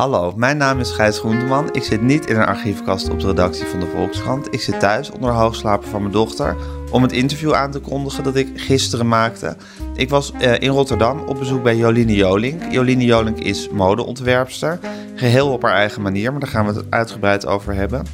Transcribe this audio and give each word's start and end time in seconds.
Hallo, 0.00 0.32
mijn 0.36 0.56
naam 0.56 0.78
is 0.78 0.90
Gijs 0.90 1.18
Groenteman. 1.18 1.68
Ik 1.72 1.82
zit 1.82 2.02
niet 2.02 2.26
in 2.26 2.36
een 2.36 2.46
archiefkast 2.46 3.10
op 3.10 3.20
de 3.20 3.26
redactie 3.26 3.64
van 3.64 3.80
de 3.80 3.86
Volkskrant. 3.86 4.54
Ik 4.54 4.60
zit 4.60 4.80
thuis 4.80 5.10
onder 5.10 5.30
hoogslaper 5.30 5.88
van 5.88 6.00
mijn 6.00 6.12
dochter 6.12 6.56
om 6.90 7.02
het 7.02 7.12
interview 7.12 7.52
aan 7.52 7.70
te 7.70 7.78
kondigen 7.78 8.24
dat 8.24 8.36
ik 8.36 8.48
gisteren 8.54 9.08
maakte. 9.08 9.56
Ik 9.94 10.08
was 10.08 10.32
uh, 10.40 10.60
in 10.60 10.68
Rotterdam 10.68 11.20
op 11.20 11.38
bezoek 11.38 11.62
bij 11.62 11.76
Joline 11.76 12.14
Jolink. 12.14 12.72
Joline 12.72 13.04
Jolink 13.04 13.38
is 13.38 13.68
modeontwerpster, 13.68 14.78
geheel 15.14 15.52
op 15.52 15.62
haar 15.62 15.74
eigen 15.74 16.02
manier, 16.02 16.30
maar 16.30 16.40
daar 16.40 16.50
gaan 16.50 16.66
we 16.66 16.72
het 16.72 16.84
uitgebreid 16.90 17.46
over 17.46 17.74
hebben. 17.74 18.06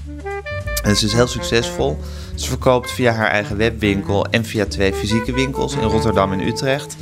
En 0.82 0.96
ze 0.96 1.06
is 1.06 1.12
heel 1.12 1.26
succesvol. 1.26 1.98
Ze 2.34 2.48
verkoopt 2.48 2.90
via 2.90 3.12
haar 3.12 3.30
eigen 3.30 3.56
webwinkel 3.56 4.26
en 4.26 4.44
via 4.44 4.66
twee 4.66 4.92
fysieke 4.92 5.32
winkels 5.32 5.74
in 5.74 5.82
Rotterdam 5.82 6.32
en 6.32 6.46
Utrecht. 6.46 6.96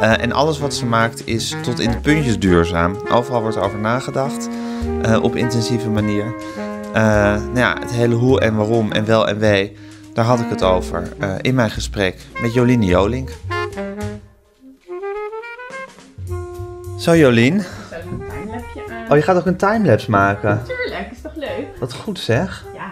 Uh, 0.00 0.22
en 0.22 0.32
alles 0.32 0.58
wat 0.58 0.74
ze 0.74 0.86
maakt 0.86 1.26
is 1.26 1.54
tot 1.62 1.80
in 1.80 1.90
de 1.90 2.00
puntjes 2.00 2.38
duurzaam. 2.38 2.96
Overal 3.10 3.40
wordt 3.40 3.56
over 3.56 3.78
nagedacht, 3.78 4.48
uh, 5.06 5.22
op 5.22 5.36
intensieve 5.36 5.88
manier. 5.88 6.24
Uh, 6.24 6.94
nou 6.94 7.58
ja, 7.58 7.76
het 7.80 7.90
hele 7.90 8.14
hoe 8.14 8.40
en 8.40 8.56
waarom 8.56 8.92
en 8.92 9.04
wel 9.04 9.28
en 9.28 9.38
wee, 9.38 9.76
daar 10.14 10.24
had 10.24 10.40
ik 10.40 10.48
het 10.48 10.62
over 10.62 11.12
in 11.40 11.54
mijn 11.54 11.70
gesprek 11.70 12.26
met 12.40 12.54
Jolien 12.54 12.82
Jolink. 12.82 13.30
Zo 16.98 17.16
Jolien. 17.16 17.64
Oh, 19.08 19.16
je 19.16 19.22
gaat 19.22 19.36
ook 19.36 19.46
een 19.46 19.56
timelapse 19.56 20.10
maken? 20.10 20.48
Natuurlijk, 20.48 21.10
is 21.10 21.20
toch 21.20 21.34
leuk? 21.34 21.66
Wat 21.80 21.94
goed 21.94 22.18
zeg. 22.18 22.64
Ja. 22.74 22.90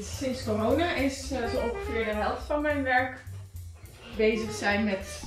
Sinds 0.00 0.44
corona 0.44 0.94
is 0.94 1.28
zo 1.28 1.34
ongeveer 1.34 2.04
de 2.04 2.14
helft 2.14 2.42
van 2.46 2.62
mijn 2.62 2.82
werk 2.82 3.24
bezig 4.16 4.52
zijn 4.52 4.84
met 4.84 5.22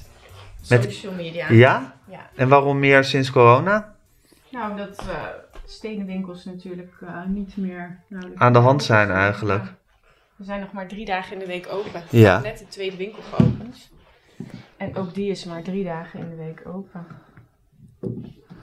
met, 0.69 0.83
social 0.83 1.13
media. 1.13 1.51
Ja? 1.51 1.95
Ja. 2.07 2.29
En 2.35 2.49
waarom 2.49 2.79
meer 2.79 3.03
sinds 3.03 3.31
corona? 3.31 3.95
Nou, 4.51 4.77
dat 4.77 5.03
uh, 5.07 5.23
stenenwinkels 5.65 6.45
natuurlijk 6.45 6.93
uh, 7.03 7.25
niet 7.25 7.57
meer 7.57 8.03
nou, 8.07 8.31
aan 8.35 8.53
de 8.53 8.59
hand 8.59 8.83
zijn 8.83 9.11
eigenlijk. 9.11 9.63
Ja. 9.63 9.77
We 10.35 10.43
zijn 10.43 10.59
nog 10.59 10.71
maar 10.71 10.87
drie 10.87 11.05
dagen 11.05 11.33
in 11.33 11.39
de 11.39 11.45
week 11.45 11.67
open. 11.71 12.03
Ja. 12.09 12.39
Net 12.39 12.57
de 12.57 12.67
tweede 12.67 12.97
winkel 12.97 13.21
geopend. 13.21 13.89
En 14.77 14.95
ook 14.95 15.13
die 15.13 15.29
is 15.29 15.45
maar 15.45 15.63
drie 15.63 15.83
dagen 15.83 16.19
in 16.19 16.29
de 16.29 16.35
week 16.35 16.61
open. 16.65 17.05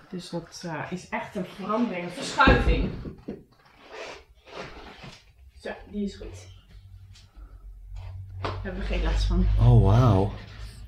Dus 0.08 0.30
dat 0.30 0.62
uh, 0.66 0.82
is 0.90 1.08
echt 1.08 1.36
een 1.36 1.44
verandering, 1.44 2.04
een 2.04 2.10
verschuiving. 2.10 2.90
Zo, 5.60 5.70
die 5.90 6.04
is 6.04 6.16
goed. 6.16 6.54
Daar 8.42 8.52
hebben 8.62 8.80
we 8.80 8.86
geen 8.86 9.02
last 9.02 9.24
van. 9.24 9.46
Oh, 9.60 9.82
wauw. 9.82 10.32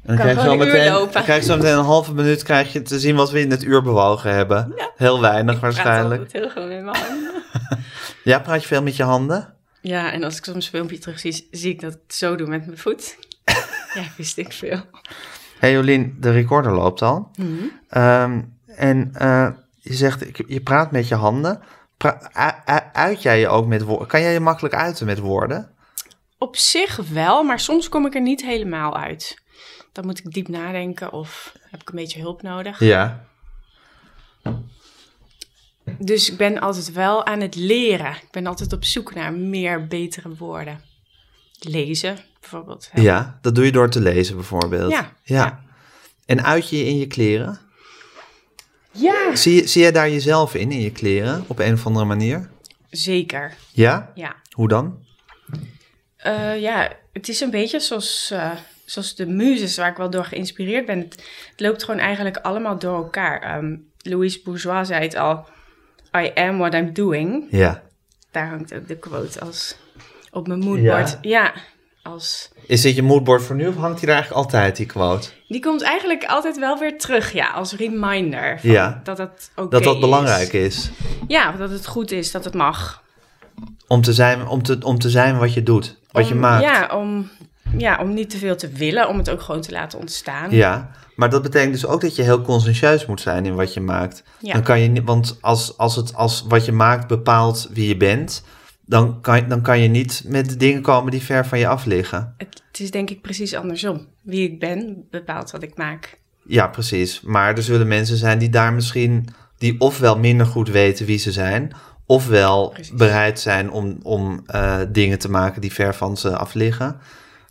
En 0.02 0.16
dan 0.16 0.16
krijg 0.16 0.36
je, 0.36 0.42
zo 0.48 0.56
meteen, 0.56 0.92
lopen. 0.92 1.22
krijg 1.22 1.40
je 1.40 1.46
zo 1.50 1.56
meteen 1.56 1.78
een 1.78 1.84
halve 1.84 2.14
minuut 2.14 2.42
krijg 2.42 2.72
je 2.72 2.82
te 2.82 2.98
zien 3.00 3.16
wat 3.16 3.30
we 3.30 3.40
in 3.40 3.50
het 3.50 3.62
uur 3.64 3.82
bewogen 3.82 4.34
hebben. 4.34 4.72
Ja. 4.76 4.90
Heel 4.96 5.20
weinig 5.20 5.54
Ik 5.54 5.60
waarschijnlijk. 5.60 6.32
heel 6.32 6.50
gewoon 6.50 6.68
met 6.68 6.82
mijn 6.84 6.96
handen. 6.96 7.42
Ja, 8.24 8.38
praat 8.38 8.60
je 8.62 8.66
veel 8.68 8.82
met 8.82 8.96
je 8.96 9.02
handen? 9.02 9.54
Ja, 9.80 10.12
en 10.12 10.24
als 10.24 10.36
ik 10.36 10.44
soms 10.44 10.64
een 10.64 10.70
filmpje 10.70 10.98
terug 10.98 11.18
zie, 11.18 11.48
zie 11.50 11.70
ik 11.72 11.80
dat 11.80 11.92
ik 11.92 11.98
het 12.06 12.14
zo 12.14 12.36
doe 12.36 12.46
met 12.46 12.66
mijn 12.66 12.78
voet. 12.78 13.16
ja, 13.94 14.02
wist 14.16 14.38
ik 14.38 14.52
veel. 14.52 14.80
hey 15.58 15.72
Jolien, 15.72 16.16
de 16.20 16.30
recorder 16.32 16.72
loopt 16.72 17.02
al. 17.02 17.30
Mhm. 17.36 17.50
Ehm, 17.88 18.40
en 18.66 19.10
eh, 19.14 19.48
je 19.78 19.94
zegt, 19.94 20.24
je 20.46 20.60
praat 20.60 20.90
met 20.90 21.08
je 21.08 21.14
handen. 21.14 21.60
Pra- 21.96 22.62
uit 22.92 23.22
jij 23.22 23.40
je 23.40 23.48
ook 23.48 23.66
met 23.66 23.82
woorden? 23.82 24.06
Kan 24.08 24.20
jij 24.20 24.32
je 24.32 24.40
makkelijk 24.40 24.74
uiten 24.74 25.06
met 25.06 25.18
woorden? 25.18 25.70
Op 26.38 26.56
zich 26.56 26.96
wel, 27.12 27.42
maar 27.42 27.60
soms 27.60 27.88
kom 27.88 28.06
ik 28.06 28.14
er 28.14 28.20
niet 28.20 28.42
helemaal 28.42 28.96
uit. 28.96 29.36
Dan 29.98 30.06
moet 30.06 30.18
ik 30.18 30.32
diep 30.32 30.48
nadenken 30.48 31.12
of 31.12 31.54
heb 31.70 31.80
ik 31.80 31.88
een 31.88 31.94
beetje 31.94 32.20
hulp 32.20 32.42
nodig. 32.42 32.80
Ja. 32.80 33.24
Dus 35.98 36.30
ik 36.30 36.36
ben 36.36 36.60
altijd 36.60 36.92
wel 36.92 37.26
aan 37.26 37.40
het 37.40 37.54
leren. 37.54 38.10
Ik 38.10 38.28
ben 38.30 38.46
altijd 38.46 38.72
op 38.72 38.84
zoek 38.84 39.14
naar 39.14 39.32
meer, 39.32 39.86
betere 39.86 40.34
woorden. 40.36 40.80
Lezen 41.60 42.18
bijvoorbeeld. 42.40 42.90
Ja, 42.94 43.38
dat 43.42 43.54
doe 43.54 43.64
je 43.64 43.72
door 43.72 43.90
te 43.90 44.00
lezen 44.00 44.34
bijvoorbeeld. 44.36 44.90
Ja, 44.90 45.12
ja. 45.22 45.44
ja. 45.44 45.62
En 46.26 46.44
uit 46.44 46.68
je 46.68 46.84
in 46.84 46.98
je 46.98 47.06
kleren? 47.06 47.58
ja, 48.90 49.36
Zie 49.36 49.54
je, 49.54 49.66
zie 49.66 49.82
je 49.84 49.92
daar 49.92 50.10
jezelf 50.10 50.54
in, 50.54 50.72
in 50.72 50.80
je 50.80 50.92
kleren, 50.92 51.44
op 51.46 51.58
een 51.58 51.72
of 51.72 51.86
andere 51.86 52.04
manier? 52.04 52.50
zeker. 52.90 53.56
Ja? 53.72 54.12
Ja. 54.14 54.36
Hoe 54.50 54.68
dan? 54.68 55.06
Eh, 56.16 56.60
ja, 56.60 56.92
het 57.12 57.28
is 57.28 57.40
een 57.40 57.50
beetje 57.50 57.80
zoals, 57.80 58.30
eh, 58.30 58.52
zoals 58.90 59.14
de 59.14 59.26
muzes 59.26 59.76
waar 59.76 59.90
ik 59.90 59.96
wel 59.96 60.10
door 60.10 60.24
geïnspireerd 60.24 60.86
ben. 60.86 60.98
Het, 60.98 61.14
het 61.50 61.60
loopt 61.60 61.84
gewoon 61.84 62.00
eigenlijk 62.00 62.36
allemaal 62.36 62.78
door 62.78 62.96
elkaar. 62.96 63.42
Ehm, 63.42 63.76
Louise 64.02 64.40
Bourgeois 64.44 64.86
zei 64.88 65.02
het 65.02 65.16
al. 65.16 65.46
I 66.16 66.30
am 66.34 66.58
what 66.58 66.74
I'm 66.74 66.92
doing. 66.92 67.44
Ja. 67.50 67.82
Daar 68.30 68.48
hangt 68.48 68.74
ook 68.74 68.88
de 68.88 68.96
quote 68.96 69.40
als 69.40 69.76
op 70.30 70.46
mijn 70.46 70.58
moodboard. 70.58 71.10
Ja? 71.10 71.18
Ja, 71.20 71.52
als... 72.02 72.50
Is 72.66 72.80
dit 72.80 72.94
je 72.94 73.02
moodboard 73.02 73.42
voor 73.42 73.56
nu 73.56 73.66
of 73.68 73.76
hangt 73.76 74.00
hij 74.00 74.08
er 74.08 74.14
eigenlijk 74.14 74.44
altijd, 74.44 74.76
die 74.76 74.86
quote? 74.86 75.28
Die 75.48 75.60
komt 75.60 75.82
eigenlijk 75.82 76.24
altijd 76.24 76.58
wel 76.58 76.78
weer 76.78 76.98
terug, 76.98 77.32
ja, 77.32 77.50
als 77.50 77.72
reminder. 77.72 78.60
Van 78.60 78.70
Ja. 78.70 79.00
Dat 79.04 79.16
dat 79.16 79.50
oké 79.56 79.68
Dat 79.70 79.82
dat 79.82 79.94
is. 79.94 80.00
belangrijk 80.00 80.52
is. 80.52 80.90
Ja, 81.28 81.52
dat 81.52 81.70
het 81.70 81.86
goed 81.86 82.10
is, 82.10 82.30
dat 82.30 82.44
het 82.44 82.54
mag. 82.54 83.02
Om 83.86 84.02
te 84.02 84.12
zijn, 84.12 84.46
om 84.46 84.62
te, 84.62 84.78
om 84.82 84.98
te 84.98 85.10
zijn 85.10 85.38
wat 85.38 85.54
je 85.54 85.62
doet, 85.62 85.98
wat 86.10 86.28
je 86.28 86.34
maakt. 86.34 86.62
Ja 86.64 86.96
om, 86.96 87.30
ja, 87.76 87.98
om 88.00 88.14
niet 88.14 88.30
te 88.30 88.38
veel 88.38 88.56
te 88.56 88.68
willen, 88.68 89.08
om 89.08 89.18
het 89.18 89.30
ook 89.30 89.40
gewoon 89.42 89.60
te 89.60 89.72
laten 89.72 89.98
ontstaan. 89.98 90.50
Ja, 90.50 90.90
maar 91.16 91.30
dat 91.30 91.42
betekent 91.42 91.72
dus 91.72 91.86
ook 91.86 92.00
dat 92.00 92.16
je 92.16 92.22
heel 92.22 92.42
conscientieus 92.42 93.06
moet 93.06 93.20
zijn 93.20 93.46
in 93.46 93.54
wat 93.54 93.74
je 93.74 93.80
maakt. 93.80 94.22
Ja. 94.40 94.52
Dan 94.52 94.62
kan 94.62 94.80
je 94.80 94.88
niet, 94.88 95.04
want 95.04 95.38
als, 95.40 95.78
als, 95.78 95.96
het, 95.96 96.14
als 96.14 96.44
wat 96.48 96.64
je 96.64 96.72
maakt 96.72 97.06
bepaalt 97.06 97.68
wie 97.72 97.88
je 97.88 97.96
bent, 97.96 98.44
dan 98.86 99.20
kan, 99.20 99.36
je- 99.36 99.46
dan 99.46 99.62
kan 99.62 99.80
je 99.80 99.88
niet 99.88 100.22
met 100.26 100.60
dingen 100.60 100.82
komen 100.82 101.10
die 101.10 101.22
ver 101.22 101.46
van 101.46 101.58
je 101.58 101.66
af 101.68 101.84
liggen. 101.84 102.34
Het, 102.36 102.62
het 102.70 102.80
is 102.80 102.90
denk 102.90 103.10
ik 103.10 103.20
precies 103.20 103.54
andersom. 103.54 104.06
Wie 104.22 104.50
ik 104.50 104.60
ben 104.60 105.06
bepaalt 105.10 105.50
wat 105.50 105.62
ik 105.62 105.76
maak. 105.76 106.18
Ja, 106.46 106.66
precies. 106.68 107.20
Maar 107.20 107.56
er 107.56 107.62
zullen 107.62 107.88
mensen 107.88 108.16
zijn 108.16 108.38
die 108.38 108.48
daar 108.48 108.72
misschien, 108.72 109.28
die 109.58 109.80
ofwel 109.80 110.18
minder 110.18 110.46
goed 110.46 110.68
weten 110.68 111.06
wie 111.06 111.18
ze 111.18 111.32
zijn, 111.32 111.72
ofwel 112.06 112.68
Precies. 112.68 112.92
bereid 112.94 113.40
zijn 113.40 113.70
om, 113.70 113.98
om 114.02 114.42
eh, 114.46 114.78
dingen 114.88 115.18
te 115.18 115.30
maken 115.30 115.60
die 115.60 115.72
ver 115.72 115.94
van 115.94 116.16
ze 116.16 116.36
af 116.36 116.54
liggen. 116.54 116.96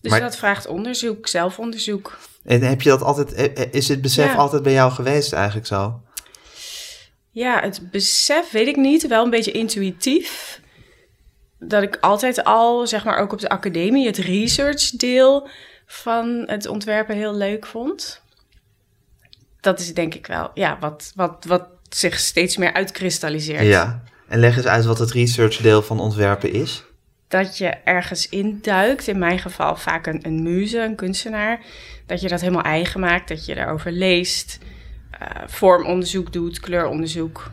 Dus 0.10 0.20
Maar- 0.20 0.30
dat 0.30 0.38
vraagt 0.38 0.68
onderzoek, 0.68 1.28
zelfonderzoek. 1.28 2.18
En 2.44 2.62
heb 2.62 2.82
je 2.82 2.90
dat 2.90 3.02
altijd, 3.02 3.34
eh, 3.34 3.64
eh, 3.64 3.68
is 3.74 3.88
het 3.88 4.02
besef 4.02 4.26
Ja. 4.32 4.36
altijd 4.36 4.64
bij 4.64 4.74
jou 4.74 4.92
geweest 4.92 5.34
eigenlijk 5.34 5.68
zo? 5.68 6.02
Ja, 7.32 7.62
het 7.62 7.92
besef 7.92 8.52
weet 8.52 8.68
ik 8.68 8.76
niet, 8.76 9.08
wel 9.08 9.24
een 9.24 9.30
beetje 9.30 9.52
intuïtief. 9.52 10.62
Dat 11.60 11.84
ik 11.84 11.98
altijd 12.02 12.44
al, 12.44 12.88
zeg 12.88 13.04
maar 13.04 13.18
ook 13.18 13.32
op 13.32 13.40
de 13.40 13.50
academie, 13.50 14.06
het 14.08 14.18
research 14.18 14.90
deel 14.90 15.48
van 15.86 16.44
het 16.46 16.68
ontwerpen 16.68 17.16
heel 17.16 17.36
leuk 17.36 17.66
vond. 17.66 18.22
Dat 19.62 19.80
is 19.80 19.94
denk 19.94 20.14
ik 20.14 20.28
wel, 20.28 20.52
ja, 20.54 20.78
wat, 20.80 21.12
wat, 21.16 21.46
wat 21.48 21.68
zich 21.90 22.20
steeds 22.20 22.58
meer 22.58 22.74
uitkristalliseert. 22.74 23.66
Ja. 23.66 24.04
En 24.28 24.40
leg 24.40 24.58
eens 24.58 24.66
uit 24.66 24.86
wat 24.86 25.00
het 25.00 25.12
researchdeel 25.12 25.82
van 25.82 26.00
ontwerpen 26.00 26.52
is. 26.54 26.84
Dat 27.28 27.58
je 27.58 27.68
ergens 27.68 28.30
induikt, 28.30 29.08
in 29.08 29.20
mijn 29.20 29.40
geval 29.40 29.76
vaak 29.76 30.08
een, 30.08 30.20
een 30.22 30.44
muze, 30.44 30.84
een 30.84 30.96
kunstenaar, 30.96 31.60
dat 32.06 32.22
je 32.22 32.28
dat 32.28 32.42
helemaal 32.42 32.64
eigen 32.64 33.00
maakt, 33.00 33.28
dat 33.28 33.46
je 33.46 33.56
daarover 33.56 33.92
leest, 33.92 34.60
eh, 35.12 35.28
vormonderzoek 35.46 36.34
doet, 36.34 36.60
kleuronderzoek. 36.60 37.52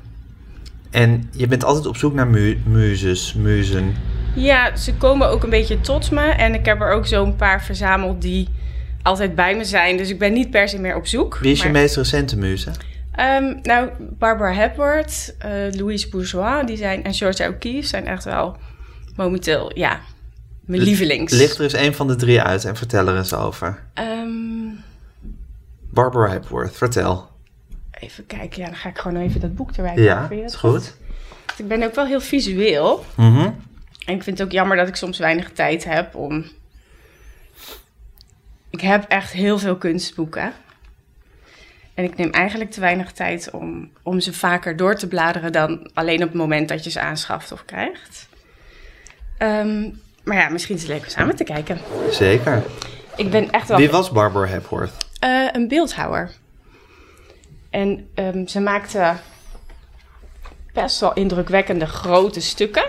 En 0.90 1.30
je 1.32 1.46
bent 1.46 1.64
altijd 1.64 1.86
op 1.86 1.96
zoek 1.96 2.14
naar 2.14 2.26
mu 2.26 2.60
muzes, 2.66 3.34
muzen. 3.34 3.94
Ja, 4.34 4.76
ze 4.76 4.94
komen 4.94 5.28
ook 5.28 5.42
een 5.42 5.50
beetje 5.50 5.80
tot 5.80 6.10
me 6.10 6.20
en 6.20 6.54
ik 6.54 6.64
heb 6.64 6.80
er 6.80 6.90
ook 6.90 7.06
zo'n 7.06 7.36
paar 7.36 7.62
verzameld 7.62 8.22
die 8.22 8.48
altijd 9.02 9.34
bij 9.34 9.56
me 9.56 9.64
zijn, 9.64 9.96
dus 9.96 10.10
ik 10.10 10.18
ben 10.18 10.32
niet 10.32 10.50
per 10.50 10.68
se 10.68 10.80
meer 10.80 10.96
op 10.96 11.06
zoek. 11.06 11.38
Wie 11.38 11.52
is 11.52 11.62
je 11.62 11.68
meest 11.68 11.96
recente 11.96 12.38
muze? 12.38 12.70
Ehm, 13.12 13.54
nou, 13.62 13.90
Barbara 13.98 14.52
Hepworth, 14.52 15.34
eh, 15.38 15.50
Louise 15.70 16.08
Bourgeois, 16.08 16.66
die 16.66 16.76
zijn, 16.76 17.04
en 17.04 17.14
Georgia 17.14 17.48
O'Keeffe 17.48 17.88
zijn 17.88 18.06
echt 18.06 18.24
wel 18.24 18.56
momenteel, 19.16 19.78
ja, 19.78 20.00
mijn 20.60 20.82
lievelings. 20.82 21.32
Licht 21.32 21.56
er 21.56 21.62
eens 21.62 21.72
een 21.72 21.94
van 21.94 22.06
de 22.06 22.16
drie 22.16 22.40
uit 22.40 22.64
en 22.64 22.76
vertel 22.76 23.08
er 23.08 23.16
eens 23.16 23.34
over. 23.34 23.82
Ehm, 23.94 24.28
Barbara 25.90 26.30
Hepworth, 26.30 26.76
vertel. 26.76 27.30
Even 27.90 28.26
kijken, 28.26 28.62
ja, 28.62 28.66
dan 28.66 28.76
ga 28.76 28.88
ik 28.88 28.98
gewoon 28.98 29.22
even 29.22 29.40
dat 29.40 29.54
boek 29.54 29.70
erbij 29.70 29.96
Ja, 29.96 30.12
pakken. 30.12 30.28
Vind 30.28 30.40
je 30.40 30.46
is 30.46 30.52
dat 30.52 30.60
goed. 30.60 30.96
Ik 31.56 31.68
ben 31.68 31.82
ook 31.82 31.94
wel 31.94 32.06
heel 32.06 32.20
visueel. 32.20 33.04
Mhm. 33.16 33.50
En 34.06 34.14
ik 34.14 34.22
vind 34.22 34.38
het 34.38 34.42
ook 34.46 34.52
jammer 34.52 34.76
dat 34.76 34.88
ik 34.88 34.96
soms 34.96 35.18
weinig 35.18 35.50
tijd 35.50 35.84
heb 35.84 36.14
om... 36.14 36.44
Ik 38.70 38.80
heb 38.80 39.04
echt 39.08 39.32
heel 39.32 39.58
veel 39.58 39.76
kunstboeken. 39.76 40.52
En 41.94 42.04
ik 42.04 42.16
neem 42.16 42.30
eigenlijk 42.30 42.70
te 42.70 42.80
weinig 42.80 43.12
tijd 43.12 43.50
om, 43.50 43.90
om 44.02 44.20
ze 44.20 44.32
vaker 44.32 44.76
door 44.76 44.94
te 44.96 45.08
bladeren 45.08 45.52
dan 45.52 45.90
alleen 45.94 46.22
op 46.22 46.28
het 46.28 46.38
moment 46.38 46.68
dat 46.68 46.84
je 46.84 46.90
ze 46.90 47.00
aanschaft 47.00 47.52
of 47.52 47.64
krijgt. 47.64 48.28
Ehm, 49.38 49.90
maar 50.24 50.36
ja, 50.36 50.48
misschien 50.48 50.74
is 50.74 50.82
het 50.82 50.90
leuk 50.90 51.02
om 51.02 51.08
samen 51.08 51.36
te 51.36 51.44
kijken. 51.44 51.78
Zeker. 52.10 52.62
Ik 53.16 53.30
ben 53.30 53.50
echt 53.50 53.68
wel 53.68 53.78
Wie 53.78 53.90
was 53.90 54.10
Barbara 54.10 54.46
Hepworth? 54.46 54.92
Eh, 55.18 55.48
een 55.52 55.68
beeldhouwer. 55.68 56.30
En 57.70 58.08
ehm, 58.14 58.46
ze 58.46 58.60
maakte 58.60 59.14
best 60.72 61.00
wel 61.00 61.12
indrukwekkende 61.12 61.86
grote 61.86 62.40
stukken. 62.40 62.84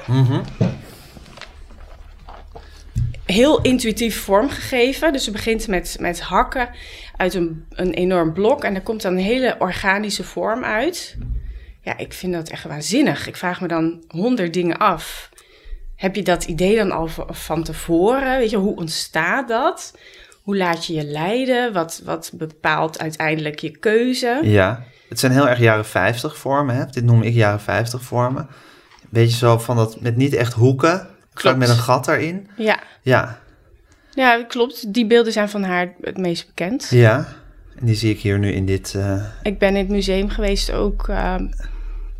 Heel 3.25 3.61
intuïtief 3.61 4.21
vormgegeven. 4.21 5.13
Dus 5.13 5.23
ze 5.23 5.31
begint 5.31 5.67
met, 5.67 5.97
met 5.99 6.21
hakken 6.21 6.69
uit 7.17 7.33
een, 7.33 7.65
een 7.69 7.93
enorm 7.93 8.33
blok. 8.33 8.63
En 8.63 8.75
er 8.75 8.81
komt 8.81 9.01
dan 9.01 9.11
een 9.11 9.23
hele 9.23 9.55
organische 9.59 10.23
vorm 10.23 10.63
uit. 10.63 11.17
Ja, 11.81 11.97
ik 11.97 12.13
vind 12.13 12.33
dat 12.33 12.49
echt 12.49 12.63
waanzinnig. 12.63 13.27
Ik 13.27 13.35
vraag 13.35 13.61
me 13.61 13.67
dan 13.67 14.03
honderd 14.07 14.53
dingen 14.53 14.77
af. 14.77 15.29
Heb 15.95 16.15
je 16.15 16.23
dat 16.23 16.43
idee 16.43 16.75
dan 16.75 16.91
al 16.91 17.09
van 17.29 17.63
tevoren? 17.63 18.37
Weet 18.37 18.49
je, 18.49 18.57
hoe 18.57 18.75
ontstaat 18.75 19.47
dat? 19.47 19.97
Hoe 20.41 20.57
laat 20.57 20.85
je 20.85 20.93
je 20.93 21.03
leiden? 21.03 21.73
Wat, 21.73 22.01
wat 22.05 22.31
bepaalt 22.33 22.99
uiteindelijk 22.99 23.59
je 23.59 23.77
keuze? 23.77 24.39
Ja, 24.43 24.83
het 25.09 25.19
zijn 25.19 25.31
heel 25.31 25.49
erg 25.49 25.59
jaren 25.59 25.85
50 25.85 26.37
vormen. 26.37 26.75
Hè? 26.75 26.85
Dit 26.85 27.03
noem 27.03 27.21
ik 27.21 27.33
jaren 27.33 27.59
50 27.59 28.01
vormen. 28.01 28.47
Beetje 29.09 29.37
zo 29.37 29.57
van 29.57 29.75
dat 29.75 30.01
met 30.01 30.15
niet 30.15 30.33
echt 30.33 30.53
hoeken, 30.53 31.07
Klopt. 31.33 31.57
met 31.57 31.69
een 31.69 31.75
gat 31.75 32.07
erin. 32.07 32.49
Ja. 32.57 32.79
Ja, 33.01 33.39
ja, 34.13 34.43
klopt. 34.43 34.93
Die 34.93 35.07
beelden 35.07 35.33
zijn 35.33 35.49
van 35.49 35.63
haar 35.63 35.93
het 36.01 36.17
meest 36.17 36.47
bekend. 36.47 36.87
ja. 36.89 37.27
En 37.79 37.85
die 37.85 37.95
zie 37.95 38.09
ik 38.13 38.19
hier 38.19 38.39
nu 38.39 38.51
in 38.51 38.65
dit. 38.65 38.93
eh, 38.95 39.23
Ik 39.43 39.59
ben 39.59 39.69
in 39.69 39.75
het 39.75 39.89
museum 39.89 40.29
geweest 40.29 40.71
ook, 40.71 41.07
ehm, 41.09 41.47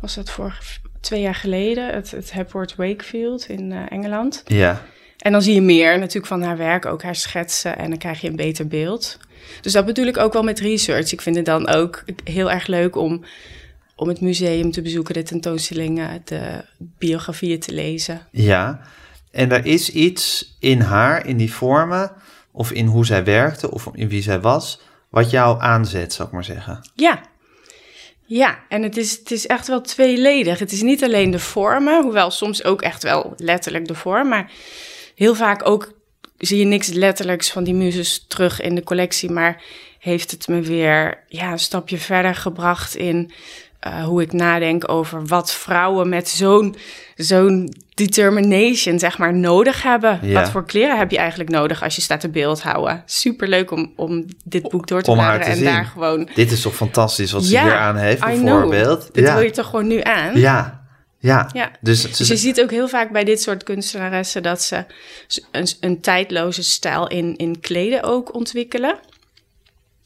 was 0.00 0.14
dat 0.14 0.30
voor 0.30 0.58
twee 1.06 1.20
jaar 1.20 1.34
geleden, 1.34 1.94
het, 1.94 2.10
het 2.10 2.32
Hepworth 2.32 2.74
Wakefield 2.76 3.48
in 3.48 3.72
eh, 3.72 3.78
Engeland. 3.88 4.42
ja, 4.44 4.82
En 5.18 5.32
dan 5.32 5.42
zie 5.42 5.54
je 5.54 5.60
meer 5.60 5.98
natuurlijk 5.98 6.26
van 6.26 6.42
haar 6.42 6.56
werk, 6.56 6.86
ook 6.86 7.02
haar 7.02 7.16
schetsen, 7.16 7.78
en 7.78 7.88
dan 7.88 7.98
krijg 7.98 8.20
je 8.20 8.28
een 8.28 8.36
beter 8.36 8.66
beeld. 8.66 9.18
Dus 9.60 9.72
dat 9.72 9.86
bedoel 9.86 10.06
ik 10.06 10.16
ook 10.16 10.32
wel 10.32 10.42
met 10.42 10.60
research. 10.60 11.12
Ik 11.12 11.20
vind 11.20 11.36
het 11.36 11.44
dan 11.44 11.68
ook 11.68 12.04
heel 12.24 12.50
erg 12.50 12.66
leuk 12.66 12.96
om, 12.96 13.24
om 13.96 14.08
het 14.08 14.20
museum 14.20 14.70
te 14.70 14.82
bezoeken, 14.82 15.14
de 15.14 15.22
tentoonstellingen, 15.22 16.22
de 16.24 16.64
biografieën 16.78 17.60
te 17.60 17.72
lezen. 17.72 18.26
ja. 18.30 18.80
En 19.30 19.52
er 19.52 19.66
is 19.66 19.90
iets 19.90 20.56
in 20.60 20.80
haar, 20.80 21.26
in 21.26 21.36
die 21.36 21.52
vormen, 21.52 22.12
of 22.52 22.72
in 22.72 22.86
hoe 22.86 23.06
zij 23.06 23.24
werkte, 23.24 23.70
of 23.70 23.88
in 23.92 24.08
wie 24.08 24.22
zij 24.22 24.40
was, 24.40 24.80
wat 25.08 25.30
jou 25.30 25.60
aanzet, 25.60 26.12
zou 26.12 26.28
ik 26.28 26.34
maar 26.34 26.44
zeggen. 26.44 26.80
Ja. 26.94 27.20
Ja, 28.26 28.58
en 28.68 28.82
het 28.82 28.96
is, 28.96 29.12
het 29.18 29.30
is 29.30 29.46
echt 29.46 29.66
wel 29.66 29.80
tweeledig. 29.80 30.58
Het 30.58 30.72
is 30.72 30.82
niet 30.82 31.04
alleen 31.04 31.30
de 31.30 31.38
vormen, 31.38 32.02
hoewel 32.02 32.30
soms 32.30 32.64
ook 32.64 32.82
echt 32.82 33.02
wel 33.02 33.32
letterlijk 33.36 33.86
de 33.86 33.94
vorm, 33.94 34.28
maar 34.28 34.50
heel 35.14 35.34
vaak 35.34 35.68
ook 35.68 35.92
zie 36.38 36.58
je 36.58 36.64
niks 36.64 36.88
letterlijks 36.88 37.50
van 37.50 37.64
die 37.64 37.74
muzes 37.74 38.24
terug 38.28 38.60
in 38.60 38.74
de 38.74 38.84
collectie, 38.84 39.30
maar 39.30 39.62
heeft 39.98 40.30
het 40.30 40.48
me 40.48 40.60
weer 40.60 41.24
ja, 41.28 41.52
een 41.52 41.58
stapje 41.58 41.98
verder 41.98 42.34
gebracht 42.34 42.94
in 42.94 43.30
eh, 43.80 44.04
hoe 44.04 44.22
ik 44.22 44.32
nadenk 44.32 44.88
over 44.88 45.26
wat 45.26 45.52
vrouwen 45.52 46.08
met 46.08 46.28
zo'n 46.28 46.76
zo'n 47.14 47.74
determination 47.96 48.98
zeg 48.98 49.18
maar 49.18 49.34
nodig 49.34 49.82
hebben. 49.82 50.18
Ja. 50.22 50.40
Wat 50.40 50.50
voor 50.50 50.66
kleren 50.66 50.98
heb 50.98 51.10
je 51.10 51.18
eigenlijk 51.18 51.50
nodig 51.50 51.82
als 51.82 51.94
je 51.96 52.00
staat 52.02 52.20
te 52.20 52.28
beeld 52.28 52.62
houden? 52.62 53.02
Superleuk 53.06 53.70
om, 53.70 53.92
om 53.96 54.24
dit 54.44 54.68
boek 54.68 54.86
door 54.86 55.02
te 55.02 55.12
bladeren 55.12 55.40
te 55.40 55.46
en 55.50 55.56
zien. 55.56 55.64
daar 55.64 55.84
gewoon 55.84 56.28
Dit 56.34 56.52
is 56.52 56.60
toch 56.60 56.74
fantastisch 56.74 57.32
wat 57.32 57.44
ze 57.44 57.60
hier 57.60 57.74
aan 57.76 57.96
heeft, 57.96 58.22
I 58.22 58.24
bijvoorbeeld. 58.26 58.98
know. 59.00 59.14
Dit 59.14 59.26
ja. 59.26 59.34
wil 59.34 59.42
je 59.44 59.50
toch 59.50 59.66
gewoon 59.66 59.86
nu 59.86 60.00
aan? 60.02 60.38
ja, 60.40 60.84
ja. 61.18 61.50
Ja. 61.52 61.70
Dus, 61.80 62.00
ze- 62.00 62.08
Dus 62.16 62.28
je 62.28 62.36
ziet 62.36 62.60
ook 62.62 62.70
heel 62.70 62.88
vaak 62.88 63.10
bij 63.12 63.24
dit 63.24 63.42
soort 63.42 63.62
kunstenaressen 63.62 64.42
dat 64.42 64.62
ze 64.62 64.84
een, 65.52 65.66
een 65.80 66.00
tijdloze 66.00 66.62
stijl 66.62 67.08
in, 67.08 67.36
in 67.36 67.60
kleden 67.60 68.02
ook 68.02 68.34
ontwikkelen. 68.34 68.98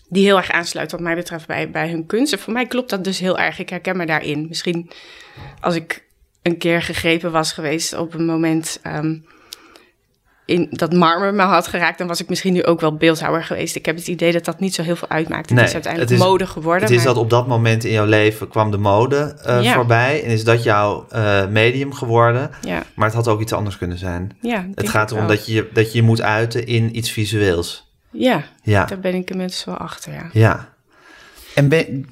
Die 0.08 0.24
heel 0.24 0.36
erg 0.36 0.50
aansluit 0.50 0.90
wat 0.90 1.00
mij 1.00 1.14
betreft 1.14 1.46
bij, 1.46 1.70
bij 1.70 1.88
hun 1.88 2.06
kunst. 2.06 2.32
En 2.32 2.38
voor 2.38 2.52
mij 2.52 2.66
klopt 2.66 2.90
dat 2.90 3.04
dus 3.04 3.18
heel 3.18 3.38
erg. 3.38 3.58
Ik 3.58 3.68
herken 3.68 3.96
me 3.96 4.06
daarin. 4.06 4.46
Misschien 4.48 4.90
als 5.60 5.74
ik 5.74 6.08
een 6.42 6.58
keer 6.58 6.82
gegrepen 6.82 7.32
was 7.32 7.52
geweest 7.52 7.96
op 7.96 8.14
een 8.14 8.24
moment 8.26 8.78
ehm, 8.82 9.16
in, 10.46 10.66
dat 10.70 10.92
marmer 10.92 11.34
me 11.34 11.42
had 11.42 11.66
geraakt, 11.66 11.98
dan 11.98 12.06
was 12.06 12.20
ik 12.20 12.28
misschien 12.28 12.52
nu 12.52 12.64
ook 12.64 12.80
wel 12.80 12.96
beeldhouwer 12.96 13.44
geweest. 13.44 13.76
Ik 13.76 13.86
heb 13.86 13.96
het 13.96 14.08
idee 14.08 14.32
dat 14.32 14.44
dat 14.44 14.60
niet 14.60 14.74
zo 14.74 14.82
heel 14.82 14.96
veel 14.96 15.08
uitmaakt. 15.08 15.48
Het 15.48 15.58
Nee, 15.58 15.66
is 15.66 15.72
uiteindelijk 15.72 16.12
het 16.12 16.20
is- 16.20 16.26
mode 16.26 16.46
geworden. 16.46 16.82
Het 16.88 16.96
is 16.96 17.02
dat 17.02 17.16
op 17.16 17.30
dat 17.30 17.46
moment 17.46 17.84
in 17.84 17.92
jouw 17.92 18.04
leven 18.06 18.48
kwam 18.48 18.70
de 18.70 18.76
mode 18.78 19.36
eh, 19.44 19.62
Ja. 19.62 19.74
voorbij. 19.74 20.22
En 20.24 20.30
is 20.30 20.44
dat 20.44 20.62
jouw 20.62 21.06
eh, 21.10 21.46
medium 21.46 21.92
geworden. 21.94 22.50
ja, 22.62 22.82
Maar 22.94 23.06
het 23.06 23.14
had 23.16 23.28
ook 23.28 23.40
iets 23.40 23.52
anders 23.52 23.78
kunnen 23.78 23.98
zijn. 23.98 24.36
ja, 24.40 24.66
Het 24.74 24.88
gaat 24.88 25.10
erom 25.10 25.26
dat 25.26 25.46
je, 25.46 25.68
dat 25.72 25.92
je 25.92 25.98
je 25.98 26.04
moet 26.04 26.20
uiten 26.20 26.66
in 26.66 26.96
iets 26.96 27.10
visueels. 27.10 27.88
Ja, 28.10 28.42
Ja, 28.62 28.84
daar 28.84 29.00
ben 29.00 29.14
ik 29.14 29.30
inmiddels 29.30 29.64
wel 29.64 29.76
achter, 29.76 30.12
ja. 30.12 30.28
ja. 30.32 30.68
En 31.54 31.68
ben, 31.68 32.06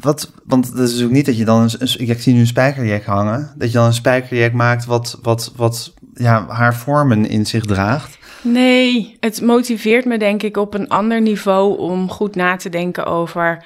wat, 0.00 0.30
want 0.44 0.66
het 0.66 0.74
is 0.78 0.88
natuurlijk 0.88 1.12
niet 1.14 1.26
dat 1.26 1.36
je 1.36 1.44
dan... 1.44 1.60
Een, 1.62 1.70
een- 1.78 2.08
ik 2.08 2.20
zie 2.22 2.34
nu 2.34 2.40
een 2.40 2.46
spijkerjack 2.46 3.04
hangen. 3.04 3.52
Dat 3.56 3.68
je 3.72 3.78
dan 3.78 3.86
een 3.86 3.94
spijkerjack 3.94 4.52
maakt 4.52 4.84
wat, 4.84 5.18
wat, 5.22 5.52
wat 5.56 5.92
ja, 6.14 6.46
haar 6.48 6.74
vormen 6.74 7.26
in 7.28 7.46
zich 7.46 7.64
draagt. 7.64 8.18
Nee, 8.42 9.16
het 9.20 9.40
motiveert 9.40 10.04
me 10.04 10.18
denk 10.18 10.42
ik 10.42 10.56
op 10.56 10.74
een 10.74 10.88
ander 10.88 11.20
niveau 11.20 11.78
om 11.78 12.10
goed 12.10 12.34
na 12.34 12.56
te 12.56 12.68
denken 12.68 13.06
over 13.06 13.64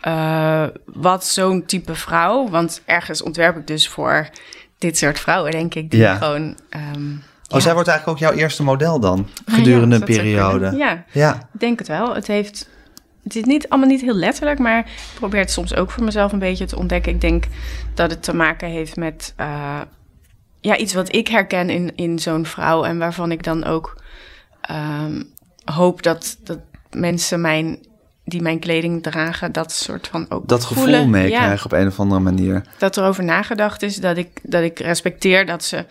eh, 0.00 0.64
wat 0.86 1.26
zo'n 1.26 1.64
type 1.66 1.94
vrouw. 1.94 2.48
Want 2.48 2.82
ergens 2.84 3.22
ontwerp 3.22 3.56
ik 3.56 3.66
dus 3.66 3.88
voor 3.88 4.28
dit 4.78 4.98
soort 4.98 5.18
vrouwen, 5.20 5.50
denk 5.50 5.74
ik, 5.74 5.90
die 5.90 6.00
Ja. 6.00 6.14
gewoon. 6.14 6.56
ehm, 6.68 7.10
Oh, 7.48 7.60
ja. 7.60 7.64
zij 7.66 7.74
wordt 7.74 7.88
eigenlijk 7.88 8.18
ook 8.22 8.28
jouw 8.28 8.38
eerste 8.40 8.62
model 8.62 9.00
dan, 9.00 9.26
Ja, 9.46 9.54
gedurende 9.54 9.96
een 9.96 10.04
periode. 10.04 10.76
Ja, 10.76 11.04
Ja, 11.12 11.34
ik 11.34 11.60
denk 11.60 11.78
het 11.78 11.88
wel. 11.88 12.14
Het 12.14 12.26
heeft. 12.26 12.68
Het 13.24 13.36
is 13.36 13.44
niet 13.44 13.68
allemaal 13.68 13.88
niet 13.88 14.00
heel 14.00 14.14
letterlijk, 14.14 14.58
maar 14.58 14.78
ik 14.78 15.14
probeer 15.14 15.40
het 15.40 15.50
soms 15.50 15.74
ook 15.74 15.90
voor 15.90 16.04
mezelf 16.04 16.32
een 16.32 16.38
beetje 16.38 16.66
te 16.66 16.78
ontdekken. 16.78 17.12
Ik 17.12 17.20
denk 17.20 17.44
dat 17.94 18.10
het 18.10 18.22
te 18.22 18.34
maken 18.34 18.68
heeft 18.68 18.96
met 18.96 19.32
eh, 19.36 19.80
ja, 20.60 20.76
iets 20.76 20.94
wat 20.94 21.14
ik 21.14 21.28
herken 21.28 21.70
in, 21.70 21.92
in 21.96 22.18
zo'n 22.18 22.46
vrouw 22.46 22.84
en 22.84 22.98
waarvan 22.98 23.32
ik 23.32 23.42
dan 23.42 23.64
ook 23.64 23.96
ehm, 24.60 25.22
hoop 25.64 26.02
dat, 26.02 26.36
dat 26.44 26.58
mensen 26.90 27.40
mijn, 27.40 27.78
die 28.24 28.42
mijn 28.42 28.58
kleding 28.58 29.02
dragen, 29.02 29.52
dat 29.52 29.72
soort 29.72 30.08
van 30.08 30.26
ook 30.28 30.48
dat 30.48 30.64
gevoel 30.64 30.82
voelen. 30.82 31.10
meekrijgen 31.10 31.56
Ja, 31.56 31.64
op 31.64 31.72
een 31.72 31.86
of 31.86 32.00
andere 32.00 32.20
manier. 32.20 32.62
dat 32.78 32.96
er 32.96 33.04
over 33.04 33.24
nagedacht 33.24 33.82
is, 33.82 33.96
dat 33.96 34.16
ik, 34.16 34.40
dat 34.42 34.62
ik 34.62 34.78
respecteer 34.78 35.46
dat 35.46 35.64
ze 35.64 35.84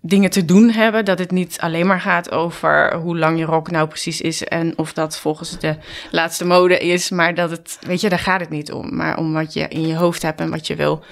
dingen 0.00 0.30
te 0.30 0.44
doen 0.44 0.70
hebben. 0.70 1.04
Dat 1.04 1.18
het 1.18 1.30
niet 1.30 1.58
alleen 1.60 1.86
maar 1.86 2.00
gaat 2.00 2.30
over 2.30 2.94
hoe 2.94 3.18
lang 3.18 3.38
je 3.38 3.44
rok 3.44 3.70
nou 3.70 3.88
precies 3.88 4.20
is 4.20 4.44
en 4.44 4.78
of 4.78 4.92
dat 4.92 5.18
volgens 5.18 5.58
de 5.58 5.76
laatste 6.10 6.44
mode 6.44 6.78
is. 6.78 7.10
Maar 7.10 7.34
dat 7.34 7.50
het, 7.50 7.78
weet 7.80 8.00
je, 8.00 8.08
daar 8.08 8.18
gaat 8.18 8.40
het 8.40 8.50
niet 8.50 8.72
om. 8.72 8.96
Maar 8.96 9.18
om 9.18 9.32
wat 9.32 9.52
je 9.52 9.68
in 9.68 9.86
je 9.86 9.96
hoofd 9.96 10.22
hebt 10.22 10.40
en 10.40 10.50
wat 10.50 10.66
je 10.66 10.76
wil 10.76 11.04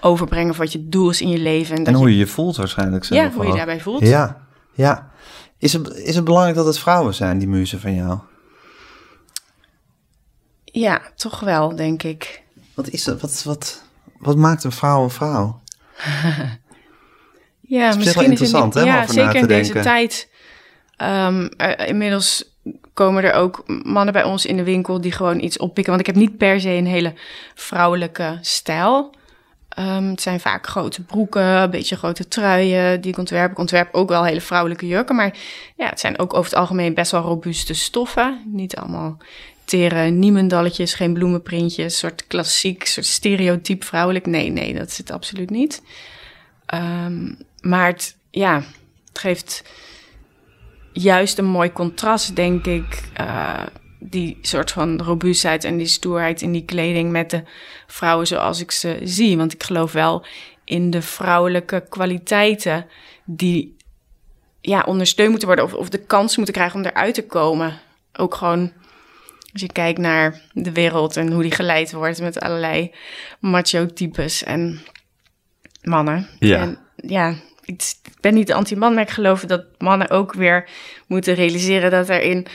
overbrengen 0.00 0.50
of 0.50 0.56
wat 0.56 0.72
je 0.72 0.88
doel 0.88 1.10
is 1.10 1.20
in 1.20 1.28
je 1.28 1.38
leven. 1.38 1.84
En, 1.84 1.94
hoe 1.94 2.10
je, 2.10 2.16
je 2.16 2.26
voelt 2.26 2.56
waarschijnlijk 2.56 3.04
zelf 3.04 3.20
ja, 3.20 3.30
hoe 3.36 3.46
je 3.46 3.52
daarbij 3.52 3.80
voelt. 3.80 4.06
Ja, 4.06 4.46
ja. 4.72 5.10
Is 5.58 5.72
het, 5.72 5.88
is 5.88 6.14
het 6.14 6.24
belangrijk 6.24 6.56
dat 6.56 6.66
het 6.66 6.78
vrouwen 6.78 7.14
zijn, 7.14 7.38
die 7.38 7.48
muzen 7.48 7.80
van 7.80 7.94
jou? 7.94 8.18
Ja, 10.64 11.00
toch 11.14 11.40
wel, 11.40 11.76
denk 11.76 12.02
ik. 12.02 12.42
Wat 12.74 12.88
is 12.88 13.04
dat? 13.04 13.20
Wat, 13.20 13.42
wat, 13.42 13.82
wat 14.18 14.36
maakt 14.36 14.64
een 14.64 14.72
vrouw 14.72 15.02
een 15.02 15.10
vrouw? 15.10 15.60
Ja, 17.78 17.88
is 17.88 17.94
wel 17.94 18.04
misschien 18.04 18.22
is 18.22 18.30
het 18.30 18.40
interessant, 18.40 18.74
niet, 18.74 18.84
hè, 18.84 18.90
ja, 18.90 19.06
zeker 19.06 19.34
in 19.36 19.46
deze 19.46 19.72
denken. 19.72 19.90
tijd. 19.92 20.28
Ehm, 20.96 21.48
er- 21.56 21.86
inmiddels 21.88 22.44
komen 22.94 23.24
er 23.24 23.32
ook 23.32 23.62
mannen 23.84 24.12
bij 24.12 24.24
ons 24.24 24.46
in 24.46 24.56
de 24.56 24.64
winkel 24.64 25.00
die 25.00 25.12
gewoon 25.12 25.40
iets 25.40 25.58
oppikken. 25.58 25.92
Want 25.94 26.08
ik 26.08 26.14
heb 26.14 26.22
niet 26.22 26.36
per 26.36 26.60
se 26.60 26.68
een 26.70 26.86
hele 26.86 27.12
vrouwelijke 27.54 28.38
stijl. 28.40 29.14
Ehm, 29.68 30.04
het 30.04 30.20
zijn 30.20 30.40
vaak 30.40 30.66
grote 30.66 31.02
broeken, 31.02 31.42
een 31.42 31.70
beetje 31.70 31.96
grote 31.96 32.28
truien 32.28 33.00
die 33.00 33.10
ik 33.10 33.18
ontwerp. 33.18 33.50
Ik 33.50 33.58
ontwerp 33.58 33.94
ook 33.94 34.08
wel 34.08 34.24
hele 34.24 34.40
vrouwelijke 34.40 34.86
jurken. 34.86 35.16
Maar 35.16 35.36
ja, 35.76 35.86
het 35.88 36.00
zijn 36.00 36.18
ook 36.18 36.34
over 36.34 36.50
het 36.50 36.58
algemeen 36.60 36.94
best 36.94 37.10
wel 37.10 37.22
robuuste 37.22 37.74
stoffen. 37.74 38.42
Niet 38.46 38.76
allemaal 38.76 39.16
tere 39.64 40.02
niemendalletjes, 40.10 40.94
geen 40.94 41.12
bloemenprintjes. 41.12 41.98
soort 41.98 42.26
klassiek, 42.26 42.86
soort 42.86 43.06
stereotyp 43.06 43.84
vrouwelijk. 43.84 44.26
Nee, 44.26 44.50
nee, 44.50 44.74
dat 44.74 44.90
zit 44.90 45.10
absoluut 45.10 45.50
niet. 45.50 45.82
Ehm, 46.66 47.32
maar 47.62 47.86
het, 47.86 48.16
ja, 48.30 48.54
het 49.08 49.18
geeft 49.18 49.64
juist 50.92 51.38
een 51.38 51.44
mooi 51.44 51.72
contrast, 51.72 52.36
denk 52.36 52.66
ik. 52.66 53.02
eh, 53.14 53.66
die 54.04 54.38
soort 54.40 54.70
van 54.70 55.02
robuustheid 55.02 55.64
en 55.64 55.76
die 55.76 55.86
stoerheid 55.86 56.42
in 56.42 56.52
die 56.52 56.64
kleding 56.64 57.10
met 57.10 57.30
de 57.30 57.42
vrouwen 57.86 58.26
zoals 58.26 58.60
ik 58.60 58.70
ze 58.70 58.98
zie. 59.02 59.36
Want 59.36 59.52
ik 59.52 59.62
geloof 59.62 59.92
wel 59.92 60.24
in 60.64 60.90
de 60.90 61.02
vrouwelijke 61.02 61.84
kwaliteiten 61.88 62.86
die 63.24 63.76
ja, 64.60 64.82
ondersteund 64.86 65.30
moeten 65.30 65.48
worden 65.48 65.64
of, 65.64 65.74
of 65.74 65.88
de 65.88 66.04
kans 66.04 66.36
moeten 66.36 66.54
krijgen 66.54 66.80
om 66.80 66.86
eruit 66.86 67.14
te 67.14 67.26
komen. 67.26 67.80
Ook 68.12 68.34
gewoon 68.34 68.72
als 69.52 69.60
je 69.62 69.72
kijkt 69.72 69.98
naar 69.98 70.40
de 70.52 70.72
wereld 70.72 71.16
en 71.16 71.32
hoe 71.32 71.42
die 71.42 71.54
geleid 71.54 71.92
wordt 71.92 72.20
met 72.20 72.40
allerlei 72.40 72.94
macho-types 73.40 74.44
en 74.44 74.80
mannen. 75.82 76.28
Ja. 76.38 76.58
En 76.58 76.78
ja, 76.96 77.34
ik 77.72 78.20
ben 78.20 78.34
niet 78.34 78.52
anti-man, 78.52 78.94
maar 78.94 79.02
ik 79.02 79.10
geloof 79.10 79.40
dat 79.40 79.64
mannen 79.78 80.10
ook 80.10 80.32
weer 80.32 80.68
moeten 81.06 81.34
realiseren 81.34 81.90
dat 81.90 82.08
er 82.08 82.20
in 82.20 82.46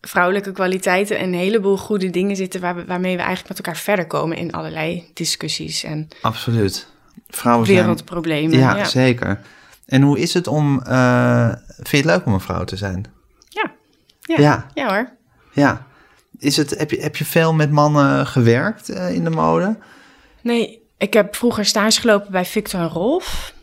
vrouwelijke 0.00 0.52
kwaliteiten 0.52 1.18
en 1.18 1.24
een 1.24 1.38
heleboel 1.38 1.76
goede 1.76 2.10
dingen 2.10 2.36
zitten 2.36 2.60
waar 2.60 2.74
we, 2.74 2.84
waarmee 2.84 3.16
we 3.16 3.22
eigenlijk 3.22 3.48
met 3.48 3.66
elkaar 3.66 3.80
verder 3.80 4.06
komen 4.06 4.36
in 4.36 4.52
allerlei 4.52 5.10
discussies 5.14 5.84
en 5.84 6.08
Absoluut. 6.20 6.86
Vrouwen 7.28 7.66
zijn... 7.66 7.78
wereldproblemen. 7.78 8.58
Ja, 8.58 8.76
ja. 8.76 8.84
zeker. 8.84 9.40
En 9.86 10.02
hoe 10.02 10.18
is 10.18 10.34
het 10.34 10.46
om... 10.46 10.82
eh, 10.82 11.48
vind 11.66 11.88
je 11.90 11.96
het 11.96 12.06
leuk 12.06 12.26
om 12.26 12.32
een 12.32 12.40
vrouw 12.40 12.64
te 12.64 12.76
zijn? 12.76 13.06
Ja. 13.48 13.72
Ja. 14.20 14.36
Ja. 14.38 14.66
ja 14.74 14.88
hoor. 14.88 15.10
Ja. 15.52 15.86
Is 16.38 16.56
het, 16.56 16.78
heb, 16.78 16.90
je, 16.90 17.00
heb 17.00 17.16
je 17.16 17.24
veel 17.24 17.54
met 17.54 17.70
mannen 17.70 18.26
gewerkt 18.26 18.88
eh, 18.88 19.14
in 19.14 19.24
de 19.24 19.30
mode? 19.30 19.76
Nee, 20.40 20.82
ik 20.98 21.12
heb 21.12 21.36
vroeger 21.36 21.64
stage 21.64 22.00
gelopen 22.00 22.32
bij 22.32 22.44
Victor 22.44 22.80
en 22.80 22.88
Rolf. 22.88 23.54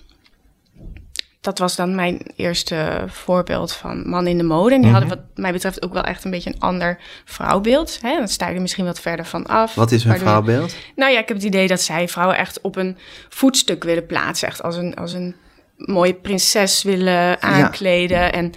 Dat 1.43 1.57
was 1.59 1.75
dan 1.75 1.95
mijn 1.95 2.21
eerste 2.35 3.03
voorbeeld 3.07 3.73
van 3.73 4.09
man 4.09 4.27
in 4.27 4.37
de 4.37 4.43
mode. 4.43 4.75
En 4.75 4.81
die 4.81 4.89
Mhm. 4.89 4.99
hadden 4.99 5.17
wat 5.17 5.27
mij 5.35 5.51
betreft 5.51 5.83
ook 5.83 5.93
wel 5.93 6.03
echt 6.03 6.23
een 6.23 6.31
beetje 6.31 6.49
een 6.53 6.59
ander 6.59 6.99
vrouwbeeld. 7.25 7.99
Hè? 8.01 8.17
Dan 8.17 8.27
sta 8.27 8.47
je 8.49 8.55
er 8.55 8.61
misschien 8.61 8.85
wat 8.85 8.99
verder 8.99 9.25
van 9.25 9.45
af. 9.45 9.75
Wat 9.75 9.91
is 9.91 10.03
hun 10.03 10.11
Waardoor- 10.11 10.27
vrouwbeeld? 10.29 10.75
Nou 10.95 11.11
ja, 11.11 11.19
ik 11.19 11.27
heb 11.27 11.37
het 11.37 11.45
idee 11.45 11.67
dat 11.67 11.81
zij 11.81 12.07
vrouwen 12.07 12.37
echt 12.37 12.61
op 12.61 12.75
een 12.75 12.97
voetstuk 13.29 13.83
willen 13.83 14.05
plaatsen. 14.05 14.47
Echt 14.47 14.61
als 14.63 14.75
een, 14.75 14.95
als 14.95 15.13
een 15.13 15.35
mooie 15.77 16.13
prinses 16.13 16.83
willen 16.83 17.41
aankleden. 17.41 18.33
En 18.33 18.51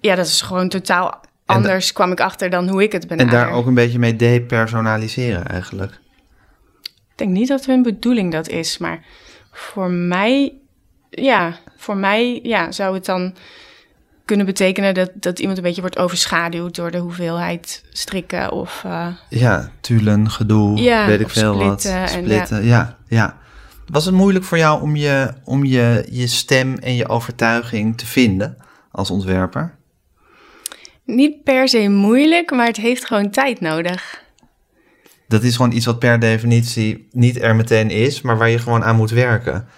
ja, 0.00 0.14
dat 0.14 0.26
is 0.26 0.42
gewoon 0.42 0.68
totaal 0.68 1.20
anders, 1.46 1.92
kwam 1.92 2.12
ik 2.12 2.20
achter 2.20 2.50
dan 2.50 2.68
hoe 2.68 2.82
ik 2.82 2.92
het 2.92 3.02
En 3.06 3.08
benader. 3.16 3.32
daar 3.32 3.50
ook 3.52 3.66
een 3.66 3.74
beetje 3.74 3.98
mee 3.98 4.16
depersonaliseren 4.16 5.46
eigenlijk. 5.46 5.92
Ik 6.82 7.14
denk 7.26 7.30
niet 7.30 7.48
dat 7.48 7.66
hun 7.66 7.82
bedoeling 7.82 8.32
dat 8.32 8.48
is, 8.48 8.78
maar 8.78 9.04
voor 9.52 9.90
mij, 9.90 10.52
ja, 11.10 11.56
voor 11.76 11.96
mij 11.96 12.40
ja, 12.42 12.72
zou 12.72 12.94
het 12.94 13.04
dan 13.04 13.34
kunnen 14.24 14.46
betekenen 14.46 14.94
dat, 14.94 15.10
dat 15.14 15.38
iemand 15.38 15.58
een 15.58 15.64
beetje 15.64 15.80
wordt 15.80 15.98
overschaduwd 15.98 16.74
door 16.74 16.90
de 16.90 16.98
hoeveelheid 16.98 17.84
strikken 17.92 18.52
of 18.52 18.82
uh, 18.86 19.06
Ja, 19.28 19.70
tulen, 19.80 20.30
gedoe, 20.30 20.78
Ja, 20.82 21.06
weet 21.06 21.20
ik 21.20 21.28
veel 21.28 21.56
wat. 21.56 21.80
splitten 21.82 22.00
en 22.00 22.08
Splitten, 22.08 22.64
ja. 22.64 22.96
ja, 23.08 23.36
Was 23.86 24.04
het 24.04 24.14
moeilijk 24.14 24.44
voor 24.44 24.58
jou 24.58 24.82
om 24.82 24.96
je, 24.96 25.32
om 25.44 25.64
je, 25.64 26.06
je 26.10 26.26
stem 26.26 26.74
en 26.74 26.94
je 26.94 27.08
overtuiging 27.08 27.98
te 27.98 28.06
vinden 28.06 28.56
als 28.90 29.10
ontwerper? 29.10 29.76
niet 31.08 31.42
per 31.42 31.68
se 31.68 31.88
moeilijk, 31.88 32.50
maar 32.50 32.66
het 32.66 32.76
heeft 32.76 33.06
gewoon 33.06 33.30
tijd 33.30 33.60
nodig. 33.60 34.22
Dat 35.28 35.42
is 35.42 35.56
gewoon 35.56 35.72
iets 35.72 35.86
wat 35.86 35.98
per 35.98 36.20
definitie 36.20 37.08
niet 37.10 37.42
er 37.42 37.56
meteen 37.56 37.90
is, 37.90 38.20
maar 38.20 38.38
waar 38.38 38.48
je 38.48 38.58
gewoon 38.58 38.84
aan 38.84 38.96
moet 38.96 39.10
werken. 39.10 39.68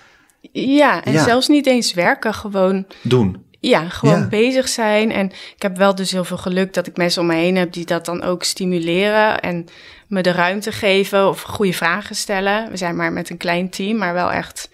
Ja, 0.52 1.04
en 1.04 1.12
Ja. 1.12 1.24
zelfs 1.24 1.48
niet 1.48 1.66
eens 1.66 1.92
werken, 1.94 2.34
gewoon 2.34 2.86
Doen. 3.02 3.44
Ja, 3.60 3.88
gewoon 3.88 4.18
Ja. 4.20 4.26
bezig 4.28 4.68
zijn. 4.68 5.12
En 5.12 5.26
ik 5.56 5.62
heb 5.62 5.76
wel 5.76 5.94
dus 5.94 6.10
heel 6.10 6.24
veel 6.24 6.36
geluk 6.36 6.74
dat 6.74 6.86
ik 6.86 6.96
mensen 6.96 7.20
om 7.22 7.26
me 7.28 7.34
heen 7.34 7.56
heb 7.56 7.72
die 7.72 7.84
dat 7.86 8.04
dan 8.04 8.22
ook 8.22 8.42
stimuleren 8.44 9.40
en 9.40 9.66
me 10.08 10.20
de 10.22 10.32
ruimte 10.32 10.72
geven 10.72 11.28
of 11.28 11.42
goede 11.42 11.72
vragen 11.72 12.16
stellen. 12.16 12.70
We 12.70 12.76
zijn 12.76 12.96
maar 12.96 13.12
met 13.12 13.30
een 13.30 13.36
klein 13.36 13.70
team, 13.70 13.96
maar 13.96 14.12
wel 14.14 14.32
echt 14.32 14.70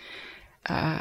eh, 0.63 0.93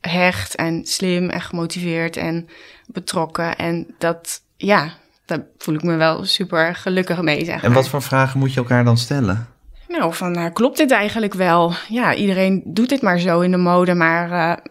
hecht 0.00 0.54
en 0.54 0.86
slim 0.86 1.30
en 1.30 1.40
gemotiveerd 1.40 2.16
en 2.16 2.48
betrokken. 2.86 3.56
En 3.56 3.94
dat, 3.98 4.42
ja, 4.56 4.92
daar 5.24 5.44
voel 5.58 5.74
ik 5.74 5.82
me 5.82 5.96
wel 5.96 6.24
super 6.24 6.74
gelukkig 6.74 7.20
mee, 7.22 7.44
zeg 7.44 7.62
En 7.62 7.72
wat 7.72 7.88
voor 7.88 8.02
vragen 8.02 8.38
moet 8.38 8.52
je 8.52 8.60
elkaar 8.60 8.84
dan 8.84 8.98
stellen? 8.98 9.48
Nou, 9.88 10.14
van 10.14 10.32
nou, 10.32 10.50
klopt 10.50 10.76
dit 10.76 10.90
eigenlijk 10.90 11.34
wel? 11.34 11.72
Ja, 11.88 12.14
iedereen 12.14 12.62
doet 12.64 12.88
dit 12.88 13.02
maar 13.02 13.18
zo 13.18 13.40
in 13.40 13.50
de 13.50 13.56
mode, 13.56 13.94
maar 13.94 14.30
eh, 14.32 14.64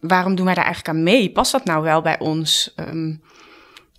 waarom 0.00 0.34
doen 0.34 0.44
wij 0.44 0.54
daar 0.54 0.64
eigenlijk 0.64 0.96
aan 0.96 1.02
mee? 1.02 1.32
Past 1.32 1.52
dat 1.52 1.64
nou 1.64 1.82
wel 1.82 2.02
bij 2.02 2.18
ons? 2.18 2.72
Ehm, 2.76 3.14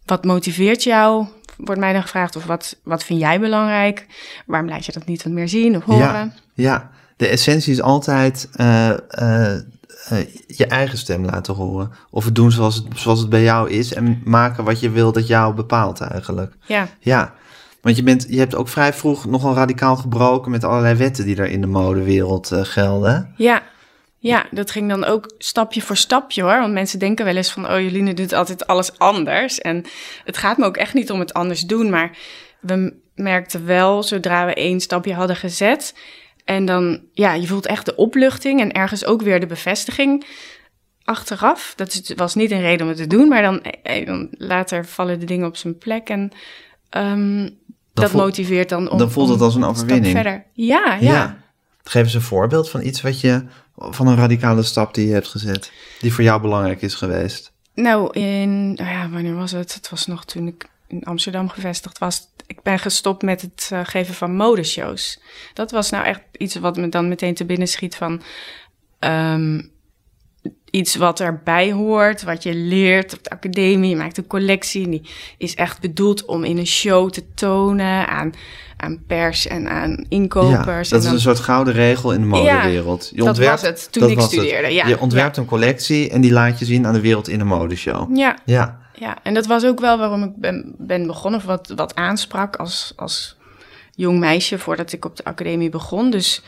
wat 0.06 0.26
motiveert 0.26 0.84
jou? 0.84 1.28
Wordt 1.58 1.82
mij 1.82 1.94
dan 1.94 2.02
gevraagd. 2.02 2.36
Of 2.36 2.46
wat, 2.46 2.80
wat 2.84 3.04
vind 3.04 3.20
jij 3.20 3.40
belangrijk? 3.40 4.06
Waarom 4.46 4.70
laat 4.70 4.86
je 4.86 4.92
dat 4.92 5.06
niet 5.06 5.24
wat 5.24 5.34
meer 5.34 5.50
zien 5.50 5.76
of 5.76 5.84
horen? 5.84 6.02
Ja, 6.04 6.32
ja, 6.54 6.90
de 7.18 7.28
essentie 7.28 7.74
is 7.74 7.82
altijd 7.82 8.50
eh, 8.54 8.90
eh, 8.90 9.54
eh, 10.08 10.28
je 10.48 10.66
eigen 10.66 10.98
stem 10.98 11.26
laten 11.26 11.54
horen. 11.54 11.92
Of 12.10 12.26
het 12.26 12.36
doen 12.36 12.52
zoals 12.52 12.76
het, 12.76 12.86
zoals 12.96 13.20
het 13.20 13.30
bij 13.30 13.44
jou 13.44 13.70
is 13.70 13.94
en 13.94 14.22
maken 14.24 14.64
wat 14.64 14.80
je 14.80 14.90
wil 14.90 15.12
dat 15.12 15.28
jou 15.28 15.54
bepaalt 15.54 16.02
eigenlijk. 16.02 16.54
Ja, 16.66 16.88
Ja, 17.00 17.34
want 17.88 18.00
je, 18.00 18.06
bent, 18.06 18.26
je 18.30 18.40
hebt 18.40 18.56
ook 18.56 18.68
vrij 18.68 18.94
vroeg 18.94 19.26
nogal 19.26 19.54
radicaal 19.54 19.96
gebroken 19.96 20.52
met 20.52 20.64
allerlei 20.64 20.96
wetten 20.96 21.26
die 21.26 21.36
er 21.36 21.50
in 21.50 21.62
de 21.62 21.68
modewereld 21.68 22.52
eh, 22.52 22.64
gelden. 22.64 23.34
ja. 23.38 23.64
Ja, 24.20 24.46
dat 24.52 24.72
ging 24.72 24.90
dan 24.90 25.06
ook 25.06 25.34
stapje 25.38 25.82
voor 25.82 25.98
stapje 25.98 26.42
hoor. 26.42 26.60
Want 26.60 26.74
mensen 26.74 27.00
denken 27.00 27.26
wel 27.26 27.36
eens 27.36 27.52
van, 27.52 27.72
oh 27.72 27.80
Joline 27.80 28.14
doet 28.14 28.34
altijd 28.34 28.68
alles 28.68 29.00
anders. 29.00 29.60
En 29.60 29.86
het 30.24 30.38
gaat 30.38 30.58
me 30.58 30.66
ook 30.66 30.78
echt 30.78 30.94
niet 30.94 31.12
om 31.12 31.20
het 31.20 31.34
anders 31.34 31.62
doen. 31.62 31.90
Maar 31.90 32.18
we 32.60 32.94
merkten 33.16 33.66
wel, 33.66 34.04
zodra 34.04 34.46
we 34.46 34.54
één 34.54 34.80
stapje 34.80 35.14
hadden 35.14 35.36
gezet... 35.36 35.96
en 36.46 36.66
dan, 36.66 37.02
ja, 37.14 37.34
je 37.34 37.48
voelt 37.48 37.66
echt 37.66 37.86
de 37.86 37.96
opluchting 37.96 38.62
en 38.62 38.72
ergens 38.72 39.06
ook 39.06 39.22
weer 39.22 39.40
de 39.40 39.46
bevestiging 39.46 40.26
achteraf. 41.04 41.74
Dat 41.76 42.14
was 42.16 42.36
niet 42.36 42.52
een 42.52 42.62
reden 42.62 42.82
om 42.82 42.88
het 42.88 42.98
te 42.98 43.08
doen, 43.08 43.28
maar 43.28 43.42
dan, 43.42 43.62
eh, 43.62 44.06
dan 44.06 44.28
later 44.32 44.86
vallen 44.86 45.20
de 45.20 45.26
dingen 45.26 45.48
op 45.48 45.56
zijn 45.56 45.78
plek. 45.78 46.10
En 46.10 46.32
ehm, 46.90 47.50
dat 48.02 48.10
voel- 48.12 48.22
motiveert 48.22 48.70
dan 48.70 48.90
om 48.90 48.98
dan 48.98 49.12
voelt 49.12 49.30
het 49.30 49.42
als 49.42 49.56
een 49.56 49.62
stap 49.62 49.76
overwinning. 49.76 50.14
verder. 50.16 50.46
Ja, 50.54 50.98
ja. 51.00 51.38
Geef 51.84 52.04
eens 52.04 52.14
een 52.14 52.22
voorbeeld 52.22 52.70
van 52.70 52.82
iets 52.86 53.02
wat 53.02 53.22
je, 53.22 53.44
van 53.76 54.08
een 54.08 54.16
radicale 54.16 54.64
stap 54.64 54.94
die 54.94 55.08
je 55.08 55.14
hebt 55.14 55.28
gezet, 55.28 55.72
die 56.00 56.14
voor 56.14 56.24
jou 56.24 56.42
belangrijk 56.42 56.82
is 56.82 56.94
geweest. 56.96 57.52
Nou, 57.74 58.20
in, 58.20 58.74
nou 58.74 58.90
ja, 58.90 59.10
wanneer 59.10 59.36
was 59.36 59.52
het? 59.52 59.74
Het 59.74 59.90
was 59.90 60.06
nog 60.06 60.26
toen 60.26 60.48
ik 60.48 60.70
in 60.88 61.04
Amsterdam 61.04 61.50
gevestigd 61.50 61.98
was. 61.98 62.28
Ik 62.46 62.62
ben 62.62 62.80
gestopt 62.80 63.22
met 63.22 63.42
het 63.42 63.70
eh, 63.74 63.80
geven 63.84 64.14
van 64.14 64.36
modeshows. 64.36 65.20
Dat 65.54 65.72
was 65.72 65.90
nou 65.90 66.06
echt 66.06 66.22
iets 66.38 66.56
wat 66.56 66.78
me 66.78 66.90
dan 66.90 67.08
meteen 67.08 67.34
te 67.34 67.46
binnen 67.46 67.68
schiet 67.68 67.96
van... 67.96 68.22
ehm, 69.00 69.62
iets 70.72 70.96
wat 70.96 71.20
erbij 71.20 71.72
hoort, 71.72 72.24
wat 72.24 72.44
je 72.44 72.56
leert 72.56 73.14
op 73.14 73.24
de 73.24 73.30
academie. 73.30 73.90
Je 73.90 73.96
maakt 73.96 74.18
een 74.18 74.28
collectie 74.28 74.84
en 74.84 74.92
die 74.92 75.10
is 75.38 75.56
echt 75.56 75.82
bedoeld 75.82 76.26
om 76.26 76.44
in 76.44 76.58
een 76.58 76.68
show 76.68 77.10
te 77.10 77.24
tonen 77.34 78.08
aan, 78.08 78.34
aan 78.78 79.04
pers 79.08 79.48
en 79.48 79.70
aan 79.70 80.06
inkopers. 80.10 80.90
ja, 80.90 80.96
dat 80.96 81.06
en 81.06 81.08
is 81.08 81.14
een 81.14 81.20
soort 81.20 81.40
gouden 81.40 81.74
regel 81.74 82.12
in 82.12 82.22
de 82.22 82.28
modewereld. 82.28 83.12
je 83.14 83.24
dat 83.24 83.38
was 83.38 83.62
het 83.62 83.88
toen 83.92 84.02
dat 84.02 84.12
ik 84.12 84.20
studeerde, 84.20 84.74
ja. 84.74 84.88
Je 84.88 85.00
ontwerpt 85.00 85.38
een 85.38 85.46
collectie 85.46 86.10
en 86.10 86.22
die 86.22 86.32
laat 86.32 86.60
je 86.60 86.66
zien 86.66 86.86
aan 86.86 86.94
de 86.94 87.02
wereld 87.02 87.28
in 87.28 87.40
een 87.40 87.48
modeshow. 87.48 88.18
Ja, 88.18 88.38
Ja, 88.46 88.80
Ja, 89.00 89.18
en 89.24 89.34
dat 89.34 89.46
was 89.46 89.66
ook 89.66 89.80
wel 89.80 89.98
waarom 89.98 90.24
ik 90.24 90.36
ben, 90.36 90.76
ben 90.78 91.08
begonnen, 91.08 91.40
of 91.40 91.46
wat, 91.46 91.74
wat 91.76 91.96
aansprak 91.96 92.56
als, 92.56 92.94
als 92.96 93.38
jong 93.96 94.20
meisje 94.20 94.60
voordat 94.60 94.92
ik 94.94 95.06
op 95.06 95.16
de 95.16 95.24
academie 95.24 95.70
begon. 95.70 96.10
Dus, 96.10 96.44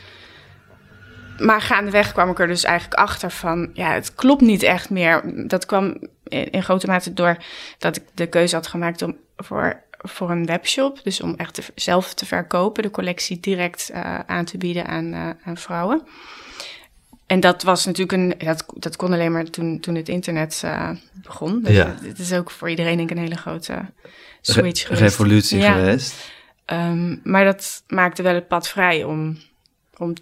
maar 1.44 1.60
gaandeweg 1.60 2.12
kwam 2.12 2.30
ik 2.30 2.38
er 2.38 2.46
dus 2.46 2.64
eigenlijk 2.64 3.00
achter 3.00 3.30
van, 3.30 3.70
ja, 3.74 3.92
het 3.92 4.14
klopt 4.14 4.40
niet 4.40 4.62
echt 4.62 4.90
meer. 4.90 5.22
Dat 5.46 5.66
kwam 5.66 5.96
in, 6.24 6.50
in 6.50 6.62
grote 6.62 6.86
mate 6.86 7.12
door 7.12 7.36
dat 7.78 7.96
ik 7.96 8.02
de 8.14 8.26
keuze 8.26 8.54
had 8.54 8.66
gemaakt 8.66 9.02
om 9.02 9.16
voor, 9.36 9.82
voor 9.98 10.30
een 10.30 10.46
webshop, 10.46 11.00
dus 11.04 11.20
om 11.20 11.34
echt 11.36 11.54
te- 11.54 11.62
zelf 11.74 12.14
te 12.14 12.26
verkopen, 12.26 12.82
de 12.82 12.90
collectie 12.90 13.40
direct 13.40 13.90
eh, 13.92 14.18
aan 14.26 14.44
te 14.44 14.58
bieden 14.58 14.86
aan, 14.86 15.12
eh, 15.12 15.28
aan 15.44 15.56
vrouwen. 15.56 16.02
En 17.26 17.40
dat 17.40 17.62
was 17.62 17.84
natuurlijk 17.86 18.12
een, 18.40 18.46
dat, 18.46 18.64
dat 18.74 18.96
kon 18.96 19.12
alleen 19.12 19.32
maar 19.32 19.44
toen, 19.44 19.80
toen 19.80 19.94
het 19.94 20.08
internet 20.08 20.60
eh, 20.64 20.90
begon. 21.14 21.62
Dus 21.62 21.74
Ja. 21.76 21.94
het 22.02 22.18
is 22.18 22.32
ook 22.32 22.50
voor 22.50 22.70
iedereen 22.70 22.96
denk 22.96 23.10
ik 23.10 23.16
een 23.16 23.22
hele 23.22 23.36
grote 23.36 23.78
switch 24.40 24.80
Re- 24.80 24.86
geweest. 24.94 25.02
revolutie 25.02 25.58
Ja. 25.58 25.72
geweest. 25.72 26.14
Ehm, 26.64 27.16
maar 27.22 27.44
dat 27.44 27.82
maakte 27.86 28.22
wel 28.22 28.34
het 28.34 28.48
pad 28.48 28.68
vrij 28.68 29.04
om, 29.04 29.38
om, 29.96 30.14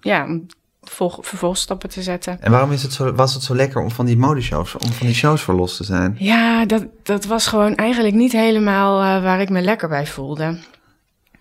ja, 0.00 0.24
om 0.24 0.46
vol- 0.82 1.18
vervolgstappen 1.20 1.88
te 1.88 2.02
zetten. 2.02 2.38
En 2.40 2.50
waarom 2.50 2.72
is 2.72 2.82
het 2.82 2.92
zo, 2.92 3.12
was 3.12 3.34
het 3.34 3.42
zo 3.42 3.54
lekker 3.54 3.82
om 3.82 3.90
van 3.90 4.06
die 4.06 4.16
modeshows, 4.16 4.74
om 4.76 4.92
van 4.92 5.06
die 5.06 5.16
shows 5.16 5.42
verlost 5.42 5.76
te 5.76 5.84
zijn? 5.84 6.16
Ja, 6.18 6.64
dat, 6.66 6.84
dat 7.02 7.24
was 7.24 7.46
gewoon 7.46 7.74
eigenlijk 7.74 8.14
niet 8.14 8.32
helemaal 8.32 9.00
eh, 9.16 9.22
waar 9.22 9.40
ik 9.40 9.48
me 9.50 9.60
lekker 9.60 9.88
bij 9.88 10.06
voelde. 10.06 10.58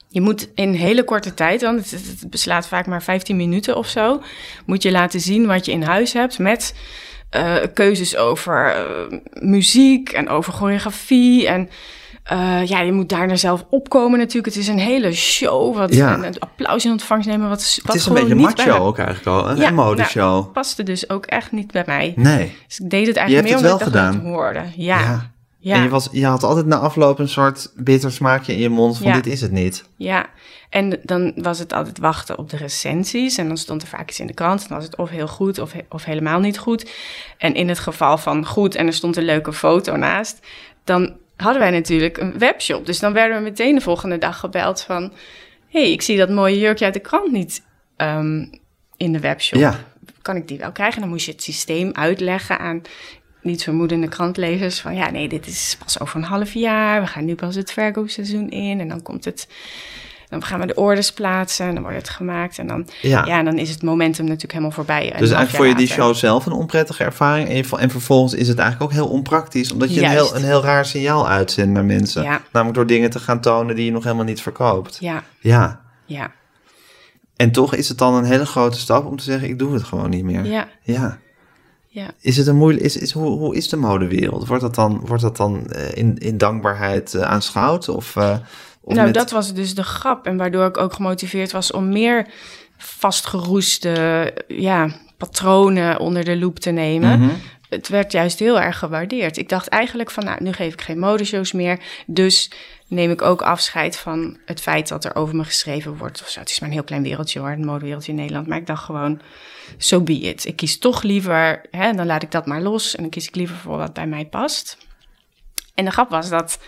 Je 0.10 0.22
moet 0.22 0.50
in 0.56 0.74
hele 0.74 1.04
korte 1.04 1.34
tijd, 1.34 1.62
want 1.62 1.80
het, 1.80 1.92
het- 1.92 2.20
het 2.20 2.30
beslaat 2.30 2.68
vaak 2.68 2.86
maar 2.88 3.04
15 3.04 3.36
minuten 3.36 3.76
of 3.78 3.88
zo, 3.88 4.22
moet 4.66 4.84
je 4.84 4.92
laten 4.92 5.20
zien 5.20 5.46
wat 5.48 5.66
je 5.66 5.72
in 5.72 5.84
huis 5.84 6.14
hebt 6.14 6.40
met 6.40 6.76
eh, 7.30 7.56
keuzes 7.74 8.16
over 8.18 8.74
eh, 8.76 9.18
muziek 9.34 10.10
en 10.10 10.30
over 10.30 10.54
choreografie. 10.54 11.48
En 11.48 11.70
eh, 12.28 12.66
ja, 12.66 12.80
je 12.82 12.92
moet 12.92 13.10
daarna 13.10 13.36
zelf 13.36 13.66
opkomen 13.70 14.20
natuurlijk. 14.20 14.46
Het 14.46 14.56
is 14.64 14.68
een 14.68 14.80
hele 14.80 15.14
show, 15.14 15.76
wat 15.76 15.94
Ja. 15.94 16.14
en 16.14 16.24
het 16.24 16.40
applaus 16.40 16.86
in 16.86 16.92
ontvangst 16.92 17.28
nemen. 17.28 17.50
Wat, 17.50 17.80
wat 17.84 17.94
Het 17.94 18.02
is 18.02 18.08
een 18.08 18.14
beetje 18.14 18.36
macho 18.36 18.78
ook 18.78 18.98
eigenlijk 18.98 19.28
al, 19.28 19.50
een 19.50 19.58
Ja, 19.58 19.70
modeshow. 19.72 20.22
nou, 20.42 20.44
paste 20.46 20.84
dus 20.84 21.10
ook 21.10 21.26
echt 21.26 21.52
niet 21.52 21.72
bij 21.72 21.84
mij. 21.86 22.14
nee. 22.16 22.56
Dus 22.68 22.80
ik 22.80 22.90
deed 22.90 23.08
het 23.08 23.16
eigenlijk 23.16 23.48
meer 23.48 23.56
het 23.58 23.66
omdat 23.72 23.88
ik 23.88 23.94
dat 23.94 24.04
gedaan. 24.04 24.14
het 24.14 24.24
hoorde. 24.24 24.64
Ja, 24.76 25.00
Ja. 25.00 25.32
ja. 25.60 25.76
En 25.76 25.84
je, 25.84 25.90
was, 25.90 26.08
je 26.12 26.26
had 26.26 26.44
altijd 26.44 26.66
na 26.66 26.78
afloop 26.78 27.20
een 27.20 27.30
soort 27.30 27.72
bitter 27.76 28.12
smaakje 28.12 28.54
in 28.54 28.60
je 28.60 28.70
mond 28.70 28.98
van 28.98 29.12
dit 29.12 29.28
is 29.28 29.42
het 29.42 29.52
niet. 29.52 29.84
Ja, 29.96 30.26
en 30.70 31.00
dan 31.04 31.34
was 31.36 31.60
het 31.60 31.74
altijd 31.74 31.98
wachten 31.98 32.38
op 32.38 32.50
de 32.50 32.58
recensies. 32.58 33.38
En 33.38 33.48
dan 33.48 33.58
stond 33.58 33.82
er 33.82 33.88
vaak 33.88 34.10
iets 34.10 34.20
in 34.20 34.28
de 34.28 34.34
krant. 34.34 34.62
En 34.62 34.68
dan 34.68 34.78
was 34.78 34.86
het 34.86 34.96
of 34.98 35.10
heel 35.10 35.28
goed 35.28 35.60
of, 35.60 35.72
he- 35.72 35.86
of 35.90 36.04
helemaal 36.04 36.40
niet 36.40 36.58
goed. 36.58 36.90
En 37.38 37.54
in 37.54 37.70
het 37.70 37.80
geval 37.80 38.18
van 38.18 38.46
goed 38.46 38.76
en 38.76 38.88
er 38.88 38.94
stond 38.94 39.18
een 39.18 39.24
leuke 39.26 39.54
foto 39.54 39.96
naast... 39.96 40.40
dan 40.84 41.14
hadden 41.38 41.62
wij 41.62 41.72
natuurlijk 41.72 42.18
een 42.18 42.38
webshop. 42.40 42.86
Dus 42.86 43.00
dan 43.00 43.14
werden 43.14 43.38
we 43.38 43.44
meteen 43.44 43.76
de 43.76 43.82
volgende 43.82 44.18
dag 44.18 44.40
gebeld 44.40 44.82
van... 44.82 45.14
hey, 45.68 45.92
ik 45.92 46.02
zie 46.02 46.18
dat 46.18 46.30
mooie 46.30 46.60
jurkje 46.60 46.86
uit 46.86 46.94
de 46.94 47.00
krant 47.00 47.32
niet 47.32 47.64
ehm, 47.96 48.46
in 48.98 49.12
de 49.12 49.20
webshop. 49.20 49.60
Ja. 49.60 49.80
Kan 50.22 50.36
ik 50.36 50.48
die 50.48 50.58
wel 50.58 50.72
krijgen? 50.72 51.02
Dan 51.02 51.10
moest 51.10 51.26
je 51.26 51.32
het 51.32 51.44
systeem 51.44 51.92
uitleggen 51.94 52.60
aan 52.60 52.82
niet 53.42 53.64
vermoedende 53.64 54.08
krantlezers... 54.08 54.80
van 54.80 54.96
ja, 54.96 55.10
nee, 55.10 55.28
dit 55.28 55.48
is 55.48 55.78
pas 55.84 56.00
over 56.00 56.16
een 56.16 56.24
half 56.24 56.54
jaar. 56.54 57.02
We 57.02 57.08
gaan 57.08 57.26
nu 57.26 57.36
pas 57.36 57.56
het 57.56 57.72
verkoopseizoen 57.72 58.50
in 58.50 58.80
en 58.80 58.88
dan 58.88 59.02
komt 59.02 59.26
het... 59.26 59.48
Dan 60.30 60.44
gaan 60.44 60.60
we 60.60 60.66
de 60.66 60.76
orders 60.76 61.14
plaatsen 61.14 61.66
en 61.66 61.74
dan 61.74 61.84
wordt 61.84 61.98
het 61.98 62.10
gemaakt. 62.10 62.58
En 62.58 62.68
dan, 62.68 62.88
Ja. 63.02 63.26
ja. 63.26 63.44
dan 63.44 63.58
is 63.58 63.70
het 63.70 63.84
momentum 63.84 64.24
natuurlijk 64.26 64.52
helemaal 64.52 64.72
voorbij. 64.72 65.02
Dus 65.04 65.32
eigenlijk 65.32 65.50
vond 65.50 65.70
je 65.70 65.76
die 65.76 65.88
show 65.88 66.16
zelf 66.16 66.46
een 66.46 66.52
onprettige 66.52 67.04
ervaring. 67.04 67.50
En, 67.50 67.80
en 67.80 67.90
vervolgens 67.90 68.34
is 68.34 68.48
het 68.48 68.60
eigenlijk 68.60 68.92
ook 68.92 68.98
heel 68.98 69.08
onpraktisch. 69.08 69.72
Omdat 69.72 69.94
je 69.94 70.02
een 70.02 70.10
heel, 70.10 70.36
een 70.36 70.44
heel 70.44 70.64
raar 70.64 70.86
signaal 70.86 71.28
uitzendt 71.30 71.74
naar 71.74 71.86
mensen. 71.86 72.24
Ja. 72.24 72.42
Namelijk 72.52 72.78
door 72.78 72.88
dingen 72.88 73.10
te 73.10 73.20
gaan 73.20 73.42
tonen 73.42 73.76
die 73.76 73.86
je 73.86 73.92
nog 73.92 74.04
helemaal 74.04 74.26
niet 74.26 74.42
verkoopt. 74.42 74.98
Ja, 75.00 75.24
Ja. 75.40 75.82
ja, 76.06 76.32
En 77.36 77.52
toch 77.52 77.76
is 77.76 77.90
het 77.90 77.98
dan 77.98 78.14
een 78.14 78.24
hele 78.26 78.46
grote 78.46 78.80
stap 78.80 79.06
om 79.06 79.18
te 79.18 79.24
zeggen, 79.24 79.50
ik 79.50 79.60
doe 79.60 79.74
het 79.74 79.84
gewoon 79.84 80.10
niet 80.10 80.24
meer. 80.24 80.46
ja, 80.46 80.68
Ja. 80.84 81.18
ja. 81.88 82.08
Is 82.22 82.38
het 82.38 82.48
een 82.48 82.56
moeilijk, 82.56 82.86
is, 82.86 82.98
is, 82.98 83.12
hoe, 83.12 83.30
hoe 83.38 83.56
is 83.56 83.70
de 83.70 83.78
modewereld? 83.78 84.48
Wordt 84.48 84.64
dat 84.64 84.76
dan, 84.76 85.02
wordt 85.06 85.24
dat 85.24 85.38
dan 85.38 85.68
eh, 85.72 85.98
in, 85.98 86.18
in 86.18 86.38
dankbaarheid 86.38 87.14
eh, 87.14 87.22
aanschouwd? 87.22 87.90
Of, 87.90 88.16
eh, 88.16 88.38
of 88.88 88.94
nou, 88.94 89.06
met- 89.06 89.14
dat 89.16 89.32
was 89.32 89.54
dus 89.54 89.76
de 89.76 89.84
grap. 89.84 90.26
En 90.26 90.38
waardoor 90.38 90.66
ik 90.66 90.78
ook 90.78 90.94
gemotiveerd 90.94 91.52
was 91.52 91.72
om 91.72 91.90
meer 91.90 92.28
vastgeroeste 92.78 94.34
ja, 94.48 94.90
patronen 95.18 96.00
onder 96.00 96.24
de 96.24 96.38
loep 96.38 96.60
te 96.60 96.70
nemen. 96.70 97.20
Mhm. 97.20 97.30
Het 97.70 97.88
werd 97.88 98.12
juist 98.12 98.40
heel 98.40 98.60
erg 98.60 98.78
gewaardeerd. 98.80 99.38
Ik 99.38 99.50
dacht 99.50 99.68
eigenlijk 99.68 100.12
van, 100.12 100.24
nou, 100.26 100.44
nu 100.44 100.52
geef 100.54 100.74
ik 100.74 100.82
geen 100.82 101.00
modeshows 101.00 101.52
meer. 101.52 101.80
Dus 102.06 102.52
neem 102.88 103.12
ik 103.12 103.22
ook 103.22 103.42
afscheid 103.42 103.98
van 103.98 104.38
het 104.46 104.62
feit 104.62 104.88
dat 104.88 105.06
er 105.06 105.16
over 105.16 105.36
me 105.36 105.44
geschreven 105.44 105.98
wordt. 105.98 106.22
Of 106.22 106.30
zo. 106.30 106.40
Het 106.40 106.50
is 106.50 106.60
maar 106.60 106.70
een 106.70 106.76
heel 106.76 106.84
klein 106.84 107.04
wereldje 107.04 107.40
hoor, 107.40 107.50
een 107.50 107.66
modewereldje 107.66 108.12
in 108.12 108.18
Nederland. 108.18 108.48
Maar 108.48 108.58
ik 108.58 108.68
dacht 108.68 108.84
gewoon, 108.84 109.22
so 109.78 110.02
be 110.02 110.20
it. 110.20 110.46
Ik 110.46 110.56
kies 110.56 110.80
toch 110.80 111.04
liever, 111.04 111.62
hè, 111.72 111.94
dan 111.94 112.06
laat 112.06 112.24
ik 112.24 112.32
dat 112.32 112.46
maar 112.46 112.62
los. 112.62 112.96
En 112.96 113.02
dan 113.02 113.12
kies 113.12 113.28
ik 113.28 113.36
liever 113.36 113.56
voor 113.56 113.78
wat 113.78 113.94
bij 113.94 114.08
mij 114.08 114.26
past. 114.26 114.78
En 115.76 115.86
de 115.86 115.92
grap 115.92 116.10
was 116.10 116.30
dat, 116.30 116.60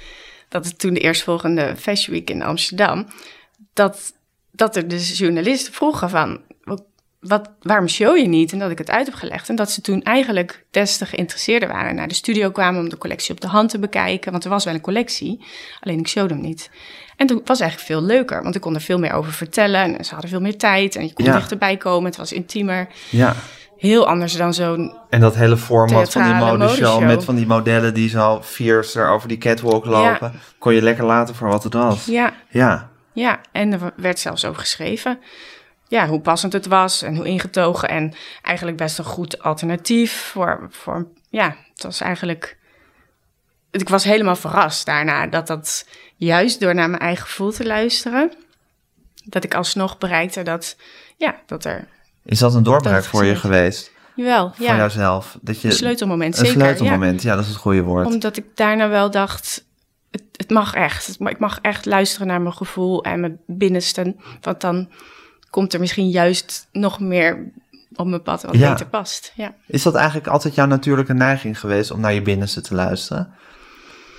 dat 0.49 0.65
het 0.65 0.79
toen 0.79 0.93
de 0.93 0.99
eerstvolgende 0.99 1.75
Fashion 1.77 2.15
Week 2.15 2.29
in 2.29 2.43
Amsterdam... 2.43 3.07
dat, 3.73 4.13
dat 4.51 4.75
er 4.75 4.87
dus 4.87 5.17
journalisten 5.17 5.73
vroegen 5.73 6.09
van... 6.09 6.41
Wat, 7.19 7.49
waarom 7.61 7.87
show 7.87 8.17
je 8.17 8.27
niet? 8.27 8.51
En 8.51 8.59
dat 8.59 8.71
ik 8.71 8.77
het 8.77 8.89
uit 8.89 9.05
heb 9.05 9.15
gelegd. 9.15 9.49
En 9.49 9.55
dat 9.55 9.71
ze 9.71 9.81
toen 9.81 10.03
eigenlijk 10.03 10.65
des 10.71 10.97
te 10.97 11.05
geïnteresseerder 11.05 11.69
waren. 11.69 11.95
Naar 11.95 12.07
de 12.07 12.13
studio 12.13 12.51
kwamen 12.51 12.81
om 12.81 12.89
de 12.89 12.97
collectie 12.97 13.33
op 13.33 13.41
de 13.41 13.47
hand 13.47 13.69
te 13.69 13.79
bekijken. 13.79 14.31
Want 14.31 14.43
er 14.43 14.49
was 14.49 14.63
wel 14.63 14.73
een 14.73 14.81
collectie, 14.81 15.45
alleen 15.79 15.99
ik 15.99 16.07
showde 16.07 16.33
hem 16.33 16.43
niet. 16.43 16.69
En 17.15 17.27
toen 17.27 17.41
was 17.45 17.59
eigenlijk 17.59 17.91
veel 17.91 18.01
leuker, 18.03 18.43
want 18.43 18.55
ik 18.55 18.61
kon 18.61 18.75
er 18.75 18.81
veel 18.81 18.99
meer 18.99 19.13
over 19.13 19.31
vertellen. 19.33 19.97
En 19.97 20.05
ze 20.05 20.11
hadden 20.11 20.29
veel 20.29 20.41
meer 20.41 20.57
tijd 20.57 20.95
en 20.95 21.05
je 21.05 21.13
kon 21.13 21.25
Ja. 21.25 21.35
dichterbij 21.35 21.77
komen. 21.77 22.05
Het 22.09 22.17
was 22.17 22.31
intiemer. 22.33 22.87
Ja. 23.09 23.35
Heel 23.79 24.07
anders 24.07 24.33
dan 24.33 24.53
zo'n... 24.53 24.97
En 25.09 25.19
dat 25.19 25.35
hele 25.35 25.57
format 25.57 26.11
van 26.11 26.23
die 26.23 26.33
modeshow, 26.33 26.59
modeshow. 26.59 27.03
met 27.03 27.23
van 27.23 27.35
die 27.35 27.47
modellen 27.47 27.93
die 27.93 28.09
zo 28.09 28.41
fierce 28.41 28.99
er 28.99 29.09
over 29.09 29.27
die 29.27 29.37
catwalk 29.37 29.85
lopen, 29.85 30.33
kon 30.57 30.73
je 30.73 30.81
lekker 30.81 31.05
laten 31.05 31.35
voor 31.35 31.47
wat 31.47 31.63
het 31.63 31.73
was. 31.73 32.05
Ja, 32.05 32.33
Ja. 32.49 32.89
Ja, 33.13 33.41
en 33.51 33.73
er 33.73 33.93
werd 33.95 34.19
zelfs 34.19 34.45
over 34.45 34.59
geschreven. 34.59 35.19
Ja, 35.87 36.07
hoe 36.07 36.19
passend 36.21 36.53
het 36.53 36.67
was 36.67 37.01
en 37.01 37.15
hoe 37.15 37.25
ingetogen. 37.25 37.89
En 37.89 38.13
eigenlijk 38.41 38.77
best 38.77 38.97
een 38.97 39.05
goed 39.05 39.41
alternatief 39.41 40.31
voor. 40.31 40.67
voor 40.69 41.07
ja, 41.29 41.55
het 41.73 41.83
was 41.83 42.01
eigenlijk. 42.01 42.57
Ik 43.71 43.89
was 43.89 44.03
helemaal 44.03 44.35
verrast 44.35 44.85
daarna 44.85 45.27
dat 45.27 45.47
dat 45.47 45.87
juist 46.15 46.59
door 46.59 46.75
naar 46.75 46.89
mijn 46.89 47.01
eigen 47.01 47.25
gevoel 47.25 47.51
te 47.51 47.65
luisteren. 47.65 48.33
Dat 49.23 49.43
ik 49.43 49.53
alsnog 49.53 49.97
bereikte 49.97 50.43
dat. 50.43 50.75
Ja, 51.17 51.35
dat 51.45 51.65
er. 51.65 51.87
Is 52.25 52.39
dat 52.39 52.53
een 52.55 52.63
doorbraak 52.63 53.03
voor 53.03 53.25
je 53.25 53.35
geweest? 53.35 53.91
Jawel, 54.15 54.51
Van 54.55 54.65
ja. 54.65 54.75
jouzelf? 54.77 55.37
Dat 55.41 55.61
je, 55.61 55.67
Een 55.67 55.73
sleutelmoment, 55.73 56.37
Een 56.39 56.45
zeker. 56.45 56.61
sleutelmoment, 56.61 57.21
ja. 57.21 57.35
dat 57.35 57.43
is 57.43 57.49
het 57.49 57.59
goede 57.59 57.81
woord. 57.83 58.05
Omdat 58.05 58.37
ik 58.37 58.45
daarna 58.55 58.89
wel 58.89 59.11
dacht. 59.11 59.65
Het, 60.11 60.23
het 60.31 60.49
mag 60.49 60.73
echt. 60.73 61.15
Ik 61.19 61.39
mag 61.39 61.59
echt 61.61 61.85
luisteren 61.85 62.27
naar 62.27 62.41
mijn 62.41 62.53
gevoel 62.53 63.03
en 63.03 63.19
mijn 63.19 63.39
binnenste. 63.47 64.15
Want 64.41 64.61
dan 64.61 64.89
komt 65.49 65.73
er 65.73 65.79
misschien 65.79 66.09
juist 66.09 66.67
nog 66.71 66.99
meer 66.99 67.51
op 67.95 68.07
mijn 68.07 68.21
pad 68.21 68.41
wat 68.41 68.55
Ja. 68.55 68.69
beter 68.71 68.87
past. 68.87 69.31
Ja. 69.35 69.53
Is 69.67 69.83
dat 69.83 69.95
eigenlijk 69.95 70.27
altijd 70.27 70.55
jouw 70.55 70.65
natuurlijke 70.65 71.13
neiging 71.13 71.59
geweest 71.59 71.91
om 71.91 71.99
naar 71.99 72.13
je 72.13 72.21
binnenste 72.21 72.61
te 72.61 72.75
luisteren? 72.75 73.33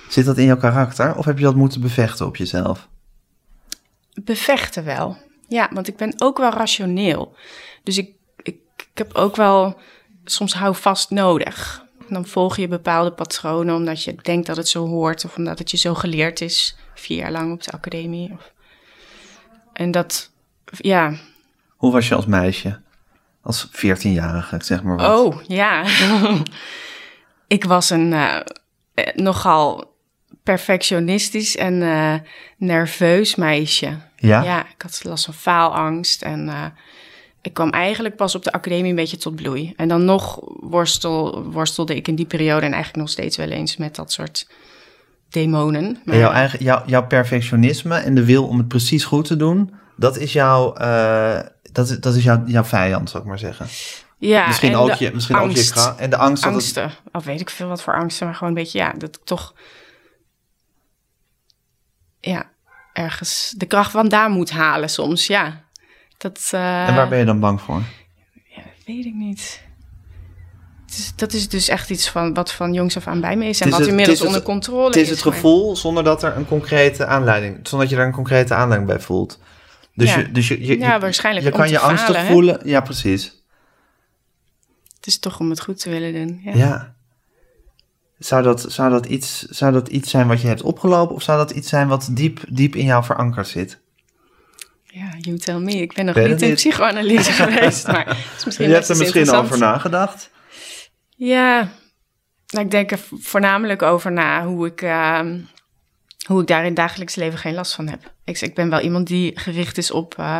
Zit 0.09 0.25
dat 0.25 0.37
in 0.37 0.45
jouw 0.45 0.57
karakter 0.57 1.15
of 1.15 1.25
heb 1.25 1.37
je 1.37 1.43
dat 1.43 1.55
moeten 1.55 1.81
bevechten 1.81 2.25
op 2.25 2.35
jezelf? 2.35 2.87
Bevechten 4.23 4.83
wel. 4.85 5.17
Ja, 5.51 5.69
want 5.73 5.87
ik 5.87 5.95
ben 5.95 6.13
ook 6.17 6.37
wel 6.37 6.49
rationeel. 6.51 7.35
Dus 7.83 7.97
ik, 7.97 8.09
ik, 8.41 8.55
ik 8.75 8.89
heb 8.93 9.15
ook 9.15 9.35
wel 9.35 9.79
soms 10.23 10.53
houvast 10.53 11.09
nodig. 11.09 11.85
Dan 12.09 12.25
volg 12.25 12.57
je 12.57 12.67
bepaalde 12.67 13.11
patronen 13.11 13.75
omdat 13.75 14.03
je 14.03 14.15
denkt 14.21 14.47
dat 14.47 14.57
het 14.57 14.67
zo 14.67 14.87
hoort 14.87 15.25
of 15.25 15.37
omdat 15.37 15.59
het 15.59 15.71
je 15.71 15.77
zo 15.77 15.93
geleerd 15.93 16.41
is, 16.41 16.77
vier 16.95 17.17
jaar 17.17 17.31
lang 17.31 17.53
op 17.53 17.63
de 17.63 17.71
academie. 17.71 18.31
Of... 18.31 18.53
En 19.73 19.91
dat, 19.91 20.31
ja, 20.77 21.13
Hoe 21.77 21.91
was 21.91 22.07
je 22.07 22.15
als 22.15 22.25
meisje? 22.25 22.81
Als 23.41 23.67
14-jarige, 23.67 24.55
ik 24.55 24.63
zeg 24.63 24.83
maar 24.83 24.95
wat. 24.95 25.19
Oh, 25.19 25.43
ja. 25.47 25.85
ik 27.47 27.63
was 27.63 27.89
een 27.89 28.13
eh, 28.13 28.39
eh, 28.93 29.15
nogal 29.15 29.95
perfectionistisch 30.43 31.55
en 31.55 31.81
eh, 31.81 32.15
nerveus 32.57 33.35
meisje. 33.35 33.97
Ja? 34.21 34.43
Ja, 34.43 34.65
ik 34.65 34.81
had 34.81 35.03
last 35.03 35.25
van 35.25 35.33
faalangst 35.33 36.21
en 36.21 36.49
eh, 36.49 36.65
ik 37.41 37.53
kwam 37.53 37.69
eigenlijk 37.69 38.15
pas 38.15 38.35
op 38.35 38.43
de 38.43 38.51
academie 38.51 38.89
een 38.89 38.95
beetje 38.95 39.17
tot 39.17 39.35
bloei. 39.35 39.73
En 39.75 39.87
dan 39.87 40.05
nog 40.05 40.39
worstel, 40.59 41.43
worstelde 41.43 41.95
ik 41.95 42.07
in 42.07 42.15
die 42.15 42.25
periode 42.25 42.65
en 42.65 42.73
eigenlijk 42.73 43.03
nog 43.03 43.09
steeds 43.09 43.37
wel 43.37 43.49
eens 43.49 43.77
met 43.77 43.95
dat 43.95 44.11
soort 44.11 44.47
demonen. 45.29 46.01
En 46.05 46.17
jouw, 46.17 46.31
eigen, 46.31 46.63
jouw, 46.63 46.83
jouw 46.85 47.07
perfectionisme 47.07 47.97
en 47.97 48.15
de 48.15 48.25
wil 48.25 48.47
om 48.47 48.57
het 48.57 48.67
precies 48.67 49.03
goed 49.03 49.25
te 49.25 49.35
doen, 49.35 49.73
dat 49.95 50.17
is, 50.17 50.33
jouw, 50.33 50.73
eh, 50.73 51.39
dat 51.71 51.89
is, 51.89 51.99
dat 51.99 52.15
is 52.15 52.23
jouw, 52.23 52.43
jouw 52.45 52.63
vijand, 52.63 53.09
zou 53.09 53.23
ik 53.23 53.29
maar 53.29 53.39
zeggen. 53.39 53.67
ja, 54.17 54.47
misschien 54.47 54.71
en 54.71 54.77
ook 54.77 54.93
je, 54.93 55.11
misschien 55.13 55.35
ook 55.35 55.51
je. 55.51 55.93
En 55.97 56.09
de 56.09 56.17
angst 56.17 56.43
dat 56.43 56.53
het, 56.53 56.61
angsten. 56.61 56.91
Of 57.11 57.23
weet 57.23 57.41
ik 57.41 57.49
veel 57.49 57.67
wat 57.67 57.81
voor 57.81 57.95
angsten, 57.95 58.25
maar 58.25 58.35
gewoon 58.35 58.49
een 58.49 58.63
beetje, 58.63 58.79
ja, 58.79 58.93
dat 58.97 59.15
ik 59.15 59.23
toch, 59.23 59.53
ja, 62.19 62.49
ergens 62.93 63.53
de 63.57 63.65
kracht 63.65 63.91
vandaan 63.91 64.31
moet 64.31 64.49
halen 64.49 64.89
soms, 64.89 65.27
ja. 65.27 65.63
Dat, 66.17 66.49
eh, 66.51 66.87
En 66.87 66.95
waar 66.95 67.07
ben 67.09 67.19
je 67.19 67.25
dan 67.25 67.39
bang 67.39 67.61
voor? 67.61 67.81
ja, 68.55 68.61
weet 68.85 69.05
ik 69.05 69.13
niet. 69.13 69.61
Is, 70.89 71.13
dat 71.15 71.33
is 71.33 71.49
dus 71.49 71.67
echt 71.67 71.89
iets 71.89 72.09
van 72.09 72.33
wat 72.33 72.51
van 72.51 72.73
jongs 72.73 72.97
af 72.97 73.07
aan 73.07 73.21
bij 73.21 73.35
me 73.35 73.45
is 73.45 73.59
en 73.61 73.65
is 73.65 73.71
wat 73.71 73.79
het- 73.81 73.89
inmiddels 73.89 74.17
het 74.19 74.27
is 74.27 74.33
onder 74.35 74.49
controle 74.51 74.85
Het 74.85 74.95
is 74.95 75.09
het 75.09 75.23
maar- 75.25 75.33
gevoel 75.33 75.75
zonder 75.75 76.03
dat 76.03 76.23
er 76.23 76.35
een 76.37 76.45
concrete 76.47 77.05
aanleiding, 77.05 77.53
zonder 77.55 77.79
dat 77.79 77.89
je 77.89 77.95
daar 77.95 78.05
een 78.05 78.11
concrete 78.13 78.53
aanleiding 78.53 78.91
bij 78.91 78.99
voelt. 78.99 79.39
Dus 79.95 80.09
Ja. 80.13 80.19
je, 80.19 80.31
dus 80.31 80.47
je, 80.47 80.65
je, 80.65 80.79
Ja, 80.79 80.99
waarschijnlijk 80.99 81.45
je 81.45 81.51
kan 81.51 81.69
je 81.69 81.79
angstig 81.79 82.05
falen, 82.15 82.25
hè? 82.25 82.31
voelen. 82.31 82.59
Ja, 82.63 82.81
precies. 82.81 83.23
Het 84.95 85.07
is 85.07 85.19
toch 85.19 85.39
om 85.39 85.49
het 85.49 85.61
goed 85.61 85.79
te 85.79 85.89
willen 85.89 86.13
doen. 86.13 86.41
Ja. 86.43 86.55
Ja. 86.55 86.95
Zou 88.25 88.43
dat, 88.43 88.65
zou, 88.67 88.89
dat 88.89 89.05
iets, 89.05 89.39
zou 89.39 89.71
dat 89.71 89.87
iets 89.87 90.09
zijn 90.09 90.27
wat 90.27 90.41
je 90.41 90.47
hebt 90.47 90.61
opgelopen 90.61 91.15
of 91.15 91.21
zou 91.23 91.37
dat 91.37 91.51
iets 91.51 91.69
zijn 91.69 91.87
wat 91.87 92.09
diep, 92.11 92.39
diep 92.49 92.75
in 92.75 92.85
jou 92.85 93.03
verankerd 93.03 93.47
zit? 93.47 93.79
Ja, 94.83 95.09
you 95.19 95.37
tell 95.37 95.59
me. 95.59 95.71
Ik 95.71 95.93
ben 95.93 96.05
nog 96.05 96.15
niet 96.15 96.41
in 96.41 96.47
niet. 96.47 96.55
psychoanalyse 96.55 97.31
geweest, 97.43 97.87
maar 97.87 98.17
is 98.37 98.45
misschien 98.45 98.67
je 98.67 98.73
hebt 98.73 98.89
er 98.89 98.97
misschien 98.97 99.31
over 99.31 99.57
nagedacht. 99.57 100.31
Ja, 101.15 101.69
nou, 102.47 102.65
ik 102.65 102.71
denk 102.71 102.91
er 102.91 102.99
voornamelijk 103.19 103.81
over 103.81 104.11
na 104.11 104.45
hoe 104.45 104.67
ik, 104.67 104.81
ehm, 104.81 105.39
hoe 106.27 106.41
ik 106.41 106.47
daar 106.47 106.59
in 106.59 106.65
het 106.65 106.75
dagelijks 106.75 107.15
leven 107.15 107.39
geen 107.39 107.53
last 107.53 107.75
van 107.75 107.87
heb. 107.87 108.13
Ik, 108.23 108.41
ik 108.41 108.55
ben 108.55 108.69
wel 108.69 108.79
iemand 108.79 109.07
die 109.07 109.39
gericht 109.39 109.77
is 109.77 109.91
op 109.91 110.15
eh, 110.17 110.39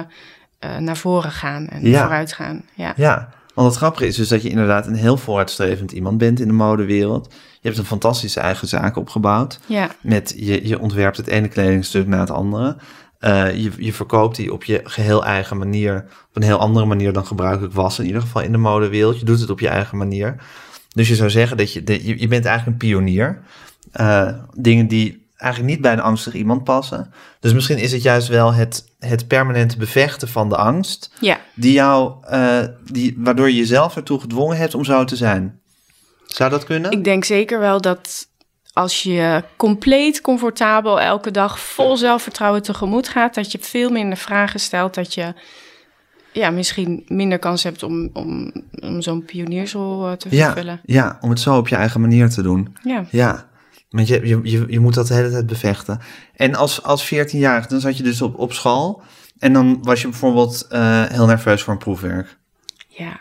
eh, 0.59 0.77
naar 0.77 0.97
voren 0.97 1.31
gaan 1.31 1.67
en 1.67 1.85
Ja. 1.85 2.01
vooruit 2.01 2.33
gaan. 2.33 2.65
Ja. 2.73 2.93
Ja, 2.95 3.29
want 3.53 3.67
het 3.67 3.77
grappige 3.77 4.07
is 4.07 4.15
dus 4.15 4.27
dat 4.27 4.41
je 4.41 4.49
inderdaad 4.49 4.87
een 4.87 4.95
heel 4.95 5.17
vooruitstrevend 5.17 5.91
iemand 5.91 6.17
bent 6.17 6.39
in 6.39 6.47
de 6.47 6.53
modewereld. 6.53 7.33
Je 7.61 7.67
hebt 7.67 7.77
een 7.77 7.85
fantastische 7.85 8.39
eigen 8.39 8.67
zaak 8.67 8.95
opgebouwd. 8.95 9.59
Ja. 9.65 9.89
Met 10.01 10.33
je, 10.37 10.67
je 10.67 10.79
ontwerpt 10.79 11.17
het 11.17 11.27
ene 11.27 11.47
kledingstuk 11.47 12.07
na 12.07 12.19
het 12.19 12.31
andere. 12.31 12.75
Eh, 13.19 13.55
je, 13.55 13.71
je 13.77 13.93
verkoopt 13.93 14.35
die 14.35 14.53
op 14.53 14.63
je 14.63 14.81
geheel 14.83 15.25
eigen 15.25 15.57
manier. 15.57 16.05
Op 16.29 16.35
een 16.35 16.43
heel 16.43 16.59
andere 16.59 16.85
manier 16.85 17.13
dan 17.13 17.25
gebruikelijk 17.25 17.73
was. 17.73 17.99
In 17.99 18.05
ieder 18.05 18.21
geval 18.21 18.41
in 18.41 18.51
de 18.51 18.57
modewereld. 18.57 19.19
Je 19.19 19.25
doet 19.25 19.39
het 19.39 19.49
op 19.49 19.59
je 19.59 19.67
eigen 19.67 19.97
manier. 19.97 20.35
Dus 20.93 21.07
je 21.07 21.15
zou 21.15 21.29
zeggen 21.29 21.57
dat 21.57 21.73
je, 21.73 21.83
de, 21.83 22.05
je, 22.05 22.19
je 22.19 22.27
bent 22.27 22.45
eigenlijk 22.45 22.81
een 22.81 22.89
pionier. 22.89 23.41
Eh, 23.91 24.27
dingen 24.53 24.87
die 24.87 25.27
eigenlijk 25.37 25.73
niet 25.73 25.81
bij 25.81 25.93
een 25.93 26.01
angstig 26.01 26.33
iemand 26.33 26.63
passen. 26.63 27.13
Dus 27.39 27.53
misschien 27.53 27.77
is 27.77 27.91
het 27.91 28.01
juist 28.01 28.27
wel 28.27 28.53
het, 28.53 28.85
het 28.99 29.27
permanente 29.27 29.77
bevechten 29.77 30.27
van 30.27 30.49
de 30.49 30.57
angst. 30.57 31.11
ja, 31.19 31.39
Die 31.55 31.73
jou, 31.73 32.13
eh, 32.27 32.59
die, 32.91 33.15
waardoor 33.17 33.49
je 33.49 33.55
jezelf 33.55 33.95
ertoe 33.95 34.19
gedwongen 34.19 34.57
hebt 34.57 34.75
om 34.75 34.83
zo 34.83 35.03
te 35.03 35.15
zijn. 35.15 35.59
Zou 36.33 36.49
dat 36.49 36.63
kunnen? 36.63 36.91
ik 36.91 37.03
denk 37.03 37.23
zeker 37.23 37.59
wel 37.59 37.81
dat 37.81 38.29
als 38.73 39.03
je 39.03 39.43
compleet 39.57 40.21
comfortabel 40.21 41.01
elke 41.01 41.31
dag 41.31 41.59
vol 41.59 41.97
zelfvertrouwen 41.97 42.61
tegemoet 42.61 43.07
gaat, 43.07 43.35
dat 43.35 43.51
je 43.51 43.57
veel 43.61 43.89
minder 43.89 44.17
vragen 44.17 44.59
stelt, 44.59 44.93
dat 44.93 45.13
je 45.13 45.33
ja, 46.33 46.49
misschien 46.49 47.03
minder 47.07 47.39
kans 47.39 47.63
hebt 47.63 47.83
om, 47.83 48.09
om, 48.13 48.51
om 48.81 49.01
zo'n 49.01 49.25
pioniersrol 49.25 50.07
eh, 50.07 50.13
te 50.13 50.29
vervullen. 50.29 50.81
ja, 50.85 51.17
om 51.21 51.29
het 51.29 51.39
zo 51.39 51.57
op 51.57 51.67
je 51.67 51.75
eigen 51.75 52.01
manier 52.01 52.29
te 52.29 52.41
doen. 52.41 52.75
Ja. 52.83 53.05
Ja, 53.09 53.49
want 53.89 54.07
je, 54.07 54.27
je, 54.27 54.39
je, 54.43 54.65
je 54.67 54.79
moet 54.79 54.93
dat 54.93 55.07
de 55.07 55.13
hele 55.13 55.29
tijd 55.29 55.45
bevechten. 55.45 55.99
En 56.35 56.55
als, 56.55 56.83
als 56.83 57.13
14-jarige, 57.13 57.67
dan 57.67 57.79
zat 57.79 57.97
je 57.97 58.03
dus 58.03 58.21
op, 58.21 58.39
op 58.39 58.53
school. 58.53 59.01
En 59.39 59.53
dan 59.53 59.83
was 59.83 60.01
je 60.01 60.07
bijvoorbeeld 60.07 60.67
eh, 60.69 61.03
heel 61.05 61.25
nerveus 61.25 61.63
voor 61.63 61.73
een 61.73 61.79
proefwerk. 61.79 62.37
ja. 62.87 63.19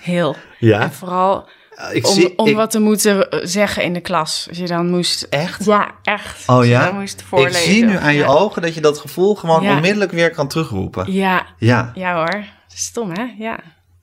Heel. 0.00 0.36
Ja? 0.58 0.80
En 0.80 0.92
vooral 0.92 1.48
Ik 1.92 2.06
om, 2.06 2.12
zie, 2.14 2.38
om 2.38 2.46
ik- 2.46 2.56
wat 2.56 2.70
te 2.70 2.78
moeten 2.78 3.30
eh, 3.30 3.40
zeggen 3.42 3.82
in 3.84 3.92
de 3.92 4.00
klas. 4.00 4.46
Als 4.48 4.58
je 4.58 4.66
dan 4.66 4.90
moest... 4.90 5.22
Echt? 5.22 5.64
Ja, 5.64 5.90
echt. 6.02 6.48
Oh 6.48 6.64
ja? 6.66 6.84
dan 6.84 7.00
moest 7.00 7.20
Ik 7.20 7.26
voorlezen. 7.26 7.62
zie 7.72 7.84
nu 7.84 7.96
aan 7.96 8.14
je 8.14 8.24
ogen 8.24 8.62
dat 8.62 8.74
je 8.74 8.80
dat 8.80 8.98
gevoel 8.98 9.34
gewoon 9.34 9.62
Ja. 9.62 9.74
onmiddellijk 9.74 10.10
weer 10.12 10.30
kan 10.30 10.48
terugroepen. 10.48 11.12
Ja, 11.12 11.46
Ja, 11.58 11.90
ja 11.94 12.14
hoor. 12.14 12.44
Stom 12.66 13.10
hè? 13.12 13.24
Ja. 13.38 13.58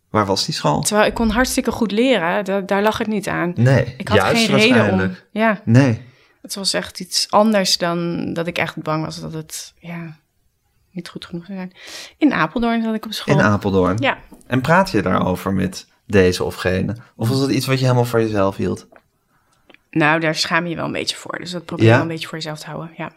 waar 0.10 0.25
was 0.25 0.45
die 0.45 0.53
school? 0.55 0.82
Terwijl 0.82 1.08
ik 1.08 1.13
kon 1.13 1.29
hartstikke 1.29 1.71
goed 1.71 1.91
leren. 1.91 2.45
Da- 2.45 2.62
daar 2.62 2.82
lag 2.82 2.97
het 2.97 3.08
niet 3.08 3.27
aan. 3.27 3.51
Nee, 3.55 3.93
Ik 3.97 4.08
had 4.08 4.17
juist 4.17 4.45
geen 4.45 4.55
reden 4.55 4.93
om... 4.93 5.15
Ja, 5.32 5.62
Nee, 5.65 6.01
het 6.41 6.55
was 6.55 6.73
echt 6.73 6.99
iets 6.99 7.27
anders 7.29 7.77
dan 7.77 8.29
dat 8.34 8.47
ik 8.47 8.58
echt 8.58 8.82
bang 8.82 9.05
was 9.05 9.19
dat 9.21 9.34
het... 9.34 9.73
Ja, 9.79 10.17
niet 10.91 11.10
goed 11.10 11.25
genoeg 11.25 11.45
zou 11.45 11.58
zijn. 11.58 11.71
In 12.17 12.34
Apeldoorn 12.34 12.84
zat 12.84 12.93
ik 12.93 13.05
op 13.05 13.13
school. 13.13 13.36
in 13.39 13.41
Apeldoorn. 13.45 13.97
Ja. 13.99 14.17
En 14.47 14.62
praat 14.62 14.91
je 14.91 15.01
daarover 15.01 15.53
met 15.53 15.88
deze 16.10 16.43
of 16.43 16.56
gene? 16.56 16.95
Of 17.15 17.30
was 17.30 17.39
dat 17.39 17.50
iets 17.50 17.65
wat 17.65 17.78
je 17.78 17.84
helemaal 17.84 18.06
voor 18.06 18.19
jezelf 18.22 18.56
hield? 18.56 18.88
Nou, 19.91 20.19
daar 20.19 20.36
schaam 20.36 20.63
je 20.63 20.69
je 20.69 20.76
wel 20.76 20.86
een 20.86 20.91
beetje 20.91 21.15
voor. 21.15 21.39
Dus 21.39 21.52
dat 21.52 21.65
probeer 21.65 21.86
Ja? 21.86 21.89
je 21.91 21.98
wel 21.98 22.06
een 22.08 22.12
beetje 22.13 22.28
voor 22.28 22.38
jezelf 22.38 22.60
te 22.60 22.65
houden, 22.65 22.91
ja. 22.98 23.12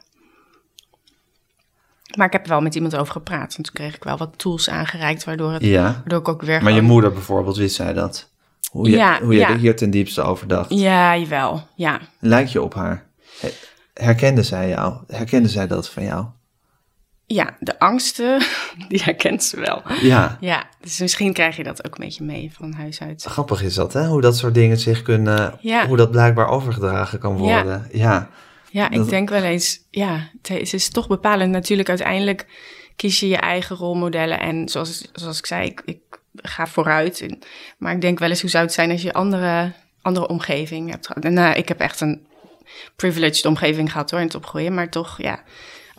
Maar 2.17 2.27
ik 2.27 2.33
heb 2.33 2.43
er 2.43 2.49
wel 2.49 2.61
met 2.61 2.75
iemand 2.75 2.97
over 2.97 3.13
gepraat. 3.13 3.55
En 3.57 3.63
toen 3.63 3.75
kreeg 3.75 3.95
ik 3.95 4.05
wel 4.05 4.17
wat 4.17 4.33
tools 4.37 4.69
aangereikt, 4.71 5.25
waardoor, 5.25 5.53
het, 5.53 5.63
Ja. 5.63 5.83
waardoor 5.93 6.19
ik 6.19 6.29
ook 6.29 6.43
weer 6.43 6.63
Maar 6.63 6.73
je 6.73 6.83
moeder 6.83 7.13
bijvoorbeeld, 7.13 7.57
wist 7.57 7.75
zij 7.75 7.93
dat? 7.93 8.31
Hoe 8.71 8.91
je, 8.91 8.97
Ja, 8.97 9.21
hoe 9.23 9.35
je 9.35 9.45
er 9.45 9.57
hier 9.57 9.77
ten 9.77 9.91
diepste 9.91 10.23
over 10.23 10.49
dacht? 10.49 10.71
Ja, 10.71 11.17
jawel, 11.17 11.67
ja. 11.75 12.01
Lijk 12.19 12.47
je 12.49 12.63
op 12.63 12.75
haar? 12.75 13.07
He- 13.41 13.53
Herkende 13.95 14.43
zij 14.43 14.69
jou? 14.69 14.95
Herkende 15.07 15.49
zij 15.49 15.67
dat 15.67 15.89
van 15.89 16.05
jou? 16.05 16.27
Ja, 17.33 17.57
de 17.61 17.79
angsten, 17.79 18.43
die 18.89 19.03
herkent 19.03 19.45
ze 19.45 19.61
wel. 19.61 19.83
Ja, 20.01 20.37
Ja, 20.41 20.65
dus 20.81 20.99
misschien 20.99 21.33
krijg 21.33 21.57
je 21.57 21.65
dat 21.65 21.87
ook 21.87 21.95
een 21.99 22.05
beetje 22.05 22.25
mee 22.25 22.51
van 22.55 22.73
huis 22.73 23.01
uit. 23.01 23.23
grappig 23.29 23.63
is 23.63 23.75
dat, 23.75 23.93
hè? 23.93 24.07
Hoe 24.07 24.21
dat 24.21 24.37
soort 24.37 24.55
dingen 24.55 24.79
zich 24.79 25.03
kunnen... 25.03 25.59
Ja. 25.61 25.87
Hoe 25.87 25.97
dat 25.97 26.11
blijkbaar 26.11 26.49
overgedragen 26.49 27.19
kan 27.19 27.37
worden. 27.37 27.89
Ja, 27.93 28.29
Ja, 28.71 28.91
ik 28.91 28.97
Dat- 28.97 29.09
denk 29.09 29.29
wel 29.29 29.43
eens, 29.43 29.81
ja, 29.91 30.29
het 30.43 30.73
is, 30.73 30.89
toch 30.89 31.07
bepalend. 31.09 31.51
Natuurlijk, 31.53 31.89
uiteindelijk 31.89 32.47
kies 32.97 33.21
je 33.21 33.29
je 33.29 33.37
eigen 33.37 33.77
rolmodellen. 33.77 34.41
En 34.41 34.69
zoals, 34.69 35.09
zoals 35.13 35.39
ik 35.39 35.47
zei, 35.47 35.67
ik, 35.67 35.83
ik 35.85 35.99
ga 36.37 36.67
vooruit. 36.67 37.27
Maar 37.79 37.93
ik 37.95 38.01
denk 38.01 38.19
wel 38.19 38.29
eens, 38.29 38.41
hoe 38.41 38.51
zou 38.51 38.65
het 38.65 38.73
zijn 38.73 38.91
als 38.91 39.03
je 39.03 39.13
andere, 39.13 39.73
andere 40.03 40.29
omgeving 40.29 40.91
hebt 40.91 41.07
gehad? 41.07 41.23
Nou, 41.23 41.55
ik 41.57 41.69
heb 41.69 41.81
echt 41.81 42.01
een 42.01 42.27
privileged 42.97 43.47
omgeving 43.47 43.93
gehad 43.93 44.11
hoor, 44.11 44.21
in 44.21 44.27
het 44.27 44.35
opgroeien. 44.35 44.75
Maar 44.75 44.89
toch, 44.89 45.23
ja, 45.23 45.41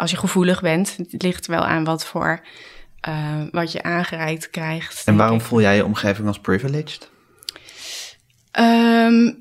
als 0.04 0.12
je 0.12 0.18
gevoelig 0.18 0.62
bent, 0.62 0.98
het 1.12 1.22
ligt 1.22 1.46
wel 1.46 1.66
aan 1.66 1.84
wat 1.84 2.06
voor, 2.06 2.42
eh, 3.00 3.42
wat 3.52 3.72
je 3.72 3.84
aangereikt 3.84 4.50
krijgt. 4.50 5.08
En 5.08 5.16
waarom 5.16 5.38
ik. 5.38 5.44
voel 5.44 5.62
jij 5.62 5.76
je 5.76 5.86
omgeving 5.86 6.28
als 6.28 6.40
privileged? 6.40 7.10
Ehm, 8.52 9.32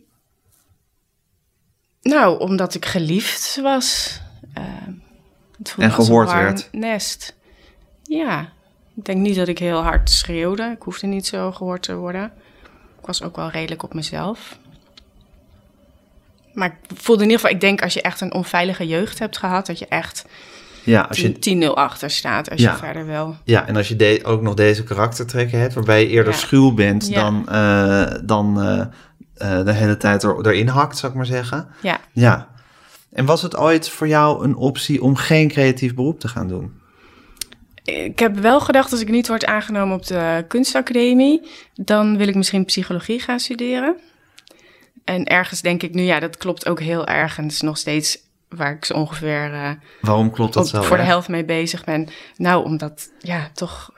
nou, 2.03 2.39
omdat 2.39 2.75
ik 2.75 2.87
geliefd 2.87 3.59
was. 3.63 4.21
Ehm, 4.55 4.93
het 5.59 5.71
voelde 5.71 5.91
En 5.91 5.97
als 5.97 5.99
een 5.99 6.05
gehoord 6.05 6.33
werd. 6.33 6.69
Nest. 6.73 7.37
Ja, 8.03 8.53
ik 8.97 9.05
denk 9.05 9.19
niet 9.19 9.37
dat 9.37 9.49
ik 9.49 9.59
heel 9.59 9.83
hard 9.83 10.11
schreeuwde. 10.11 10.71
Ik 10.77 10.83
hoefde 10.83 11.07
niet 11.07 11.27
zo 11.27 11.53
gehoord 11.53 11.83
te 11.83 11.95
worden. 11.95 12.33
Ik 13.01 13.07
was 13.07 13.23
ook 13.23 13.37
wel 13.37 13.51
redelijk 13.51 13.83
op 13.83 13.95
mezelf. 13.95 14.59
Maar 16.53 16.69
ik 16.89 16.97
voelde 16.97 17.23
in 17.23 17.29
ieder 17.29 17.41
geval, 17.43 17.55
ik 17.57 17.61
denk 17.63 17.83
als 17.83 17.95
je 17.95 18.03
echt 18.03 18.21
een 18.21 18.35
onveilige 18.35 18.87
jeugd 18.87 19.19
hebt 19.19 19.39
gehad, 19.39 19.67
dat 19.67 19.79
je 19.79 19.87
echt 19.87 20.25
Ja, 20.85 21.01
als 21.01 21.19
je, 21.21 21.39
10-0 21.71 21.75
achter 21.75 22.11
staat 22.11 22.51
als 22.51 22.61
Ja. 22.61 22.71
je 22.71 22.77
verder 22.77 23.07
wil. 23.07 23.37
ja 23.45 23.67
en 23.67 23.77
als 23.77 23.89
je 23.89 23.97
de- 23.97 24.21
ook 24.25 24.43
nog 24.43 24.55
deze 24.55 24.83
karaktertrekken 24.85 25.59
hebt... 25.61 25.75
waarbij 25.75 26.01
je 26.03 26.09
eerder 26.09 26.33
Ja. 26.33 26.39
schuw 26.39 26.75
bent 26.75 27.09
Ja. 27.09 27.21
dan, 27.23 27.49
eh, 27.49 28.19
dan 28.25 28.61
eh, 28.63 28.81
eh, 29.59 29.65
de 29.65 29.73
hele 29.73 29.97
tijd 29.97 30.23
er, 30.23 30.47
erin 30.47 30.69
hakt, 30.69 30.99
zou 30.99 31.13
ik 31.13 31.19
maar 31.19 31.27
zeggen. 31.27 31.69
Ja, 31.83 32.01
Ja. 32.13 32.51
En 33.13 33.25
was 33.25 33.43
het 33.43 33.57
ooit 33.57 33.89
voor 33.89 34.09
jou 34.09 34.45
een 34.45 34.57
optie 34.57 35.03
om 35.03 35.17
geen 35.17 35.49
creatief 35.49 35.95
beroep 35.95 36.21
te 36.21 36.29
gaan 36.29 36.49
doen? 36.49 36.73
Ik 37.85 38.19
heb 38.19 38.37
wel 38.39 38.61
gedacht, 38.61 38.93
als 38.93 39.01
ik 39.01 39.09
niet 39.09 39.29
word 39.29 39.45
aangenomen 39.45 39.97
op 39.97 40.07
de 40.07 40.45
kunstacademie, 40.49 41.49
dan 41.75 42.17
wil 42.17 42.29
ik 42.29 42.35
misschien 42.35 42.65
psychologie 42.65 43.21
gaan 43.21 43.41
studeren. 43.41 43.97
En 45.05 45.25
ergens 45.25 45.61
denk 45.61 45.83
ik 45.83 45.95
nu, 45.95 46.03
ja, 46.03 46.21
dat 46.21 46.37
klopt 46.37 46.69
ook 46.69 46.81
heel 46.81 47.07
erg. 47.07 47.39
En 47.39 47.43
het 47.45 47.53
is 47.53 47.61
nog 47.61 47.77
steeds 47.79 48.19
waar 48.49 48.73
ik 48.73 48.85
zo 48.85 48.95
ongeveer 48.95 49.53
eh, 49.53 49.71
Waarom 50.01 50.31
klopt 50.31 50.55
dat 50.55 50.63
op- 50.65 50.69
zo? 50.71 50.83
voor 50.83 50.97
de 50.97 51.03
helft 51.03 51.29
mee 51.29 51.45
bezig 51.45 51.85
ben. 51.85 52.09
Nou, 52.37 52.65
omdat 52.65 53.11
ja, 53.19 53.51
toch 53.55 53.91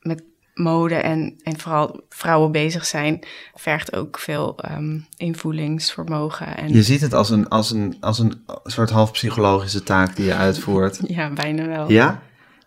met 0.00 0.22
mode 0.54 0.94
en, 0.94 1.34
en 1.42 1.58
vooral 1.58 2.00
vrouwen 2.08 2.52
bezig 2.52 2.86
zijn, 2.86 3.24
vergt 3.54 3.96
ook 3.96 4.18
veel 4.18 4.58
ehm, 4.58 4.98
invoelingsvermogen. 5.16 6.56
En 6.56 6.72
Je 6.72 6.82
ziet 6.82 7.00
het 7.00 7.14
als 7.14 7.30
een, 7.30 7.48
als, 7.48 7.70
een, 7.70 7.96
als 8.00 8.18
een 8.18 8.44
soort 8.64 8.90
half 8.90 9.12
psychologische 9.12 9.82
taak 9.82 10.16
die 10.16 10.24
je 10.24 10.34
uitvoert. 10.34 11.00
ja, 11.16 11.30
bijna 11.32 11.66
wel. 11.66 11.90
Ja? 11.90 12.22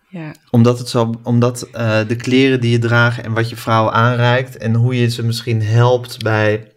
ja. 0.09 0.31
Omdat, 0.49 0.79
het 0.79 0.89
zo, 0.89 1.13
omdat 1.23 1.61
eh, 1.61 1.99
de 2.07 2.15
kleren 2.15 2.61
die 2.61 2.71
je 2.71 2.79
draagt 2.79 3.21
en 3.21 3.33
wat 3.33 3.49
je 3.49 3.55
vrouwen 3.55 3.93
aanreikt 3.93 4.57
en 4.57 4.73
hoe 4.73 4.99
je 4.99 5.09
ze 5.09 5.23
misschien 5.23 5.61
helpt 5.61 6.23
bij 6.23 6.71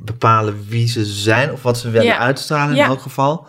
bepalen 0.00 0.66
wie 0.68 0.88
ze 0.88 1.04
zijn 1.04 1.52
of 1.52 1.62
wat 1.62 1.78
ze 1.78 1.90
willen 1.90 2.06
Ja. 2.06 2.18
uitstralen 2.18 2.76
in 2.76 2.82
elk 2.82 3.00
geval. 3.00 3.46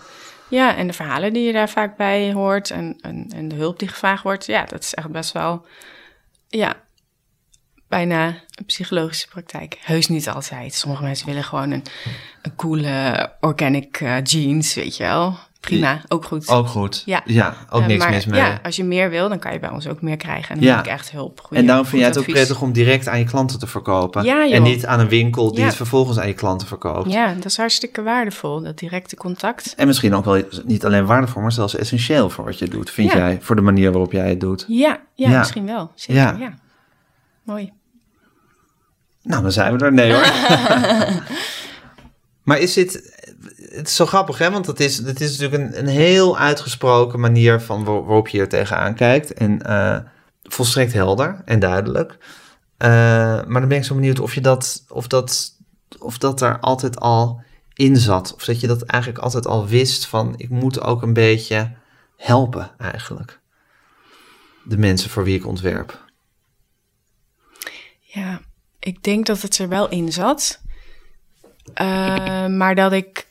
Ja, 0.47 0.75
en 0.75 0.87
de 0.87 0.93
verhalen 0.93 1.33
die 1.33 1.45
je 1.45 1.53
daar 1.53 1.69
vaak 1.69 1.97
bij 1.97 2.33
hoort 2.33 2.69
en, 2.69 2.97
en, 3.01 3.31
en 3.35 3.47
de 3.47 3.55
hulp 3.55 3.79
die 3.79 3.87
gevraagd 3.87 4.23
wordt, 4.23 4.45
ja, 4.45 4.65
dat 4.65 4.83
is 4.83 4.93
echt 4.93 5.09
best 5.09 5.31
wel, 5.31 5.65
ja, 6.47 6.73
bijna 7.87 8.25
een 8.27 8.65
psychologische 8.65 9.27
praktijk. 9.27 9.77
Heus 9.81 10.07
niet 10.07 10.29
altijd. 10.29 10.73
Sommige 10.73 11.03
mensen 11.03 11.25
willen 11.25 11.43
gewoon 11.43 11.71
een, 11.71 11.83
een 12.41 12.55
coole 12.55 13.31
organic 13.39 13.99
eh, 14.01 14.23
jeans, 14.23 14.73
weet 14.73 14.97
je 14.97 15.03
wel. 15.03 15.37
Prima, 15.61 16.01
ook 16.07 16.25
goed. 16.25 16.47
Ook 16.47 16.67
goed. 16.67 17.03
Ja. 17.05 17.55
ook 17.69 17.81
Eh, 17.81 17.87
niks 17.87 18.03
maar 18.03 18.09
mis 18.13 18.25
mee. 18.25 18.39
ja, 18.41 18.59
als 18.63 18.75
je 18.75 18.83
meer 18.83 19.09
wil, 19.09 19.29
dan 19.29 19.39
kan 19.39 19.53
je 19.53 19.59
bij 19.59 19.69
ons 19.69 19.87
ook 19.87 20.01
meer 20.01 20.17
krijgen. 20.17 20.49
En 20.49 20.55
dan 20.55 20.67
Ja. 20.69 20.75
heb 20.75 20.85
ik 20.85 20.91
echt 20.91 21.11
hulp. 21.11 21.39
Goeie- 21.39 21.61
en 21.61 21.67
daarom 21.67 21.85
vind 21.85 21.97
jij 22.01 22.09
het 22.09 22.17
ook 22.19 22.25
prettig 22.25 22.61
om 22.61 22.71
direct 22.71 23.07
aan 23.07 23.19
je 23.19 23.25
klanten 23.25 23.59
te 23.59 23.67
verkopen. 23.67 24.23
Ja, 24.23 24.49
en 24.49 24.63
niet 24.63 24.85
aan 24.85 24.99
een 24.99 25.07
winkel 25.09 25.49
die 25.51 25.59
Ja. 25.59 25.65
het 25.65 25.75
vervolgens 25.75 26.19
aan 26.19 26.27
je 26.27 26.33
klanten 26.33 26.67
verkoopt. 26.67 27.11
Ja, 27.11 27.33
dat 27.33 27.45
is 27.45 27.57
hartstikke 27.57 28.01
waardevol, 28.01 28.61
dat 28.61 28.77
directe 28.79 29.15
contact. 29.15 29.73
En 29.77 29.87
misschien 29.87 30.15
ook 30.15 30.25
wel 30.25 30.43
niet 30.65 30.85
alleen 30.85 31.05
waardevol, 31.05 31.41
maar 31.41 31.51
zelfs 31.51 31.75
essentieel 31.75 32.29
voor 32.29 32.45
wat 32.45 32.59
je 32.59 32.67
doet, 32.67 32.89
vind 32.89 33.11
Ja. 33.11 33.17
jij, 33.17 33.37
voor 33.41 33.55
de 33.55 33.61
manier 33.61 33.91
waarop 33.91 34.11
jij 34.11 34.29
het 34.29 34.39
doet. 34.39 34.65
Ja, 34.67 34.99
ja, 35.15 35.29
Ja. 35.29 35.37
misschien 35.37 35.65
wel. 35.65 35.91
Zeker, 35.95 36.21
Ja. 36.21 36.35
ja. 36.39 36.53
Mooi. 37.43 37.71
Nou, 39.23 39.41
dan 39.41 39.51
zijn 39.51 39.77
we 39.77 39.85
er. 39.85 39.93
Nee 39.93 40.13
hoor. 40.13 40.23
maar 42.43 42.59
is 42.59 42.73
dit... 42.73 43.19
Het 43.73 43.87
is 43.87 43.95
zo 43.95 44.05
grappig, 44.05 44.37
hè? 44.37 44.51
Want 44.51 44.65
het 44.65 44.79
is, 44.79 44.97
het 44.97 45.21
is 45.21 45.37
natuurlijk 45.37 45.73
een, 45.73 45.79
een 45.79 45.87
heel 45.87 46.37
uitgesproken 46.37 47.19
manier 47.19 47.61
van 47.61 47.83
waar- 47.83 48.03
waarop 48.03 48.27
je 48.27 48.37
hier 48.37 48.49
tegenaan 48.49 48.95
kijkt. 48.95 49.33
En 49.33 49.61
eh, 49.61 49.97
volstrekt 50.43 50.93
helder 50.93 51.41
en 51.45 51.59
duidelijk. 51.59 52.17
Eh, 52.77 52.89
maar 53.47 53.59
dan 53.59 53.67
ben 53.67 53.77
ik 53.77 53.83
zo 53.83 53.95
benieuwd 53.95 54.19
of 54.19 54.33
je 54.33 54.41
dat... 54.41 54.85
Of 54.89 55.07
dat, 55.07 55.51
of 55.99 56.17
dat 56.17 56.41
er 56.41 56.59
altijd 56.59 56.99
al 56.99 57.41
in 57.73 57.97
zat. 57.97 58.33
Of 58.35 58.45
dat 58.45 58.59
je 58.59 58.67
dat 58.67 58.81
eigenlijk 58.81 59.23
altijd 59.23 59.47
al 59.47 59.67
wist 59.67 60.05
van... 60.05 60.33
Ik 60.37 60.49
moet 60.49 60.81
ook 60.81 61.01
een 61.01 61.13
beetje 61.13 61.71
helpen 62.17 62.71
eigenlijk. 62.77 63.39
De 64.63 64.77
mensen 64.77 65.09
voor 65.09 65.23
wie 65.23 65.35
ik 65.37 65.45
ontwerp. 65.47 66.03
Ja, 67.99 68.41
ik 68.79 69.03
denk 69.03 69.25
dat 69.25 69.41
het 69.41 69.57
er 69.57 69.69
wel 69.69 69.89
in 69.89 70.11
zat. 70.11 70.61
Eh, 71.73 72.47
maar 72.47 72.75
dat 72.75 72.91
ik 72.91 73.29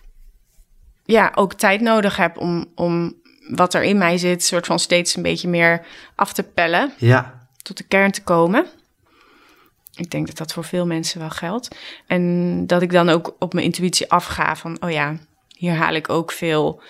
ja, 1.05 1.33
ook 1.35 1.55
tijd 1.55 1.81
nodig 1.81 2.17
heb 2.17 2.39
om, 2.39 2.67
om 2.75 3.15
wat 3.49 3.75
er 3.75 3.83
in 3.83 3.99
mij 3.99 4.19
zit, 4.19 4.45
soort 4.45 4.67
van 4.67 4.79
steeds 4.79 5.17
een 5.17 5.23
beetje 5.23 5.49
meer 5.49 5.87
af 6.15 6.33
te 6.33 6.43
pellen, 6.43 6.93
Ja, 6.99 7.49
tot 7.63 7.77
de 7.77 7.85
kern 7.85 8.11
te 8.11 8.23
komen. 8.23 8.67
Ik 9.95 10.11
denk 10.11 10.27
dat 10.27 10.37
dat 10.37 10.53
voor 10.53 10.65
veel 10.65 10.87
mensen 10.87 11.21
wel 11.21 11.31
geldt. 11.31 11.77
En 12.07 12.67
dat 12.67 12.83
ik 12.83 12.93
dan 12.93 13.09
ook 13.09 13.37
op 13.39 13.53
mijn 13.53 13.67
intuïtie 13.67 14.11
afga 14.11 14.57
van, 14.57 14.83
oh 14.83 14.91
ja, 14.91 15.17
hier 15.57 15.75
haal 15.75 15.95
ik 15.95 16.09
ook 16.09 16.33
veel. 16.33 16.83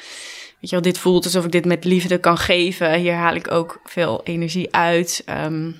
Weet 0.60 0.70
je 0.70 0.76
wel, 0.76 0.82
dit 0.82 0.98
voelt 0.98 1.24
alsof 1.24 1.44
ik 1.44 1.52
dit 1.52 1.64
met 1.64 1.84
liefde 1.84 2.18
kan 2.18 2.38
geven. 2.38 2.94
Hier 2.94 3.14
haal 3.14 3.34
ik 3.34 3.50
ook 3.50 3.80
veel 3.84 4.20
energie 4.24 4.74
uit. 4.74 5.22
Ehm, 5.26 5.72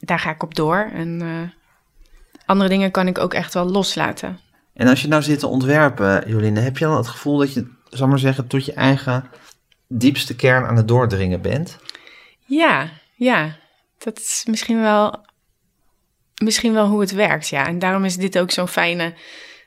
daar 0.00 0.18
ga 0.18 0.30
ik 0.30 0.42
op 0.42 0.54
door. 0.54 0.90
En 0.92 1.20
eh, 1.22 1.66
andere 2.46 2.68
dingen 2.68 2.90
kan 2.90 3.06
ik 3.06 3.18
ook 3.18 3.34
echt 3.34 3.54
wel 3.54 3.64
loslaten. 3.64 4.40
En 4.78 4.88
als 4.88 5.02
je 5.02 5.08
nou 5.08 5.22
zit 5.22 5.38
te 5.38 5.46
ontwerpen, 5.46 6.24
Joline, 6.26 6.60
heb 6.60 6.78
je 6.78 6.84
dan 6.84 6.96
het 6.96 7.06
gevoel 7.06 7.38
dat 7.38 7.52
je, 7.52 7.66
zal 7.90 8.08
maar 8.08 8.18
zeggen, 8.18 8.46
tot 8.46 8.64
je 8.64 8.72
eigen 8.72 9.24
diepste 9.88 10.36
kern 10.36 10.66
aan 10.66 10.76
het 10.76 10.88
doordringen 10.88 11.40
bent? 11.40 11.78
Ja, 12.46 12.88
ja. 13.14 13.56
Dat 13.98 14.18
is 14.18 14.44
misschien 14.48 14.80
wel, 14.80 15.24
misschien 16.42 16.72
wel 16.72 16.86
hoe 16.86 17.00
het 17.00 17.12
werkt, 17.12 17.48
ja. 17.48 17.66
En 17.66 17.78
daarom 17.78 18.04
is 18.04 18.16
dit 18.16 18.38
ook 18.38 18.50
zo'n 18.50 18.68
fijne 18.68 19.14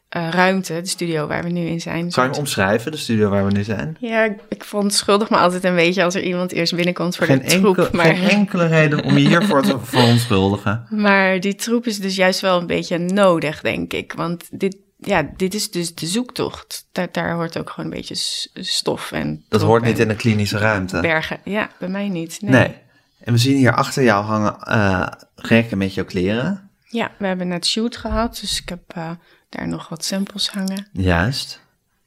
eh, 0.10 0.30
ruimte, 0.30 0.82
de 0.82 0.88
studio 0.88 1.28
waar 1.28 1.43
we 1.43 1.50
nu 1.50 1.65
in 1.65 1.82
zijn. 1.82 2.12
Kan 2.12 2.24
je 2.24 2.30
hem 2.30 2.39
omschrijven, 2.39 2.91
de 2.91 2.97
studio 2.97 3.30
waar 3.30 3.45
we 3.45 3.52
nu 3.52 3.63
zijn? 3.63 3.97
Ja, 4.00 4.24
ik, 4.24 4.39
ik 4.50 4.63
verontschuldig 4.63 5.30
me 5.30 5.38
altijd 5.38 5.63
een 5.63 5.76
beetje 5.76 6.04
als 6.04 6.15
er 6.15 6.24
iemand 6.24 6.52
eerst 6.52 6.76
binnenkomt 6.76 7.15
voor 7.15 7.26
Geen, 7.26 7.39
de 7.39 7.45
troep. 7.45 7.78
enkel, 7.78 7.97
maar, 7.97 8.15
geen 8.15 8.30
enkele 8.30 8.67
reden 8.67 9.04
om 9.04 9.17
je 9.17 9.28
hiervoor 9.28 9.62
te 9.62 9.78
verontschuldigen. 9.84 10.86
maar 10.89 11.39
die 11.39 11.56
troep 11.56 11.86
is 11.86 12.00
dus 12.00 12.15
juist 12.15 12.39
wel 12.39 12.60
een 12.60 12.67
beetje 12.67 12.97
nodig, 12.97 13.62
denk 13.62 13.93
ik. 13.93 14.13
Want 14.13 14.47
dit, 14.52 14.78
ja, 15.03 15.29
dit 15.37 15.53
is 15.53 15.71
dus 15.71 15.95
de 15.95 16.07
zoektocht. 16.07 16.85
Daar, 16.91 17.07
daar 17.11 17.33
hoort 17.33 17.57
ook 17.57 17.69
gewoon 17.69 17.91
een 17.91 17.97
beetje 17.97 18.15
stof 18.53 19.11
en 19.11 19.43
Dat 19.49 19.61
hoort 19.61 19.83
niet 19.83 19.99
in 19.99 20.09
een 20.09 20.15
klinische 20.15 20.57
ruimte. 20.57 20.99
bergen. 20.99 21.39
Ja, 21.43 21.69
bij 21.79 21.89
mij 21.89 22.09
niet. 22.09 22.41
Nee. 22.41 22.51
Nee. 22.51 22.75
En 23.23 23.33
we 23.33 23.39
zien 23.39 23.57
hier 23.57 23.73
achter 23.75 24.03
jou 24.03 24.23
hangen 24.25 24.59
eh 24.59 25.07
rekken 25.35 25.77
met 25.77 25.93
jouw 25.93 26.05
kleren. 26.05 26.69
Ja, 26.87 27.11
we 27.17 27.27
hebben 27.27 27.47
net 27.47 27.65
shoot 27.65 27.97
gehad, 27.97 28.37
dus 28.41 28.61
ik 28.61 28.69
heb 28.69 28.81
eh, 28.87 29.09
daar 29.49 29.67
nog 29.67 29.89
wat 29.89 30.05
samples 30.05 30.49
hangen. 30.49 30.87
Juist. 30.93 31.61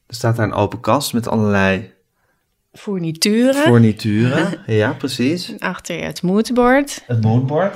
Er 0.07 0.15
staat 0.15 0.35
daar 0.35 0.45
een 0.45 0.53
open 0.53 0.79
kast 0.79 1.13
met 1.13 1.27
allerlei 1.27 1.93
Fournituren. 2.73 3.53
fournituren. 3.53 4.59
ja, 4.65 4.91
precies. 4.93 5.53
Achter 5.59 5.95
je 5.97 6.01
het 6.03 6.21
moodboard. 6.21 7.03
Het 7.07 7.21
moodboard. 7.21 7.75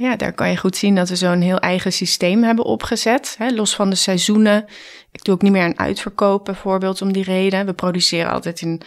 Ja, 0.00 0.16
daar 0.16 0.32
kan 0.32 0.50
je 0.50 0.56
goed 0.56 0.76
zien 0.76 0.94
dat 0.94 1.08
we 1.08 1.16
zo'n 1.16 1.40
heel 1.40 1.58
eigen 1.58 1.92
systeem 1.92 2.42
hebben 2.42 2.64
opgezet. 2.64 3.34
Hè, 3.38 3.50
los 3.50 3.74
van 3.74 3.90
de 3.90 3.96
seizoenen. 3.96 4.64
Ik 5.12 5.24
doe 5.24 5.34
ook 5.34 5.42
niet 5.42 5.52
meer 5.52 5.62
aan 5.62 5.78
uitverkoop 5.78 6.44
bijvoorbeeld 6.44 7.02
om 7.02 7.12
die 7.12 7.24
reden. 7.24 7.66
We 7.66 7.72
produceren 7.72 8.30
altijd 8.30 8.60
in 8.60 8.80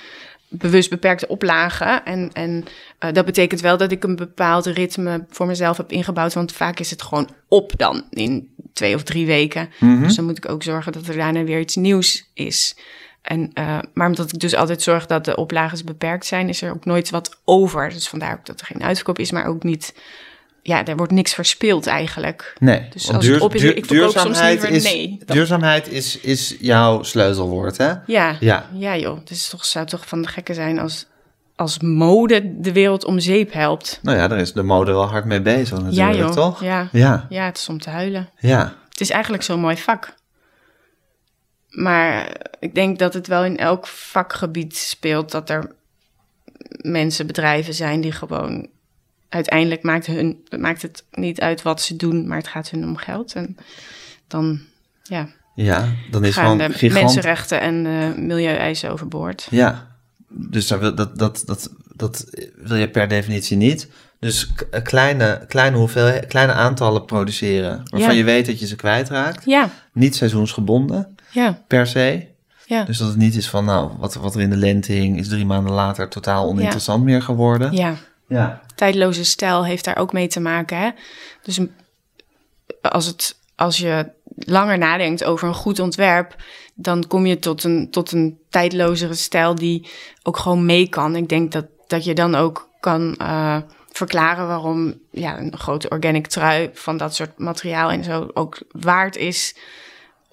bewust 0.47 0.89
beperkte 0.89 1.27
oplagen. 1.27 2.05
En, 2.05 2.29
en 2.33 2.65
eh, 2.99 3.11
dat 3.11 3.25
betekent 3.25 3.61
wel 3.61 3.77
dat 3.77 3.91
ik 3.91 4.03
een 4.03 4.15
bepaald 4.15 4.65
ritme 4.65 5.25
voor 5.29 5.45
mezelf 5.45 5.77
heb 5.77 5.91
ingebouwd. 5.91 6.33
Want 6.33 6.51
vaak 6.51 6.79
is 6.79 6.89
het 6.89 7.01
gewoon 7.01 7.29
op 7.47 7.71
dan 7.77 8.03
in 8.09 8.55
twee 8.73 8.95
of 8.95 9.03
drie 9.03 9.25
weken. 9.25 9.69
Dus 9.79 10.15
dan 10.15 10.25
moet 10.25 10.37
ik 10.37 10.49
ook 10.49 10.63
zorgen 10.63 10.91
dat 10.91 11.07
er 11.07 11.15
daarna 11.15 11.43
weer 11.43 11.59
iets 11.59 11.75
nieuws 11.75 12.29
is. 12.33 12.77
En, 13.21 13.49
eh, 13.53 13.79
maar 13.93 14.07
omdat 14.07 14.33
ik 14.33 14.39
dus 14.39 14.55
altijd 14.55 14.81
zorg 14.81 15.05
dat 15.05 15.25
de 15.25 15.35
oplages 15.35 15.83
beperkt 15.83 16.25
zijn, 16.25 16.49
is 16.49 16.61
er 16.61 16.73
ook 16.73 16.85
nooit 16.85 17.09
wat 17.09 17.39
over. 17.45 17.89
Dus 17.89 18.07
vandaar 18.07 18.33
ook 18.33 18.45
dat 18.45 18.59
er 18.59 18.65
geen 18.65 18.83
uitverkoop 18.83 19.19
is, 19.19 19.31
maar 19.31 19.45
ook 19.45 19.63
niet... 19.63 19.93
Ja, 20.65 20.85
er 20.85 20.95
wordt 20.95 21.11
niks 21.11 21.33
verspeeld 21.33 21.87
eigenlijk. 21.87 22.55
Nee, 22.59 22.87
Dus 22.93 23.11
als 23.13 23.27
het 23.27 23.41
op 23.41 23.55
is, 23.55 23.61
duur- 23.61 23.75
ik 23.77 23.85
verkoop 23.85 24.09
soms 24.09 24.23
duurzaamheid 24.23 24.59
liever 24.61 24.75
is, 24.77 24.83
nee. 24.83 25.19
Duurzaamheid 25.25 25.87
is, 25.87 26.19
is 26.19 26.55
jouw 26.59 27.03
sleutelwoord, 27.03 27.77
hè? 27.77 27.91
Ja, 28.05 28.35
Ja. 28.39 28.65
ja. 28.73 28.97
joh. 28.97 29.19
Het 29.19 29.29
is 29.29 29.49
toch, 29.49 29.65
zou 29.65 29.85
toch 29.85 30.07
van 30.07 30.21
de 30.21 30.27
gekken 30.27 30.55
zijn 30.55 30.79
als, 30.79 31.05
als 31.55 31.79
mode 31.79 32.59
de 32.61 32.71
wereld 32.71 33.05
om 33.05 33.19
zeep 33.19 33.53
helpt. 33.53 33.99
Nou 34.01 34.17
ja, 34.17 34.27
daar 34.27 34.39
is 34.39 34.53
de 34.53 34.63
mode 34.63 34.91
wel 34.91 35.05
hard 35.09 35.25
mee 35.25 35.41
bezig 35.41 35.77
natuurlijk, 35.81 36.13
ja 36.13 36.19
joh, 36.23 36.31
toch? 36.31 36.63
Ja. 36.63 36.87
Ja, 36.91 37.25
ja, 37.29 37.45
het 37.45 37.57
is 37.57 37.69
om 37.69 37.79
te 37.79 37.89
huilen. 37.89 38.29
ja. 38.39 38.75
Het 38.89 39.01
is 39.01 39.09
eigenlijk 39.09 39.43
zo'n 39.43 39.59
mooi 39.59 39.77
vak. 39.77 40.13
Maar 41.69 42.37
ik 42.59 42.75
denk 42.75 42.99
dat 42.99 43.13
het 43.13 43.27
wel 43.27 43.43
in 43.45 43.57
elk 43.57 43.87
vakgebied 43.87 44.75
speelt 44.77 45.31
dat 45.31 45.49
er 45.49 45.75
mensen, 46.81 47.27
bedrijven 47.27 47.73
zijn 47.73 48.01
die 48.01 48.11
gewoon 48.11 48.67
uiteindelijk 49.33 49.83
maakt, 49.83 50.05
hun, 50.05 50.43
maakt 50.59 50.81
het 50.81 51.03
niet 51.11 51.39
uit 51.41 51.61
wat 51.61 51.81
ze 51.81 51.95
doen, 51.95 52.27
maar 52.27 52.37
het 52.37 52.47
gaat 52.47 52.69
hun 52.69 52.83
om 52.83 52.97
geld. 52.97 53.33
En 53.33 53.55
dan 54.27 54.59
ja, 55.03 55.27
Ja, 55.55 55.87
dan 56.11 56.25
is 56.25 56.35
gewoon 56.35 56.71
gigant... 56.73 57.01
mensenrechten 57.03 57.61
en 57.61 57.85
eh 57.85 58.23
milieueisen 58.23 58.91
overboord. 58.91 59.47
Ja, 59.49 59.87
dus 60.29 60.67
dat, 60.67 60.97
dat, 60.97 61.17
dat, 61.45 61.69
dat 61.95 62.25
wil 62.55 62.77
je 62.77 62.89
per 62.89 63.07
definitie 63.07 63.57
niet. 63.57 63.89
Dus 64.19 64.53
k- 64.53 64.83
kleine, 64.83 65.45
kleine, 65.47 65.77
hoeveelheid, 65.77 66.25
kleine 66.25 66.53
aantallen 66.53 67.05
produceren 67.05 67.81
waarvan 67.83 68.11
Ja. 68.11 68.17
je 68.17 68.23
weet 68.23 68.45
dat 68.45 68.59
je 68.59 68.67
ze 68.67 68.75
kwijtraakt. 68.75 69.45
Ja, 69.45 69.69
Niet 69.93 70.15
seizoensgebonden 70.15 71.15
ja, 71.31 71.61
per 71.67 71.87
se. 71.87 72.27
ja. 72.65 72.83
Dus 72.83 72.97
dat 72.97 73.07
het 73.07 73.17
niet 73.17 73.35
is 73.35 73.49
van, 73.49 73.65
nou, 73.65 73.91
wat, 73.97 74.13
wat 74.13 74.35
er 74.35 74.41
in 74.41 74.49
de 74.49 74.55
lente 74.57 74.91
hing 74.91 75.17
is 75.19 75.27
drie 75.27 75.45
maanden 75.45 75.73
later 75.73 76.07
totaal 76.09 76.47
oninteressant 76.47 77.03
meer 77.03 77.21
geworden. 77.21 77.71
ja. 77.73 77.95
Ja. 78.33 78.61
tijdloze 78.75 79.25
stijl 79.25 79.65
heeft 79.65 79.85
daar 79.85 79.97
ook 79.97 80.13
mee 80.13 80.27
te 80.27 80.39
maken. 80.39 80.77
Hè? 80.77 80.89
Dus 81.41 81.59
als, 82.81 83.05
het, 83.05 83.39
als 83.55 83.77
je 83.77 84.11
langer 84.35 84.77
nadenkt 84.77 85.23
over 85.23 85.47
een 85.47 85.53
goed 85.53 85.79
ontwerp, 85.79 86.35
dan 86.73 87.07
kom 87.07 87.25
je 87.25 87.39
tot 87.39 87.63
een, 87.63 87.91
tot 87.91 88.11
een 88.11 88.39
tijdlozere 88.49 89.13
stijl 89.13 89.55
die 89.55 89.89
ook 90.23 90.37
gewoon 90.37 90.65
mee 90.65 90.89
kan. 90.89 91.15
Ik 91.15 91.29
denk 91.29 91.51
dat, 91.51 91.65
dat 91.87 92.03
je 92.03 92.13
dan 92.13 92.35
ook 92.35 92.69
kan 92.79 93.15
eh, 93.15 93.57
verklaren 93.91 94.47
waarom 94.47 94.93
ja, 95.11 95.39
een 95.39 95.57
grote 95.57 95.89
organic 95.89 96.27
trui 96.27 96.69
van 96.73 96.97
dat 96.97 97.15
soort 97.15 97.37
materiaal 97.37 97.91
en 97.91 98.03
zo 98.03 98.29
ook 98.33 98.59
waard 98.71 99.15
is 99.15 99.55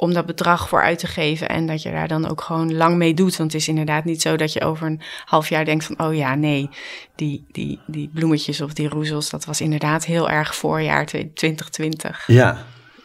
om 0.01 0.13
dat 0.15 0.27
bedrag 0.27 0.69
voor 0.69 0.83
uit 0.83 0.99
te 0.99 1.07
geven 1.07 1.49
en 1.49 1.67
dat 1.67 1.83
je 1.83 1.91
daar 1.91 2.09
dan 2.09 2.29
ook 2.29 2.41
gewoon 2.41 2.77
lang 2.77 2.97
mee 2.97 3.15
doet. 3.15 3.37
Want 3.37 3.53
het 3.53 3.61
is 3.61 3.69
inderdaad 3.69 4.05
niet 4.05 4.23
zo 4.23 4.37
dat 4.37 4.53
je 4.53 4.61
over 4.65 4.87
een 4.87 5.01
half 5.25 5.49
jaar 5.49 5.65
denkt 5.65 5.85
van, 5.85 6.01
oh 6.01 6.15
ja, 6.15 6.35
nee, 6.35 6.69
die, 7.15 7.45
die, 7.53 7.81
die 7.87 8.11
bloemetjes 8.15 8.61
of 8.61 8.73
die 8.73 8.89
roezels, 8.89 9.31
dat 9.31 9.45
was 9.45 9.61
inderdaad 9.61 10.05
heel 10.05 10.31
erg 10.31 10.55
voorjaar 10.55 11.07
2020. 11.07 12.25
Ja, 12.27 12.57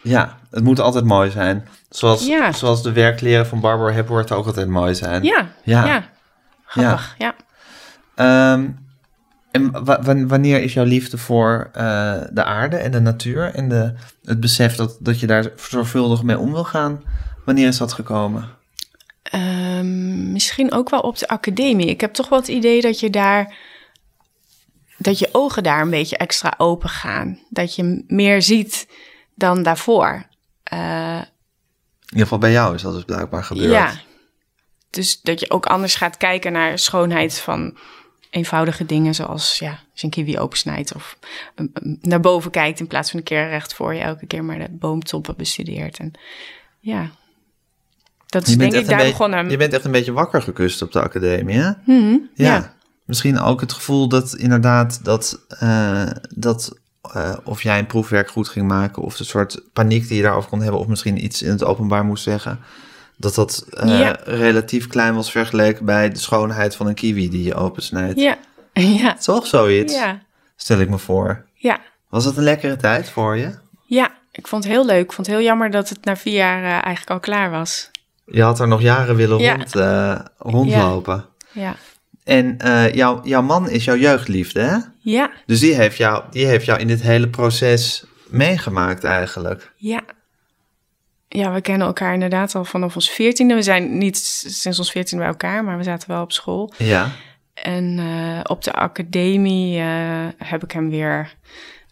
ja, 0.02 0.38
het 0.52 0.64
moet 0.64 0.80
altijd 0.80 1.06
mooi 1.06 1.32
zijn. 1.32 1.68
Zoals, 1.90 2.26
Ja. 2.26 2.52
zoals 2.52 2.84
de 2.84 2.92
werkleren 2.92 3.48
van 3.48 3.60
Barbara 3.60 3.92
Hepworth 3.94 4.32
ook 4.32 4.46
altijd 4.46 4.68
mooi 4.68 4.96
zijn. 4.96 5.24
Ja, 5.24 5.48
Ja. 5.64 5.86
ja. 5.86 6.04
Grappig, 6.66 7.16
ja. 7.18 7.36
Ehm, 8.16 8.68
en 9.56 9.84
wa- 9.86 10.02
wa- 10.02 10.26
wanneer 10.26 10.62
is 10.62 10.74
jouw 10.74 10.84
liefde 10.86 11.18
voor 11.18 11.70
eh, 11.74 12.22
de 12.32 12.44
aarde 12.44 12.76
en 12.78 12.92
de 12.92 13.00
natuur 13.00 13.54
en 13.54 13.70
de, 13.70 13.94
het 14.24 14.40
besef 14.40 14.76
dat, 14.76 14.98
dat 15.00 15.20
je 15.20 15.28
daar 15.28 15.52
zorgvuldig 15.56 16.24
mee 16.24 16.40
om 16.40 16.52
wil 16.52 16.64
gaan, 16.64 17.04
wanneer 17.46 17.68
is 17.68 17.78
dat 17.78 17.94
gekomen? 17.94 18.50
Ehm, 19.24 20.32
misschien 20.32 20.72
ook 20.72 20.90
wel 20.90 21.00
op 21.00 21.18
de 21.18 21.28
academie. 21.28 21.88
Ik 21.88 22.02
heb 22.02 22.14
toch 22.14 22.30
wel 22.30 22.40
het 22.40 22.48
idee 22.48 22.82
dat 22.82 23.00
je 23.00 23.10
daar. 23.10 23.56
dat 24.98 25.20
je 25.20 25.30
ogen 25.32 25.64
daar 25.64 25.82
een 25.82 25.90
beetje 25.90 26.18
extra 26.18 26.54
open 26.58 26.90
gaan. 26.90 27.40
Dat 27.50 27.76
je 27.76 28.04
meer 28.08 28.42
ziet 28.42 28.88
dan 29.36 29.64
daarvoor. 29.64 30.26
Eh, 30.64 31.16
In 31.18 31.26
ieder 32.10 32.22
geval 32.24 32.38
bij 32.38 32.52
jou 32.52 32.76
is 32.76 32.82
dat 32.82 32.94
dus 32.94 33.04
blijkbaar 33.04 33.44
gebeurd. 33.44 33.72
Ja. 33.72 33.92
Dus 34.90 35.22
dat 35.22 35.40
je 35.40 35.52
ook 35.52 35.66
anders 35.66 35.96
gaat 35.96 36.18
kijken 36.18 36.52
naar 36.52 36.80
schoonheid 36.80 37.40
van 37.40 37.78
eenvoudige 38.36 38.86
dingen, 38.86 39.16
zoals 39.16 39.60
ja, 39.60 39.70
als 39.70 40.02
je 40.02 40.04
een 40.04 40.10
kiwi 40.10 40.40
opensnijdt 40.40 40.96
of 40.96 41.18
um, 41.56 41.72
um, 41.74 41.98
naar 42.02 42.20
boven 42.20 42.52
kijkt 42.52 42.80
in 42.80 42.88
plaats 42.88 43.10
van 43.10 43.20
een 43.20 43.26
keer 43.26 43.50
recht 43.50 43.74
voor 43.74 43.94
je 43.94 44.02
elke 44.02 44.26
keer 44.26 44.44
maar 44.44 44.60
de 44.60 44.68
boomtoppen 44.72 45.36
bestudeert. 45.38 45.98
En 45.98 46.12
ja, 46.80 47.10
dat 48.26 48.48
is 48.48 48.58
denk 48.58 48.74
ik 48.74 48.88
daar 48.88 49.06
begonnen. 49.06 49.50
je 49.50 49.58
bent 49.58 49.74
echt 49.74 49.86
een 49.86 49.92
beetje 49.92 50.12
wakker 50.12 50.42
gekust 50.42 50.82
op 50.82 50.92
de 50.92 51.02
academie, 51.02 51.58
hè? 51.58 51.72
Mhm, 51.86 52.18
Ja. 52.34 52.54
ja. 52.54 52.74
Misschien 53.06 53.40
ook 53.40 53.62
het 53.62 53.74
gevoel 53.74 54.08
dat 54.08 54.36
inderdaad 54.36 55.04
dat, 55.04 55.46
eh, 55.50 56.10
dat 56.30 56.80
eh, 57.02 57.34
of 57.44 57.64
jij 57.64 57.80
een 57.80 57.88
proefwerk 57.88 58.30
goed 58.30 58.50
ging 58.50 58.68
maken 58.68 59.04
of 59.04 59.18
de 59.18 59.24
soort 59.24 59.62
paniek 59.74 60.08
die 60.08 60.18
je 60.18 60.24
daarover 60.24 60.50
kon 60.50 60.62
hebben 60.62 60.80
of 60.80 60.88
misschien 60.88 61.24
iets 61.24 61.42
in 61.42 61.50
het 61.50 61.64
openbaar 61.64 62.06
moest 62.06 62.24
zeggen, 62.24 62.60
dat 63.18 63.36
dat 63.36 63.66
eh, 63.70 64.00
Ja. 64.00 64.18
relatief 64.24 64.88
klein 64.88 65.16
was 65.16 65.32
vergeleken 65.32 65.86
bij 65.86 66.10
de 66.10 66.20
schoonheid 66.20 66.76
van 66.76 66.88
een 66.88 66.94
kiwi 66.94 67.30
die 67.30 67.44
je 67.44 67.56
opensnijdt. 67.56 68.20
Ja, 68.20 68.38
ja, 69.02 69.14
Toch 69.14 69.48
zoiets, 69.48 69.94
ja, 69.94 70.22
stel 70.56 70.80
ik 70.80 70.90
me 70.90 70.98
voor. 70.98 71.46
ja, 71.54 71.80
Was 72.10 72.24
dat 72.24 72.38
een 72.38 72.44
lekkere 72.44 72.76
tijd 72.76 73.10
voor 73.10 73.38
je? 73.38 73.54
ja. 73.86 74.10
Ik 74.32 74.48
vond 74.48 74.64
het 74.64 74.74
heel 74.74 74.86
leuk. 74.86 75.04
Ik 75.04 75.12
vond 75.14 75.28
het 75.28 75.36
heel 75.36 75.46
jammer 75.46 75.72
dat 75.72 75.90
het 75.90 76.06
na 76.06 76.16
vier 76.18 76.34
jaar 76.34 76.64
eh, 76.64 76.70
eigenlijk 76.72 77.10
al 77.10 77.20
klaar 77.20 77.50
was. 77.52 77.92
Je 78.26 78.42
had 78.42 78.60
er 78.60 78.68
nog 78.68 78.82
jaren 78.82 79.16
willen 79.16 79.40
Ja. 79.40 79.56
rond, 79.56 79.76
eh, 79.76 80.20
rondlopen. 80.38 81.26
Ja, 81.52 81.76
En 82.24 82.58
jouw, 82.94 83.22
jouw 83.24 83.42
man 83.42 83.70
is 83.70 83.84
jouw 83.86 83.96
jeugdliefde, 83.96 84.60
hè? 84.62 84.78
ja, 85.00 85.32
Dus 85.46 85.60
die 85.60 85.74
heeft, 85.76 85.98
jou, 85.98 86.24
die 86.32 86.46
heeft 86.46 86.66
jou 86.66 86.80
in 86.80 86.88
dit 86.88 87.02
hele 87.02 87.30
proces 87.30 88.06
meegemaakt 88.30 89.04
eigenlijk. 89.04 89.72
Ja. 89.76 90.02
Ja, 91.36 91.54
we 91.54 91.62
kennen 91.62 91.88
elkaar 91.88 92.14
inderdaad 92.14 92.56
al 92.56 92.66
vanaf 92.66 92.96
ons 92.96 93.10
veertiende. 93.10 93.54
We 93.56 93.62
zijn 93.62 93.98
niet 93.98 94.18
sinds 94.48 94.80
ons 94.80 94.92
veertiende 94.92 95.24
bij 95.24 95.32
elkaar, 95.32 95.64
maar 95.64 95.78
we 95.78 95.84
zaten 95.84 96.10
wel 96.10 96.22
op 96.22 96.32
school. 96.32 96.74
Ja. 96.78 97.12
En 97.54 98.00
eh, 98.00 98.40
op 98.44 98.64
de 98.64 98.74
academie 98.74 99.80
eh, 99.80 99.88
heb 100.38 100.64
ik 100.64 100.72
hem 100.72 100.90
weer 100.90 101.36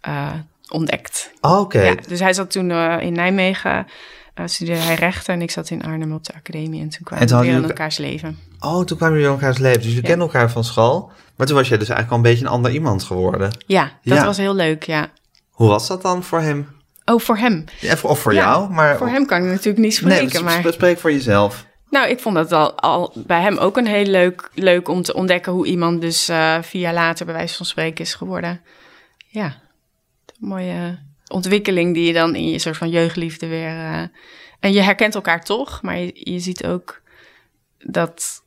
eh, 0.02 0.32
ontdekt. 0.70 1.32
Oh, 1.42 1.60
Oké. 1.60 1.82
Ja, 1.82 1.96
dus 2.08 2.20
hij 2.20 2.34
zat 2.34 2.52
toen 2.52 2.72
in 3.02 3.14
Nijmegen, 3.14 3.88
studeerde 4.46 4.82
hij 4.82 4.96
rechten 4.96 5.34
en 5.34 5.42
ik 5.42 5.52
zat 5.52 5.70
in 5.70 5.84
Arnhem 5.84 6.14
op 6.14 6.24
de 6.24 6.34
academie. 6.34 6.82
En 6.82 6.90
toen 6.90 7.04
kwamen 7.04 7.28
we 7.28 7.38
weer 7.40 7.54
in 7.56 7.64
elkaars 7.64 7.98
leven. 7.98 8.38
Oh, 8.60 8.84
toen 8.86 8.98
kwamen 8.98 9.18
jullie 9.18 9.34
in 9.34 9.40
elkaars 9.40 9.58
leven. 9.58 9.78
Dus 9.78 9.88
jullie 9.88 10.02
Ja. 10.02 10.08
kennen 10.08 10.28
elkaar 10.28 10.52
van 10.52 10.64
school. 10.64 11.12
Maar 11.36 11.48
toen 11.48 11.56
was 11.56 11.68
jij 11.68 11.78
dus 11.78 11.90
eigenlijk 11.90 12.10
al 12.10 12.18
een 12.18 12.32
beetje 12.34 12.46
een 12.46 12.52
ander 12.52 12.72
iemand 12.72 13.04
geworden. 13.04 13.52
Ja, 13.66 13.92
dat 14.04 14.18
Ja. 14.18 14.26
was 14.26 14.38
heel 14.38 14.56
leuk, 14.56 14.84
ja. 14.84 15.08
Hoe 15.52 15.68
was 15.68 15.88
dat 15.88 16.02
dan 16.02 16.24
voor 16.24 16.40
hem 16.40 16.68
Oh, 17.06 17.20
voor 17.20 17.38
hem. 17.38 17.64
Ja, 17.80 17.96
of 18.04 18.20
voor 18.20 18.34
Ja, 18.34 18.40
jou, 18.42 18.72
maar... 18.72 18.98
Voor 18.98 19.08
hem 19.10 19.26
kan 19.26 19.38
ik 19.38 19.44
natuurlijk 19.50 19.78
niet 19.78 20.02
Nee, 20.02 20.16
spreken, 20.18 20.40
sp- 20.40 20.64
maar... 20.64 20.74
spreek 20.74 21.00
voor 21.00 21.12
jezelf. 21.12 21.66
Nou, 21.90 22.10
ik 22.10 22.20
vond 22.20 22.36
dat 22.36 22.52
al, 22.52 22.78
al 22.80 23.14
bij 23.26 23.42
hem 23.42 23.58
ook 23.58 23.78
een 23.78 23.88
heel 23.88 24.06
leuk, 24.06 24.50
leuk 24.54 24.88
om 24.88 25.02
te 25.02 25.14
ontdekken 25.14 25.52
hoe 25.52 25.66
iemand 25.66 26.02
dus 26.02 26.30
eh 26.30 26.58
vier 26.62 26.82
jaar 26.82 26.94
later 26.94 27.26
bij 27.26 27.36
wijze 27.36 27.56
van 27.56 27.66
spreken 27.66 28.04
is 28.06 28.14
geworden. 28.14 28.62
Ja, 29.28 29.46
een 29.46 30.48
mooie 30.48 31.00
ontwikkeling 31.28 31.94
die 31.94 32.08
je 32.08 32.14
dan 32.14 32.36
in 32.36 32.50
je 32.50 32.60
soort 32.60 32.78
van 32.78 32.90
jeugdliefde 32.90 33.48
weer... 33.48 33.68
eh, 33.68 34.02
en 34.60 34.74
je 34.74 34.82
herkent 34.82 35.16
elkaar 35.16 35.44
toch, 35.44 35.82
maar 35.82 35.98
je, 35.98 36.12
je 36.14 36.40
ziet 36.40 36.66
ook 36.66 37.02
dat 37.78 38.42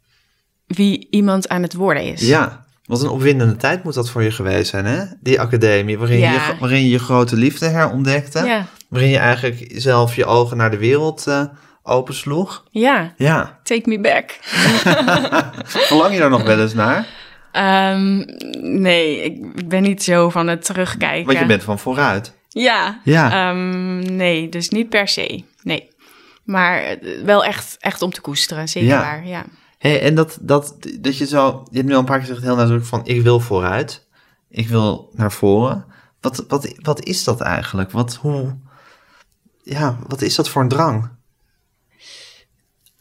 wie 0.67 1.07
iemand 1.11 1.49
aan 1.49 1.63
het 1.63 1.75
worden 1.75 2.03
is. 2.03 2.21
Ja, 2.29 2.66
wat 2.87 3.03
een 3.03 3.09
opwindende 3.09 3.57
tijd 3.57 3.85
moet 3.85 3.95
dat 3.95 4.11
voor 4.11 4.23
je 4.23 4.31
geweest 4.31 4.71
zijn, 4.71 4.85
hè? 4.85 5.05
Die 5.21 5.41
academie, 5.41 5.99
waarin, 5.99 6.19
Ja. 6.19 6.33
je, 6.33 6.41
waarin 6.61 6.81
je 6.81 6.89
je 6.91 6.99
grote 6.99 7.37
liefde 7.37 7.67
herontdekte. 7.67 8.45
Ja, 8.47 8.67
Waarin 8.89 9.11
je 9.11 9.19
eigenlijk 9.19 9.71
zelf 9.75 10.17
je 10.17 10.25
ogen 10.25 10.57
naar 10.57 10.71
de 10.71 10.79
wereld 10.79 11.27
eh 11.27 11.45
opensloeg. 11.83 12.65
ja, 12.71 13.13
Ja. 13.17 13.59
take 13.63 13.89
me 13.89 14.01
back. 14.01 14.31
Verlang 15.89 16.13
je 16.13 16.19
daar 16.19 16.31
nog 16.31 16.43
wel 16.43 16.61
eens 16.61 16.75
naar? 16.75 17.07
Ehm, 17.53 18.17
nee, 18.81 19.23
ik, 19.23 19.37
ik 19.55 19.69
ben 19.69 19.83
niet 19.83 20.03
zo 20.03 20.31
van 20.31 20.47
het 20.47 20.65
terugkijken. 20.65 21.27
Want 21.27 21.39
je 21.39 21.47
bent 21.47 21.63
van 21.63 21.79
vooruit. 21.79 22.33
Ja. 22.49 23.01
Ja. 23.05 23.49
Ehm, 23.51 24.17
nee, 24.17 24.49
dus 24.49 24.69
niet 24.69 24.89
per 24.89 25.09
se. 25.09 25.43
Nee. 25.63 25.89
Maar 26.45 26.83
eh, 26.83 26.97
wel 27.25 27.45
echt, 27.45 27.77
echt 27.81 28.03
om 28.03 28.11
te 28.13 28.21
koesteren, 28.21 28.69
zeker 28.69 28.89
Ja. 28.89 29.01
waar. 29.01 29.27
Ja. 29.27 29.45
Hey, 29.79 30.01
en 30.01 30.15
dat, 30.15 30.39
dat, 30.41 30.77
dat 31.01 31.17
je 31.17 31.27
zo... 31.27 31.67
Je 31.71 31.77
hebt 31.77 31.89
nu 31.89 31.95
al 31.95 32.01
een 32.01 32.05
paar 32.05 32.19
keer 32.19 32.27
gezegd 32.27 32.47
heel 32.47 32.57
nadrukkelijk 32.57 32.89
van... 32.89 33.17
Ik 33.17 33.23
wil 33.23 33.41
vooruit. 33.41 34.07
Ik 34.49 34.69
wil 34.69 35.11
naar 35.13 35.33
voren. 35.33 35.85
Wat, 36.21 36.45
wat, 36.49 36.75
wat 36.83 37.05
is 37.05 37.25
dat 37.25 37.41
eigenlijk? 37.41 37.91
Wat, 37.91 38.15
hoe... 38.15 38.57
Ja, 39.63 39.99
wat 40.07 40.23
is 40.23 40.35
dat 40.35 40.49
voor 40.49 40.63
een 40.63 40.69
drang? 40.69 41.11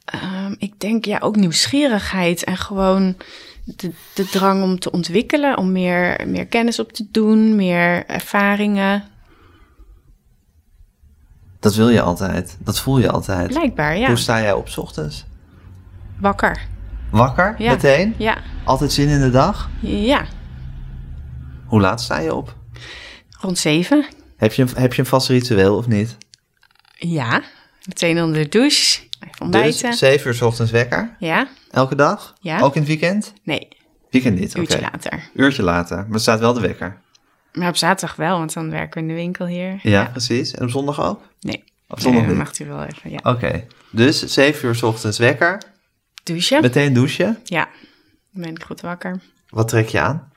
Ehm, 0.06 0.56
ik 0.58 0.80
denk 0.80 1.06
ja, 1.06 1.20
ook 1.20 1.36
nieuwsgierigheid 1.36 2.44
en 2.44 2.58
gewoon 2.58 3.16
de, 3.64 3.92
de 4.14 4.26
drang 4.30 4.64
om 4.64 4.80
te 4.80 4.92
ontwikkelen, 4.92 5.58
om 5.58 5.72
meer, 5.72 6.28
meer 6.28 6.46
kennis 6.48 6.80
op 6.80 6.92
te 6.92 7.08
doen, 7.12 7.56
meer 7.56 8.06
ervaringen. 8.06 9.04
Dat 11.60 11.76
wil 11.76 11.90
je 11.90 12.02
altijd. 12.02 12.58
Dat 12.60 12.80
voel 12.80 13.00
je 13.00 13.12
altijd. 13.12 13.48
Blijkbaar, 13.48 13.98
ja. 13.98 14.08
Hoe 14.08 14.18
sta 14.18 14.42
jij 14.42 14.54
op 14.54 14.70
's 14.70 14.78
ochtends? 14.78 15.26
Wakker. 16.20 16.62
Wakker? 17.12 17.56
Ja. 17.58 17.72
Meteen? 17.72 18.14
Ja. 18.18 18.38
Altijd 18.66 18.92
zin 18.92 19.08
in 19.08 19.20
de 19.22 19.30
dag? 19.30 19.70
Ja. 19.82 20.26
Hoe 21.66 21.82
laat 21.82 22.02
sta 22.02 22.20
je 22.20 22.34
op? 22.34 22.56
Rond 23.40 23.58
zeven. 23.58 24.06
Heb 24.38 24.54
je, 24.54 24.62
een- 24.62 24.70
heb 24.76 24.94
je 24.94 25.02
een 25.02 25.08
vast 25.08 25.28
ritueel 25.30 25.78
of 25.78 25.88
niet? 25.88 26.18
Ja. 26.98 27.42
Meteen 27.86 28.22
onder 28.22 28.44
de 28.44 28.50
douche. 28.50 29.02
Even 29.20 29.42
ontbijten. 29.42 29.90
Dus 29.90 30.00
7 30.00 30.28
uur 30.28 30.34
's 30.34 30.42
ochtends 30.42 30.72
wekker? 30.72 31.16
Ja. 31.20 31.48
Elke 31.72 31.96
dag? 31.96 32.34
Ja. 32.40 32.60
Ook 32.60 32.74
in 32.76 32.80
het 32.82 32.90
weekend? 32.90 33.34
Nee. 33.44 33.68
Weekend 34.10 34.40
niet, 34.40 34.50
oké. 34.50 34.60
Uurtje 34.60 34.82
later. 34.82 35.30
Uurtje 35.34 35.64
later. 35.64 35.98
Maar 35.98 36.14
er 36.14 36.20
staat 36.20 36.40
wel 36.40 36.54
de 36.54 36.60
wekker. 36.60 36.98
Maar 37.54 37.68
op 37.70 37.76
zaterdag 37.76 38.16
wel, 38.16 38.38
want 38.38 38.54
dan 38.54 38.70
werken 38.70 38.94
we 38.94 39.00
in 39.00 39.08
de 39.08 39.14
winkel 39.22 39.46
hier. 39.46 39.80
Ja, 39.82 40.06
precies. 40.06 40.52
En 40.54 40.64
op 40.64 40.70
zondag 40.70 41.02
ook? 41.04 41.22
Nee. 41.40 41.64
Op 41.88 42.00
zondag 42.00 42.26
Nee, 42.26 42.36
mag 42.36 42.60
u 42.60 42.66
wel 42.66 42.84
even, 42.84 43.12
ja. 43.12 43.20
Oké. 43.24 43.66
Dus 43.92 44.20
7 44.34 44.68
uur 44.68 44.76
's 44.76 44.82
ochtends 44.84 45.18
wekker. 45.18 45.62
Douchen? 46.26 46.62
Meteen 46.62 46.94
douchen. 46.94 47.38
Ja. 47.44 47.68
Dan 48.32 48.42
ben 48.44 48.52
ik 48.56 48.64
goed 48.64 48.82
wakker. 48.82 49.20
Wat 49.50 49.68
trek 49.68 49.88
je 49.88 50.00
aan? 50.00 50.34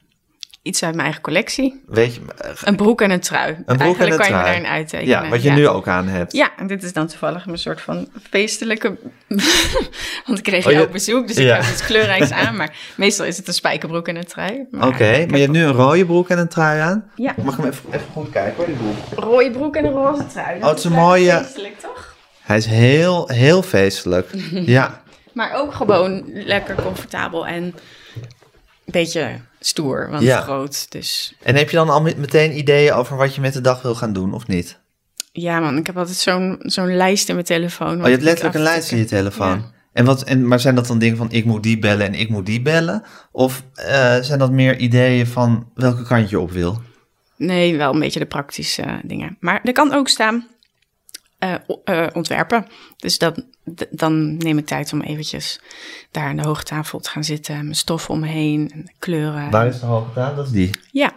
Iets 0.63 0.83
uit 0.83 0.93
mijn 0.93 1.05
eigen 1.05 1.23
collectie. 1.23 1.83
Weet 1.87 2.15
je, 2.15 2.21
eh, 2.39 2.51
Een 2.65 2.77
broek 2.77 3.01
en 3.01 3.11
een 3.11 3.21
trui. 3.21 3.49
een 3.55 3.65
broek 3.65 3.69
en 3.79 3.81
Eigenlijk 3.81 4.13
een 4.13 4.19
kan 4.19 4.27
je 4.29 4.33
me 4.35 4.39
trui. 4.41 4.45
daarin 4.45 4.67
uittekenen. 4.67 5.23
Ja, 5.25 5.29
wat 5.29 5.43
je 5.43 5.51
nu 5.51 5.69
ook 5.69 5.89
aan 5.89 6.07
hebt. 6.09 6.33
Ja, 6.33 6.51
en 6.57 6.67
dit 6.67 6.83
is 6.83 6.93
dan 6.93 7.07
toevallig 7.07 7.47
mijn 7.47 7.59
soort 7.59 7.81
van 7.81 8.09
feestelijke... 8.31 8.99
Want 10.27 10.39
ik 10.39 10.45
kreeg 10.45 10.65
Oh, 10.65 10.71
je- 10.71 10.73
jou 10.77 10.87
op 10.87 10.93
bezoek, 10.93 11.27
dus 11.29 11.37
ik 11.37 11.49
heb 11.49 11.63
iets 11.63 11.85
kleurrijks 11.87 12.31
aan. 12.31 12.57
Maar 12.57 12.77
meestal 12.97 13.27
is 13.27 13.37
het 13.37 13.49
een 13.49 13.55
spijkerbroek 13.55 14.09
en 14.09 14.17
een 14.17 14.27
trui. 14.27 14.67
Oké, 14.73 14.79
maar 14.81 14.89
je 14.99 15.05
heb 15.05 15.31
hebt 15.31 15.51
nu 15.53 15.63
een 15.65 15.73
rode 15.73 16.07
broek 16.07 16.29
en 16.29 16.39
een 16.39 16.49
trui 16.49 16.81
aan. 16.81 17.11
Ja, 17.15 17.35
Mag 17.43 17.55
ik 17.57 17.61
hem 17.61 17.71
even, 17.71 17.85
even 17.93 18.07
goed 18.13 18.31
kijken 18.31 18.57
hoor, 18.57 18.67
die 18.67 18.75
broek? 18.77 18.97
een 19.17 19.23
rode 19.25 19.51
broek 19.51 19.77
en 19.77 19.85
een 19.85 19.93
roze 19.93 20.27
trui. 20.27 20.61
Oh, 20.63 20.69
het 20.69 20.79
is 20.79 20.85
een 20.85 20.93
mooie- 20.93 21.31
Feestelijk, 21.43 21.81
toch? 21.81 22.17
Hij 22.43 22.57
is 22.57 22.67
heel, 22.67 23.29
heel 23.29 23.63
feestelijk. 23.63 24.31
ja. 24.77 25.03
Maar 25.39 25.55
ook 25.55 25.75
gewoon 25.75 26.23
lekker 26.33 26.75
comfortabel 26.75 27.47
en 27.47 27.63
een 27.63 27.75
beetje 28.85 29.41
stoer, 29.61 30.09
want 30.11 30.23
Ja. 30.23 30.41
groot. 30.41 30.91
Dus 30.91 31.35
En 31.43 31.57
heb 31.57 31.71
je 31.71 31.77
dan 31.77 31.89
al 31.91 32.03
met- 32.03 32.17
meteen 32.17 32.59
ideeën 32.59 32.93
over 32.93 33.17
wat 33.17 33.35
je 33.35 33.41
met 33.41 33.53
de 33.53 33.61
dag 33.61 33.83
wil 33.83 33.95
gaan 33.95 34.13
doen 34.13 34.35
of 34.35 34.47
niet? 34.47 34.79
ja 35.33 35.61
man, 35.61 35.77
ik 35.77 35.87
heb 35.87 35.97
altijd 35.97 36.17
zo'n 36.17 36.57
zo'n 36.59 36.97
lijst 36.97 37.29
in 37.29 37.35
mijn 37.35 37.47
telefoon. 37.47 37.99
Oh, 37.99 38.05
je 38.05 38.11
hebt 38.11 38.23
letterlijk 38.23 38.55
een 38.57 38.63
lijst 38.63 38.93
in 38.93 38.99
je 38.99 39.05
telefoon. 39.05 39.59
Ja. 39.59 39.71
En 39.93 40.05
wat, 40.05 40.23
en, 40.23 40.49
maar 40.49 40.61
zijn 40.61 40.75
dat 40.75 40.87
dan 40.87 40.99
dingen 40.99 41.17
van 41.17 41.31
ik 41.31 41.45
moet 41.45 41.63
die 41.63 41.79
bellen 41.79 42.07
en 42.07 42.15
ik 42.15 42.29
moet 42.29 42.47
die 42.47 42.63
bellen? 42.63 43.03
Of 43.33 43.63
eh, 43.75 44.17
zijn 44.21 44.39
dat 44.39 44.51
meer 44.51 44.79
ideeën 44.79 45.27
van 45.27 45.71
welke 45.75 46.03
kant 46.03 46.31
je 46.31 46.41
op 46.41 46.51
wil? 46.51 46.81
Nee, 47.37 47.77
wel 47.77 47.93
een 47.95 48.01
beetje 48.01 48.19
de 48.21 48.27
praktische 48.27 48.83
eh, 48.83 48.95
dingen. 49.03 49.37
Maar 49.41 49.61
er 49.65 49.73
kan 49.73 49.93
ook 49.95 50.09
staan 50.09 50.47
eh, 51.39 51.55
eh, 51.85 52.07
ontwerpen. 52.13 52.67
Dus 52.97 53.19
dat, 53.19 53.45
dan 53.91 54.37
neem 54.37 54.59
ik 54.59 54.67
tijd 54.67 54.93
om 54.93 55.01
eventjes 55.01 55.61
daar 56.11 56.25
aan 56.29 56.37
de 56.37 56.43
hoge 56.47 56.63
tafel 56.63 56.99
te 56.99 57.11
gaan 57.11 57.25
zitten. 57.25 57.55
Mijn 57.63 57.75
stof 57.75 58.11
om 58.11 58.21
me 58.21 58.27
heen, 58.27 58.71
en 58.75 58.93
kleuren. 58.99 59.51
Waar 59.51 59.67
is 59.67 59.81
de 59.81 59.87
hoge 59.87 60.13
tafel? 60.15 60.37
Dat 60.37 60.47
is 60.47 60.53
die. 60.53 60.71
Ja, 60.91 61.13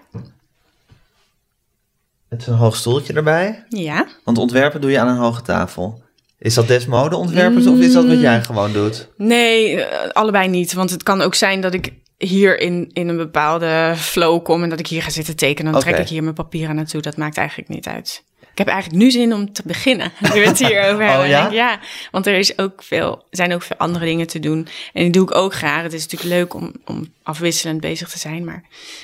Met 2.28 2.44
zo'n 2.44 2.56
hoog 2.56 2.76
stoeltje 2.76 3.14
erbij. 3.14 3.64
ja. 3.70 4.08
Want 4.24 4.38
ontwerpen 4.38 4.82
doe 4.82 4.92
je 4.92 5.00
aan 5.00 5.08
een 5.08 5.18
hoge 5.18 5.42
tafel. 5.42 6.02
Is 6.38 6.54
dat 6.54 6.68
desmode 6.68 7.16
ontwerpers 7.16 7.68
of 7.68 7.78
is 7.80 7.94
dat 7.94 8.06
wat 8.08 8.20
jij 8.20 8.44
gewoon 8.44 8.74
doet? 8.74 9.08
Nee, 9.18 9.84
eh, 9.84 10.10
allebei 10.10 10.48
niet. 10.48 10.74
Want 10.74 10.90
het 10.90 11.04
kan 11.04 11.22
ook 11.22 11.36
zijn 11.36 11.62
dat 11.62 11.74
ik 11.74 11.94
hier 12.18 12.60
in, 12.60 12.90
in 12.94 13.08
een 13.08 13.18
bepaalde 13.18 13.94
flow 13.98 14.44
kom 14.44 14.64
en 14.64 14.70
dat 14.70 14.80
ik 14.80 14.88
hier 14.88 15.02
ga 15.02 15.10
zitten 15.10 15.36
tekenen. 15.36 15.72
Dan 15.72 15.82
trek 15.82 15.98
ik 15.98 16.08
hier 16.08 16.24
mijn 16.24 16.36
papieren 16.36 16.76
naartoe. 16.76 17.02
Dat 17.02 17.18
maakt 17.18 17.38
eigenlijk 17.38 17.70
niet 17.70 17.88
uit. 17.88 18.24
Ik 18.52 18.58
heb 18.58 18.68
eigenlijk 18.68 19.04
nu 19.04 19.12
zin 19.12 19.34
om 19.34 19.54
te 19.54 19.62
beginnen. 19.66 20.12
Nu 20.34 20.40
we 20.42 20.48
het 20.48 20.58
hierover 20.60 21.06
hebben. 21.06 21.20
Oh, 21.24 21.28
ja? 21.28 21.40
Denk 21.40 21.48
ik, 21.52 21.58
ja, 21.58 21.80
want 22.12 22.28
er 22.28 22.34
is 22.38 22.58
ook 22.58 22.84
veel, 22.84 23.24
zijn 23.30 23.54
ook 23.54 23.62
veel 23.62 23.78
andere 23.78 24.06
dingen 24.06 24.28
te 24.28 24.40
doen. 24.40 24.68
En 24.94 25.02
die 25.04 25.12
doe 25.12 25.24
ik 25.24 25.36
ook 25.36 25.54
graag. 25.54 25.84
Het 25.84 25.94
is 25.94 26.02
natuurlijk 26.08 26.32
leuk 26.34 26.54
om, 26.54 26.72
om 26.86 27.08
afwisselend 27.24 27.82
bezig 27.82 28.10
te 28.10 28.20
zijn. 28.20 28.46
Maar 28.46 28.64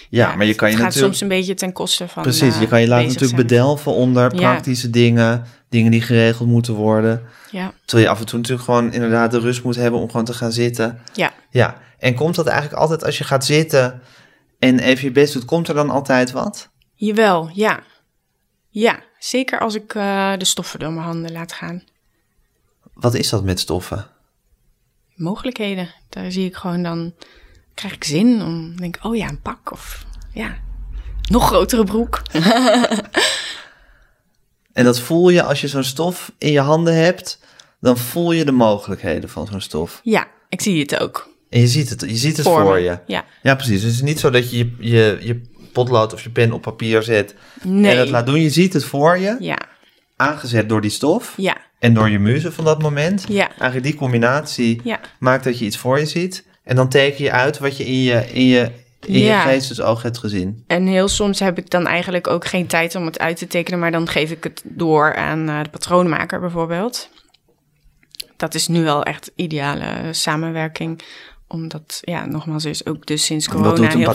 Ja, 0.09 0.35
maar 0.35 0.45
je 0.45 0.55
kan 0.55 0.67
je 0.69 0.73
het 0.75 0.83
gaat 0.83 0.93
natuurlijk... 0.93 1.15
soms 1.17 1.21
een 1.31 1.37
beetje 1.37 1.53
ten 1.53 1.71
koste 1.73 2.07
van. 2.07 2.23
Precies, 2.23 2.55
eh, 2.55 2.61
je 2.61 2.67
kan 2.67 2.81
je 2.81 2.87
laten 2.87 3.05
natuurlijk 3.07 3.33
zijn. 3.35 3.47
bedelven 3.47 3.91
onder 3.91 4.31
Ja. 4.35 4.39
praktische 4.39 4.89
dingen. 4.89 5.45
Dingen 5.69 5.91
die 5.91 6.01
geregeld 6.01 6.49
moeten 6.49 6.73
worden. 6.73 7.23
Ja, 7.51 7.73
Terwijl 7.85 8.07
je 8.07 8.13
af 8.13 8.19
en 8.19 8.25
toe 8.25 8.37
natuurlijk 8.39 8.65
gewoon 8.65 8.93
inderdaad 8.93 9.31
de 9.31 9.39
rust 9.39 9.63
moet 9.63 9.75
hebben 9.75 9.99
om 9.99 10.09
gewoon 10.09 10.25
te 10.25 10.33
gaan 10.33 10.51
zitten. 10.51 11.01
ja. 11.13 11.33
Ja, 11.49 11.77
en 11.99 12.15
komt 12.15 12.35
dat 12.35 12.47
eigenlijk 12.47 12.79
altijd 12.81 13.03
als 13.05 13.17
je 13.17 13.23
gaat 13.23 13.45
zitten 13.45 14.01
en 14.59 14.79
even 14.79 15.03
je 15.03 15.11
best 15.11 15.33
doet, 15.33 15.45
komt 15.45 15.67
er 15.67 15.73
dan 15.73 15.89
altijd 15.89 16.31
wat? 16.31 16.69
Jawel, 16.93 17.49
ja. 17.53 17.79
Ja, 18.69 18.99
zeker 19.19 19.59
als 19.59 19.75
ik 19.75 19.95
eh, 19.95 20.33
de 20.37 20.45
stoffen 20.45 20.79
door 20.79 20.91
mijn 20.91 21.05
handen 21.05 21.31
laat 21.31 21.53
gaan. 21.53 21.83
Wat 22.93 23.13
is 23.13 23.29
dat 23.29 23.43
met 23.43 23.59
stoffen? 23.59 24.07
mogelijkheden. 25.17 25.89
Daar 26.09 26.31
zie 26.31 26.45
ik 26.45 26.55
gewoon 26.55 26.83
dan, 26.83 27.13
krijg 27.73 27.93
ik 27.93 28.03
zin 28.03 28.41
om, 28.41 28.75
denk 28.75 28.97
oh 29.01 29.15
ja, 29.15 29.29
een 29.29 29.41
pak 29.41 29.71
of 29.71 30.05
ja, 30.33 30.57
nog 31.29 31.47
grotere 31.47 31.83
broek. 31.83 32.21
En 34.73 34.83
dat 34.83 34.99
voel 34.99 35.29
je 35.29 35.43
als 35.43 35.61
je 35.61 35.67
zo'n 35.67 35.83
stof 35.83 36.31
in 36.37 36.51
je 36.51 36.59
handen 36.59 36.95
hebt, 36.95 37.39
dan 37.79 37.97
voel 37.97 38.31
je 38.31 38.45
de 38.45 38.51
mogelijkheden 38.51 39.29
van 39.29 39.47
zo'n 39.47 39.61
stof. 39.61 39.99
Ja, 40.03 40.27
ik 40.49 40.61
zie 40.61 40.79
het 40.79 40.99
ook. 40.99 41.29
En 41.49 41.59
je 41.59 41.67
ziet 41.67 41.89
het, 41.89 42.01
je 42.01 42.15
ziet 42.15 42.37
het 42.37 42.45
Voor 42.45 42.79
je. 42.79 42.99
ja. 43.07 43.25
Ja, 43.41 43.55
precies. 43.55 43.81
Dus 43.81 43.83
het 43.83 43.93
is 43.93 44.01
niet 44.01 44.19
zo 44.19 44.29
dat 44.29 44.51
je 44.51 44.57
je, 44.57 44.73
je 44.79 45.17
je 45.21 45.41
potlood 45.83 46.13
of 46.13 46.23
je 46.23 46.29
pen 46.29 46.51
op 46.51 46.61
papier 46.61 47.03
zet 47.03 47.35
Nee. 47.61 47.91
en 47.91 47.97
dat 47.97 48.09
laat 48.09 48.25
doen. 48.25 48.41
Je 48.41 48.49
ziet 48.49 48.73
het 48.73 48.83
voor 48.85 49.17
je, 49.17 49.35
Ja, 49.39 49.57
aangezet 50.15 50.69
door 50.69 50.81
die 50.81 50.91
stof 50.91 51.33
ja, 51.37 51.57
en 51.79 51.93
door 51.93 52.09
je 52.09 52.19
muze 52.19 52.51
van 52.51 52.63
dat 52.65 52.81
moment. 52.81 53.25
Ja. 53.29 53.47
Eigenlijk 53.49 53.83
die 53.83 53.95
combinatie 53.95 54.81
ja, 54.83 54.99
maakt 55.19 55.43
dat 55.43 55.59
je 55.59 55.65
iets 55.65 55.77
voor 55.77 55.99
je 55.99 56.05
ziet. 56.05 56.45
En 56.63 56.75
dan 56.75 56.89
teken 56.89 57.23
je 57.23 57.31
uit 57.31 57.57
wat 57.59 57.77
je 57.77 57.85
in 57.85 58.01
je, 58.01 58.25
in 58.33 58.45
je, 58.45 58.71
in 59.05 59.19
Ja. 59.19 59.43
je 59.43 59.49
geestesoog 59.49 60.01
hebt 60.01 60.17
gezien. 60.17 60.63
En 60.67 60.87
heel 60.87 61.07
soms 61.07 61.39
heb 61.39 61.57
ik 61.57 61.69
dan 61.69 61.87
eigenlijk 61.87 62.27
ook 62.27 62.45
geen 62.45 62.67
tijd 62.67 62.95
om 62.95 63.05
het 63.05 63.19
uit 63.19 63.37
te 63.37 63.47
tekenen, 63.47 63.79
maar 63.79 63.91
dan 63.91 64.07
geef 64.07 64.31
ik 64.31 64.43
het 64.43 64.61
door 64.63 65.15
aan 65.15 65.49
eh, 65.49 65.63
de 65.63 65.69
patroonmaker 65.69 66.39
bijvoorbeeld. 66.39 67.09
Dat 68.37 68.53
is 68.55 68.67
nu 68.67 68.83
wel 68.83 69.03
echt 69.03 69.31
ideale 69.35 69.85
samenwerking, 70.11 71.01
omdat, 71.47 71.99
ja, 72.01 72.25
nogmaals, 72.25 72.63
er 72.63 72.69
is 72.69 72.85
ook 72.85 73.05
dus 73.05 73.25
sinds 73.25 73.47
corona 73.47 73.67
Wat 73.67 73.75
doet 73.77 73.85
een 73.85 73.97
heel? 73.97 74.07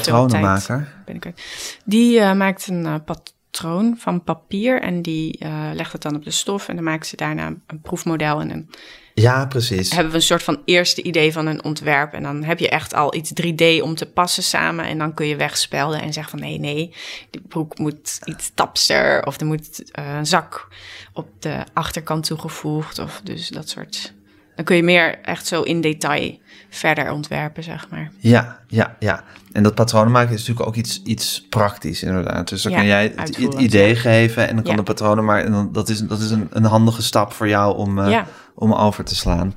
Ben 1.05 1.15
ik 1.15 1.21
kwijt. 1.21 1.79
Die 1.85 2.21
eh, 2.21 2.33
maakt 2.33 2.67
een 2.67 2.87
eh, 2.87 2.95
pat- 3.05 3.35
patroon 3.53 3.95
van 3.99 4.25
papier 4.25 4.81
en 4.81 5.03
die 5.03 5.39
eh, 5.39 5.71
legt 5.75 5.93
het 5.93 6.03
dan 6.03 6.15
op 6.17 6.25
de 6.25 6.31
stof 6.31 6.69
en 6.69 6.75
dan 6.75 6.85
maken 6.85 7.07
ze 7.07 7.17
daarna 7.17 7.47
een 7.67 7.81
proefmodel 7.83 8.41
en 8.41 8.49
dan 8.49 8.67
Ja, 9.15 9.47
precies. 9.47 9.91
hebben 9.91 10.11
we 10.11 10.17
een 10.17 10.23
soort 10.23 10.43
van 10.43 10.63
eerste 10.65 11.03
idee 11.03 11.33
van 11.33 11.47
een 11.47 11.65
ontwerp 11.65 12.13
en 12.13 12.23
dan 12.23 12.43
heb 12.43 12.59
je 12.59 12.69
echt 12.69 12.95
al 12.95 13.15
iets 13.15 13.33
3D 13.43 13.83
om 13.83 13.95
te 13.95 14.07
passen 14.15 14.43
samen 14.43 14.85
en 14.85 14.99
dan 14.99 15.15
kun 15.15 15.27
je 15.27 15.37
wegspelden 15.37 16.03
en 16.03 16.13
zeggen 16.13 16.39
van 16.39 16.49
nee, 16.49 16.59
nee, 16.59 16.95
die 17.31 17.41
broek 17.49 17.79
moet 17.79 18.19
iets 18.25 18.51
tapster 18.55 19.27
of 19.27 19.41
er 19.41 19.47
moet 19.47 19.83
een 19.93 20.27
zak 20.27 20.69
op 21.13 21.29
de 21.39 21.65
achterkant 21.73 22.25
toegevoegd 22.27 22.99
of 22.99 23.21
dus 23.25 23.49
dat 23.49 23.69
soort. 23.69 24.13
Dan 24.57 24.65
kun 24.65 24.77
je 24.77 24.83
meer 24.83 25.19
echt 25.19 25.47
zo 25.47 25.63
in 25.63 25.81
detail 25.81 26.39
verder 26.75 27.13
ontwerpen, 27.13 27.63
zeg 27.63 27.87
maar. 27.91 28.11
Ja, 28.19 28.59
ja, 28.67 28.97
ja. 28.99 29.25
En 29.53 29.63
dat 29.63 29.75
patronen 29.75 30.13
maken 30.13 30.35
is 30.35 30.39
natuurlijk 30.41 30.67
ook 30.67 30.75
iets, 30.75 31.03
iets 31.03 31.47
praktisch, 31.49 32.03
inderdaad. 32.03 32.49
Dus 32.49 32.63
dan 32.63 32.73
Ja, 32.73 32.79
kan 32.79 32.87
jij 32.87 33.13
het, 33.17 33.37
idee 33.37 33.95
ja. 33.95 34.01
geven 34.01 34.49
en 34.49 34.55
dan 34.55 34.65
kan 34.65 34.73
Ja. 34.73 34.79
de 34.79 34.83
patronen 34.83 35.25
maken. 35.25 35.47
En 35.47 35.53
dan, 35.53 35.73
dat 35.73 35.89
is, 35.89 35.99
dat 36.01 36.21
is 36.21 36.31
een, 36.31 36.49
een 36.51 36.65
handige 36.65 37.03
stap 37.03 37.33
voor 37.33 37.49
jou 37.49 37.77
om, 37.77 37.99
eh, 37.99 38.21
om 38.55 38.73
over 38.73 39.05
te 39.05 39.15
slaan. 39.15 39.55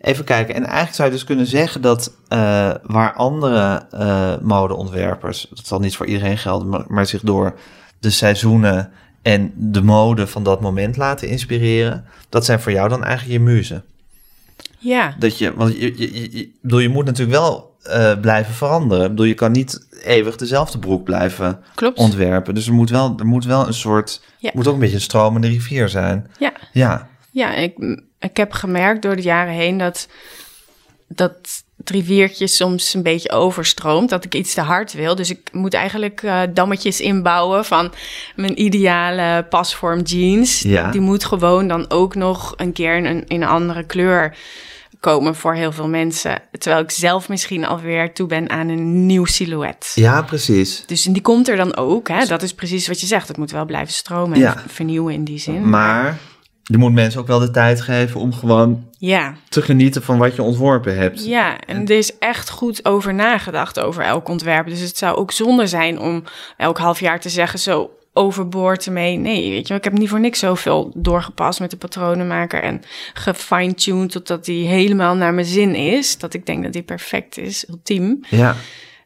Even 0.00 0.24
kijken. 0.24 0.54
En 0.54 0.64
eigenlijk 0.64 0.94
zou 0.94 1.08
je 1.08 1.14
dus 1.14 1.24
kunnen 1.24 1.46
zeggen 1.46 1.80
dat 1.80 2.12
eh, 2.28 2.70
waar 2.82 3.12
andere 3.12 3.86
eh, 3.90 4.32
modeontwerpers, 4.40 5.46
dat 5.50 5.66
zal 5.66 5.80
niet 5.80 5.96
voor 5.96 6.06
iedereen 6.06 6.38
gelden, 6.38 6.68
maar, 6.68 6.84
maar 6.88 7.06
zich 7.06 7.20
door 7.20 7.54
de 7.98 8.10
seizoenen 8.10 8.90
en 9.22 9.52
de 9.56 9.82
mode 9.82 10.26
van 10.26 10.42
dat 10.42 10.60
moment 10.60 10.96
laten 10.96 11.28
inspireren, 11.28 12.04
dat 12.28 12.44
zijn 12.44 12.60
voor 12.60 12.72
jou 12.72 12.88
dan 12.88 13.04
eigenlijk 13.04 13.38
je 13.38 13.44
muzen. 13.44 13.84
Ja, 14.82 15.14
Dat 15.18 15.38
je, 15.38 15.54
want 15.54 15.76
je, 15.78 15.98
je, 15.98 16.36
je, 16.38 16.50
bedoel, 16.62 16.78
je 16.78 16.88
moet 16.88 17.04
natuurlijk 17.04 17.38
wel 17.38 17.76
eh, 17.82 18.20
blijven 18.20 18.54
veranderen. 18.54 19.04
Ik 19.04 19.10
bedoel, 19.10 19.26
je 19.26 19.34
kan 19.34 19.52
niet 19.52 19.86
eeuwig 20.02 20.36
dezelfde 20.36 20.78
broek 20.78 21.04
blijven 21.04 21.62
klopt. 21.74 21.98
ontwerpen. 21.98 22.54
Dus 22.54 22.66
er 22.66 22.72
moet 22.72 22.90
wel, 22.90 23.14
er 23.18 23.26
moet 23.26 23.44
wel 23.44 23.66
een 23.66 23.74
soort, 23.74 24.22
Ja. 24.38 24.50
moet 24.54 24.66
ook 24.66 24.74
een 24.74 24.80
beetje 24.80 24.94
een 24.94 25.00
stromende 25.00 25.48
rivier 25.48 25.88
zijn. 25.88 26.30
Ja. 26.38 26.52
Ja, 26.72 27.08
Ja, 27.30 27.54
ik, 27.54 27.96
ik 28.18 28.36
heb 28.36 28.52
gemerkt 28.52 29.02
door 29.02 29.16
de 29.16 29.22
jaren 29.22 29.54
heen 29.54 29.78
dat 29.78 30.08
dat 31.08 31.64
het 31.84 31.90
riviertje 31.90 32.46
soms 32.46 32.94
een 32.94 33.02
beetje 33.02 33.30
overstroomt. 33.30 34.10
Dat 34.10 34.24
ik 34.24 34.34
iets 34.34 34.54
te 34.54 34.60
hard 34.60 34.92
wil. 34.92 35.14
Dus 35.14 35.30
ik 35.30 35.48
moet 35.52 35.74
eigenlijk 35.74 36.22
eh, 36.22 36.40
dammetjes 36.54 37.00
inbouwen 37.00 37.64
van 37.64 37.92
mijn 38.36 38.62
ideale 38.62 39.46
pasvorm 39.48 40.00
jeans. 40.00 40.60
Ja. 40.60 40.90
Die 40.90 41.00
moet 41.00 41.24
gewoon 41.24 41.68
dan 41.68 41.90
ook 41.90 42.14
nog 42.14 42.54
een 42.56 42.72
keer 42.72 42.96
in 42.96 43.04
een, 43.04 43.24
in 43.28 43.42
een 43.42 43.48
andere 43.48 43.84
kleur 43.84 44.36
komen 45.00 45.34
voor 45.34 45.54
heel 45.54 45.72
veel 45.72 45.88
mensen. 45.88 46.38
Terwijl 46.58 46.82
ik 46.82 46.90
zelf 46.90 47.28
misschien 47.28 47.66
alweer 47.66 48.12
toe 48.14 48.26
ben 48.26 48.50
aan 48.50 48.68
een 48.68 49.06
nieuw 49.06 49.24
silhouet. 49.24 49.92
ja 49.94 50.22
precies. 50.22 50.82
Dus 50.86 51.02
die 51.02 51.22
komt 51.22 51.48
er 51.48 51.56
dan 51.56 51.76
ook. 51.76 52.08
Hè? 52.08 52.24
Dat 52.26 52.42
is 52.42 52.54
precies 52.54 52.86
wat 52.88 53.00
je 53.00 53.06
zegt. 53.06 53.28
Het 53.28 53.36
moet 53.36 53.50
wel 53.50 53.64
blijven 53.64 53.94
stromen 53.94 54.38
Ja. 54.38 54.56
en 54.56 54.62
vernieuwen 54.70 55.14
in 55.14 55.24
die 55.24 55.38
zin. 55.38 55.68
Maar 55.68 56.18
je 56.62 56.78
moet 56.78 56.92
mensen 56.92 57.20
ook 57.20 57.26
wel 57.26 57.38
de 57.38 57.50
tijd 57.50 57.80
geven 57.80 58.20
om 58.20 58.32
gewoon 58.32 58.88
Ja. 58.98 59.34
te 59.48 59.62
genieten 59.62 60.02
van 60.02 60.18
wat 60.18 60.36
je 60.36 60.42
ontworpen 60.42 60.96
hebt. 60.96 61.24
Ja, 61.24 61.60
en 61.60 61.82
er 61.82 61.96
is 61.96 62.18
echt 62.18 62.50
goed 62.50 62.84
over 62.84 63.14
nagedacht 63.14 63.80
over 63.80 64.02
elk 64.04 64.28
ontwerp. 64.28 64.66
Dus 64.66 64.80
het 64.80 64.96
zou 64.98 65.16
ook 65.16 65.32
zonde 65.32 65.66
zijn 65.66 65.98
om 65.98 66.24
elk 66.56 66.78
half 66.78 67.00
jaar 67.00 67.20
te 67.20 67.28
zeggen 67.28 67.58
zo 67.58 67.90
overboord 68.14 68.86
ermee. 68.86 69.16
Nee, 69.16 69.50
weet 69.50 69.62
je, 69.62 69.68
wel, 69.68 69.76
ik 69.76 69.84
heb 69.84 69.92
niet 69.92 70.08
voor 70.08 70.20
niks 70.20 70.38
zoveel 70.38 70.92
doorgepast 70.94 71.60
met 71.60 71.70
de 71.70 71.76
patronenmaker 71.76 72.62
en 72.62 72.82
gefine-tuned 73.14 74.10
totdat 74.10 74.44
die 74.44 74.66
helemaal 74.66 75.14
naar 75.14 75.34
mijn 75.34 75.46
zin 75.46 75.74
is. 75.74 76.18
Dat 76.18 76.34
ik 76.34 76.46
denk 76.46 76.62
dat 76.62 76.72
die 76.72 76.82
perfect 76.82 77.38
is, 77.38 77.68
ultiem. 77.68 78.20
Ja, 78.28 78.54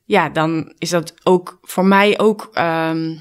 Ja, 0.04 0.28
dan 0.28 0.72
is 0.78 0.90
dat 0.90 1.14
ook 1.22 1.58
voor 1.62 1.84
mij 1.84 2.18
ook. 2.18 2.48
ehm, 2.52 3.14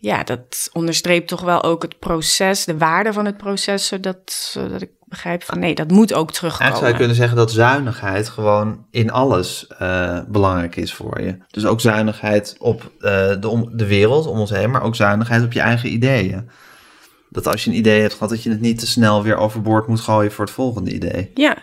ja, 0.00 0.22
dat 0.22 0.68
onderstreept 0.72 1.28
toch 1.28 1.40
wel 1.40 1.62
ook 1.62 1.82
het 1.82 1.98
proces, 1.98 2.64
de 2.64 2.78
waarde 2.78 3.12
van 3.12 3.24
het 3.24 3.36
proces, 3.36 3.86
zodat, 3.86 4.32
zodat 4.52 4.82
ik 4.82 4.90
begrijp 5.04 5.42
van 5.42 5.58
nee, 5.58 5.74
dat 5.74 5.90
moet 5.90 6.12
ook 6.12 6.32
terugkomen. 6.32 6.72
eigenlijk 6.72 6.78
zou 6.78 6.90
je 6.90 6.98
kunnen 6.98 7.16
zeggen 7.16 7.36
dat 7.36 7.50
zuinigheid 7.50 8.28
gewoon 8.28 8.86
in 8.90 9.10
alles 9.10 9.66
eh, 9.66 10.18
belangrijk 10.28 10.76
is 10.76 10.94
voor 10.94 11.20
je. 11.20 11.36
Dus 11.50 11.66
ook 11.66 11.80
zuinigheid 11.80 12.56
op 12.58 12.90
eh, 12.98 13.10
de, 13.40 13.48
om, 13.48 13.70
de 13.72 13.86
wereld 13.86 14.26
om 14.26 14.38
ons 14.38 14.50
heen, 14.50 14.70
maar 14.70 14.82
ook 14.82 14.96
zuinigheid 14.96 15.44
op 15.44 15.52
je 15.52 15.60
eigen 15.60 15.92
ideeën. 15.92 16.50
Dat 17.28 17.46
als 17.46 17.64
je 17.64 17.70
een 17.70 17.76
idee 17.76 18.00
hebt 18.00 18.12
gehad, 18.12 18.28
dat 18.28 18.42
je 18.42 18.50
het 18.50 18.60
niet 18.60 18.78
te 18.78 18.86
snel 18.86 19.22
weer 19.22 19.36
overboord 19.36 19.86
moet 19.86 20.00
gooien 20.00 20.32
voor 20.32 20.44
het 20.44 20.54
volgende 20.54 20.92
idee. 20.92 21.30
Ja. 21.34 21.56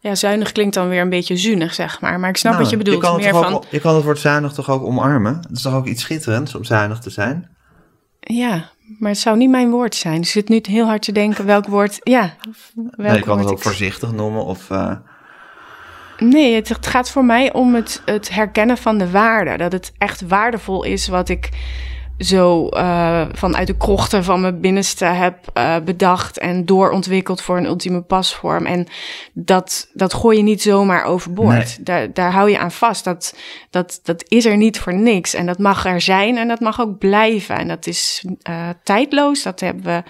ja, 0.00 0.14
zuinig 0.14 0.52
klinkt 0.52 0.74
dan 0.74 0.88
weer 0.88 1.00
een 1.00 1.08
beetje 1.08 1.36
zuinig, 1.36 1.74
zeg 1.74 2.00
maar. 2.00 2.20
Maar 2.20 2.30
ik 2.30 2.36
snap 2.36 2.52
Nou, 2.52 2.62
wat 2.62 2.72
je 2.72 2.78
bedoelt. 2.78 3.00
kan, 3.00 3.12
het 3.12 3.22
meer 3.22 3.42
van, 3.42 3.54
ook, 3.54 3.64
je 3.70 3.80
kan 3.80 3.94
het 3.94 4.04
woord 4.04 4.18
zuinig 4.18 4.52
toch 4.52 4.70
ook 4.70 4.82
omarmen? 4.82 5.36
Het 5.36 5.56
is 5.56 5.62
toch 5.62 5.74
ook 5.74 5.86
iets 5.86 6.02
schitterends 6.02 6.54
om 6.54 6.64
zuinig 6.64 6.98
te 6.98 7.10
zijn? 7.10 7.56
Ja, 8.20 8.70
maar 8.98 9.10
het 9.10 9.18
zou 9.20 9.36
niet 9.36 9.50
mijn 9.50 9.70
woord 9.70 9.94
zijn. 9.94 10.16
Dus 10.20 10.26
ik 10.26 10.32
zit 10.32 10.48
nu 10.48 10.74
heel 10.74 10.86
hard 10.86 11.02
te 11.02 11.12
denken 11.12 11.44
welk 11.46 11.66
woord... 11.66 11.98
Ja, 12.02 12.34
welk 12.74 12.96
Nou, 12.96 13.14
je 13.16 13.22
kan 13.22 13.38
het 13.38 13.46
ook 13.46 13.56
ik- 13.56 13.62
voorzichtig 13.62 14.12
noemen 14.12 14.44
of... 14.44 14.70
eh, 14.70 14.92
Nee, 16.18 16.54
het, 16.54 16.68
het 16.68 16.86
gaat 16.86 17.10
voor 17.10 17.24
mij 17.24 17.52
om 17.52 17.74
het, 17.74 18.02
het 18.04 18.28
herkennen 18.30 18.78
van 18.78 18.98
de 18.98 19.10
waarde. 19.10 19.56
Dat 19.56 19.72
het 19.72 19.92
echt 19.98 20.20
waardevol 20.28 20.84
is 20.84 21.08
wat 21.08 21.28
ik 21.28 21.48
zo 22.18 22.68
eh, 22.68 23.26
vanuit 23.32 23.66
de 23.66 23.76
krochten 23.76 24.24
van 24.24 24.40
mijn 24.40 24.60
binnenste 24.60 25.04
heb 25.04 25.50
eh, 25.52 25.76
bedacht 25.84 26.38
en 26.38 26.64
doorontwikkeld 26.64 27.42
voor 27.42 27.56
een 27.56 27.66
ultieme 27.66 28.00
pasvorm. 28.00 28.66
En 28.66 28.86
dat, 29.32 29.90
dat 29.92 30.14
gooi 30.14 30.36
je 30.36 30.42
niet 30.42 30.62
zomaar 30.62 31.04
overboord. 31.04 31.56
Nee. 31.56 31.82
Daar, 31.82 32.12
daar 32.12 32.32
hou 32.32 32.50
je 32.50 32.58
aan 32.58 32.72
vast. 32.72 33.04
Dat, 33.04 33.36
dat, 33.70 34.00
dat 34.02 34.24
is 34.28 34.44
er 34.44 34.56
niet 34.56 34.78
voor 34.78 34.94
niks. 34.94 35.34
En 35.34 35.46
dat 35.46 35.58
mag 35.58 35.86
er 35.86 36.00
zijn 36.00 36.36
en 36.36 36.48
dat 36.48 36.60
mag 36.60 36.80
ook 36.80 36.98
blijven. 36.98 37.56
En 37.56 37.68
dat 37.68 37.86
is 37.86 38.24
eh, 38.42 38.68
tijdloos. 38.82 39.42
Dat 39.42 39.60
hebben 39.60 39.84
we 39.84 40.02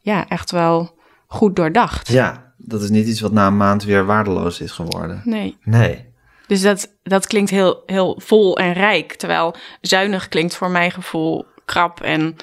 ja, 0.00 0.28
echt 0.28 0.50
wel 0.50 0.98
goed 1.26 1.56
doordacht. 1.56 2.08
ja, 2.08 2.52
dat 2.56 2.82
is 2.82 2.90
niet 2.90 3.06
iets 3.06 3.20
wat 3.20 3.32
na 3.32 3.46
een 3.46 3.56
maand 3.56 3.84
weer 3.84 4.04
waardeloos 4.04 4.60
is 4.60 4.72
geworden. 4.72 5.22
Nee. 5.24 5.56
Nee. 5.62 6.11
Dus 6.52 6.62
dat, 6.62 6.88
dat 7.02 7.26
klinkt 7.26 7.50
heel, 7.50 7.82
heel 7.86 8.20
vol 8.24 8.58
en 8.58 8.72
rijk. 8.72 9.12
Terwijl 9.14 9.54
zuinig 9.80 10.28
klinkt 10.28 10.56
voor 10.56 10.70
mijn 10.70 10.90
gevoel 10.90 11.46
krap 11.64 12.00
en 12.00 12.36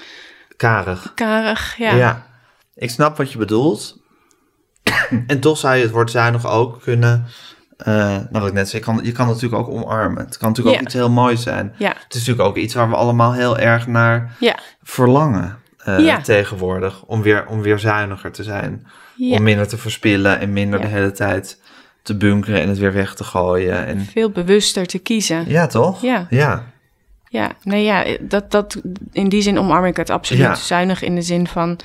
Karig. 0.56 1.12
karig. 1.14 1.76
Ja, 1.76 1.94
Ja. 1.94 2.26
ik 2.74 2.90
snap 2.90 3.16
wat 3.16 3.32
je 3.32 3.38
bedoelt. 3.38 3.98
en 5.26 5.40
toch 5.40 5.58
zou 5.58 5.76
je 5.76 5.82
het 5.82 5.90
woord 5.90 6.10
zuinig 6.10 6.46
ook 6.46 6.82
kunnen... 6.82 7.26
eh 7.76 7.94
nou, 7.96 8.26
wat 8.30 8.46
ik 8.46 8.52
net 8.52 8.68
zei, 8.68 8.82
je 8.82 8.88
kan, 8.88 9.00
je 9.04 9.12
kan 9.12 9.28
het 9.28 9.34
natuurlijk 9.34 9.62
ook 9.62 9.74
omarmen. 9.74 10.24
Het 10.24 10.36
kan 10.36 10.48
natuurlijk 10.48 10.76
ook 10.76 10.82
iets 10.82 10.94
heel 10.94 11.10
moois 11.10 11.42
zijn. 11.42 11.74
ja, 11.78 11.88
Het 11.88 12.14
is 12.14 12.18
natuurlijk 12.18 12.48
ook 12.48 12.56
iets 12.56 12.74
waar 12.74 12.88
we 12.88 12.96
allemaal 12.96 13.32
heel 13.32 13.58
erg 13.58 13.86
naar 13.86 14.36
ja. 14.40 14.58
verlangen 14.82 15.58
eh, 15.76 16.16
tegenwoordig. 16.16 17.02
Om 17.02 17.22
weer, 17.22 17.46
om 17.46 17.62
weer 17.62 17.78
zuiniger 17.78 18.32
te 18.32 18.42
zijn. 18.42 18.86
Om 19.18 19.42
minder 19.42 19.68
te 19.68 19.78
verspillen 19.78 20.38
en 20.40 20.52
minder 20.52 20.80
de 20.80 20.86
hele 20.86 21.12
tijd 21.12 21.59
te 22.02 22.16
bunkeren 22.16 22.60
en 22.60 22.68
het 22.68 22.78
weer 22.78 22.92
weg 22.92 23.14
te 23.14 23.24
gooien. 23.24 23.86
En... 23.86 24.00
Veel 24.00 24.30
bewuster 24.30 24.86
te 24.86 24.98
kiezen. 24.98 25.36
Ja, 25.36 25.50
Ja, 25.50 25.66
toch? 25.66 26.02
Ja. 26.02 26.26
Ja. 27.28 27.52
nee, 27.62 27.84
ja, 27.84 28.04
dat, 28.20 28.50
dat, 28.50 28.80
in 29.12 29.28
die 29.28 29.42
zin 29.42 29.58
omarm 29.58 29.84
ik 29.84 29.96
het 29.96 30.10
absoluut. 30.10 30.42
Ja. 30.42 30.54
Zuinig 30.54 31.02
in 31.02 31.14
de 31.14 31.22
zin 31.22 31.46
van 31.46 31.78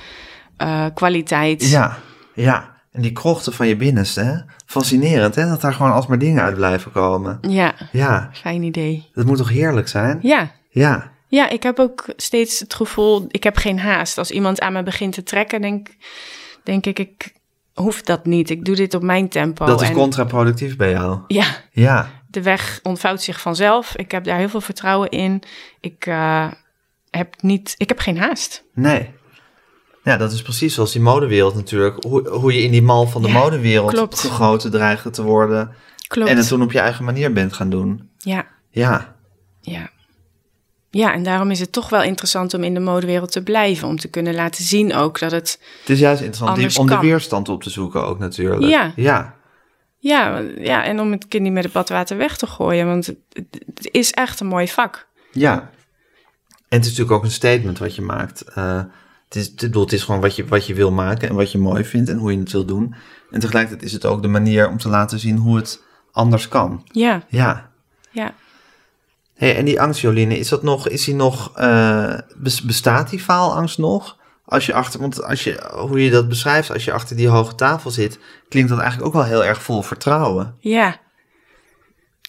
eh, 0.56 0.84
kwaliteit. 0.94 1.68
Ja, 1.70 1.98
ja. 2.34 2.74
En 2.92 3.02
die 3.02 3.12
krochten 3.12 3.52
van 3.52 3.66
je 3.66 3.76
binnenste, 3.76 4.20
hè? 4.20 4.34
Fascinerend, 4.66 5.34
hè? 5.34 5.48
Dat 5.48 5.60
daar 5.60 5.72
gewoon 5.72 5.92
alsmaar 5.92 6.18
dingen 6.18 6.42
uit 6.42 6.54
blijven 6.54 6.92
komen. 6.92 7.38
ja, 7.40 7.74
Ja, 7.92 8.30
fijn 8.32 8.62
idee. 8.62 9.10
dat 9.14 9.26
moet 9.26 9.36
toch 9.36 9.48
heerlijk 9.48 9.88
zijn? 9.88 10.18
Ja. 10.22 10.50
Ja, 10.70 11.10
Ja, 11.28 11.48
ik 11.48 11.62
heb 11.62 11.78
ook 11.78 12.04
steeds 12.16 12.60
het 12.60 12.74
gevoel, 12.74 13.24
ik 13.28 13.42
heb 13.42 13.56
geen 13.56 13.78
haast. 13.78 14.18
Als 14.18 14.30
iemand 14.30 14.60
aan 14.60 14.72
me 14.72 14.82
begint 14.82 15.12
te 15.12 15.22
trekken, 15.22 15.60
denk, 15.60 15.88
denk 16.62 16.86
ik, 16.86 16.98
ik 16.98 17.32
hoef 17.82 18.02
dat 18.02 18.24
niet. 18.24 18.50
Ik 18.50 18.64
doe 18.64 18.74
dit 18.76 18.94
op 18.94 19.02
mijn 19.02 19.28
tempo. 19.28 19.66
dat 19.66 19.80
is 19.82 19.88
En- 19.88 19.94
contraproductief 19.94 20.76
bij 20.76 20.90
jou. 20.90 21.18
Ja, 21.26 21.46
Ja, 21.70 22.10
de 22.30 22.42
weg 22.42 22.80
ontvouwt 22.82 23.22
zich 23.22 23.40
vanzelf. 23.40 23.96
Ik 23.96 24.10
heb 24.10 24.24
daar 24.24 24.38
heel 24.38 24.48
veel 24.48 24.60
vertrouwen 24.60 25.08
in. 25.10 25.42
Ik, 25.80 26.06
eh, 26.06 26.50
heb, 27.10 27.42
niet, 27.42 27.74
ik 27.76 27.88
heb 27.88 27.98
geen 27.98 28.18
haast. 28.18 28.64
nee. 28.74 29.14
Ja, 30.02 30.16
dat 30.16 30.32
is 30.32 30.42
precies 30.42 30.74
zoals 30.74 30.92
die 30.92 31.00
modewereld 31.02 31.54
natuurlijk. 31.54 32.04
Hoe, 32.04 32.28
hoe 32.28 32.52
je 32.54 32.62
in 32.62 32.70
die 32.70 32.82
mal 32.82 33.06
van 33.06 33.22
de 33.22 33.28
Ja, 33.28 33.34
modewereld 33.38 33.90
klopt. 33.92 34.18
gegoten 34.18 34.70
dreigt 34.70 35.14
te 35.14 35.22
worden. 35.22 35.74
Klopt. 36.06 36.30
En 36.30 36.36
het 36.36 36.48
toen 36.48 36.62
op 36.62 36.72
je 36.72 36.78
eigen 36.78 37.04
manier 37.04 37.32
bent 37.32 37.52
gaan 37.52 37.70
doen. 37.70 38.10
Ja, 38.18 38.46
Ja, 38.70 39.16
ja. 39.60 39.90
Ja, 40.90 41.12
en 41.12 41.22
daarom 41.22 41.50
is 41.50 41.60
het 41.60 41.72
toch 41.72 41.88
wel 41.88 42.02
interessant 42.02 42.54
om 42.54 42.62
in 42.62 42.74
de 42.74 42.80
modewereld 42.80 43.32
te 43.32 43.42
blijven. 43.42 43.88
Om 43.88 43.98
te 43.98 44.08
kunnen 44.08 44.34
laten 44.34 44.64
zien 44.64 44.94
ook 44.94 45.18
dat 45.18 45.30
het... 45.30 45.60
het 45.80 45.88
is 45.90 45.98
juist 45.98 46.20
interessant 46.20 46.56
die, 46.56 46.78
om 46.78 46.86
de 46.86 46.98
weerstand 46.98 47.48
op 47.48 47.62
te 47.62 47.70
zoeken 47.70 48.06
ook 48.06 48.18
natuurlijk. 48.18 48.62
Ja. 48.62 48.92
Ja, 48.96 49.34
Ja, 49.98 50.42
ja, 50.58 50.84
en 50.84 51.00
om 51.00 51.12
het 51.12 51.28
kind 51.28 51.42
niet 51.42 51.52
met 51.52 51.64
het 51.64 51.72
badwater 51.72 52.16
weg 52.16 52.36
te 52.36 52.46
gooien. 52.46 52.86
Want 52.86 53.06
het, 53.06 53.18
het 53.74 53.88
is 53.90 54.12
echt 54.12 54.40
een 54.40 54.46
mooi 54.46 54.68
vak. 54.68 55.06
Ja. 55.32 55.70
En 56.68 56.78
het 56.78 56.84
is 56.84 56.90
natuurlijk 56.90 57.16
ook 57.16 57.24
een 57.24 57.30
statement 57.30 57.78
wat 57.78 57.94
je 57.94 58.02
maakt. 58.02 58.40
Eh, 58.42 58.82
het, 59.24 59.36
is, 59.36 59.54
bedoel, 59.54 59.82
het 59.82 59.92
is 59.92 60.02
gewoon 60.02 60.20
wat 60.20 60.36
je, 60.36 60.46
wat 60.46 60.66
je 60.66 60.74
wil 60.74 60.92
maken 60.92 61.28
en 61.28 61.34
wat 61.34 61.52
je 61.52 61.58
mooi 61.58 61.84
vindt 61.84 62.10
en 62.10 62.18
hoe 62.18 62.32
je 62.32 62.38
het 62.38 62.52
wil 62.52 62.64
doen. 62.64 62.94
En 63.30 63.40
tegelijkertijd 63.40 63.86
is 63.86 63.92
het 63.92 64.04
ook 64.04 64.22
de 64.22 64.28
manier 64.28 64.68
om 64.68 64.78
te 64.78 64.88
laten 64.88 65.18
zien 65.18 65.36
hoe 65.36 65.56
het 65.56 65.82
anders 66.12 66.48
kan. 66.48 66.82
Ja, 66.92 67.22
Ja. 67.28 67.70
ja. 68.10 68.34
Hey, 69.36 69.56
en 69.56 69.64
die 69.64 69.80
angst, 69.80 70.00
Joline, 70.00 70.38
is 70.38 70.48
dat 70.48 70.62
nog, 70.62 70.88
is 70.88 71.04
die 71.04 71.14
nog, 71.14 71.52
eh, 71.54 72.14
bes- 72.36 72.62
bestaat 72.62 73.10
die 73.10 73.20
faalangst 73.20 73.78
nog? 73.78 74.16
Als 74.44 74.66
je 74.66 74.72
achter, 74.74 75.00
want 75.00 75.22
als 75.22 75.44
je, 75.44 75.70
hoe 75.74 76.04
je 76.04 76.10
dat 76.10 76.28
beschrijft, 76.28 76.70
als 76.72 76.84
je 76.84 76.92
achter 76.92 77.16
die 77.16 77.28
hoge 77.28 77.54
tafel 77.54 77.90
zit, 77.90 78.18
klinkt 78.48 78.70
dat 78.70 78.78
eigenlijk 78.78 79.08
ook 79.08 79.14
wel 79.14 79.24
heel 79.24 79.44
erg 79.44 79.62
vol 79.62 79.82
vertrouwen. 79.82 80.56
Ja. 80.60 81.00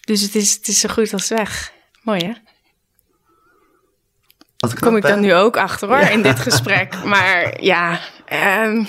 Dus 0.00 0.20
het 0.20 0.34
is, 0.34 0.54
het 0.54 0.68
is 0.68 0.80
zo 0.80 0.88
goed 0.88 1.12
als 1.12 1.28
weg. 1.28 1.72
Mooi 2.02 2.20
hè? 2.24 2.32
Wat 4.58 4.74
knap, 4.74 4.82
Kom 4.88 4.96
ik 4.96 5.02
dan 5.02 5.20
nu 5.20 5.34
ook 5.34 5.56
achter 5.56 5.88
hoor, 5.88 5.98
in 6.10 6.22
dit 6.22 6.38
gesprek. 6.38 6.94
Maar 7.04 7.62
ja, 7.62 8.00
ehm, 8.24 8.84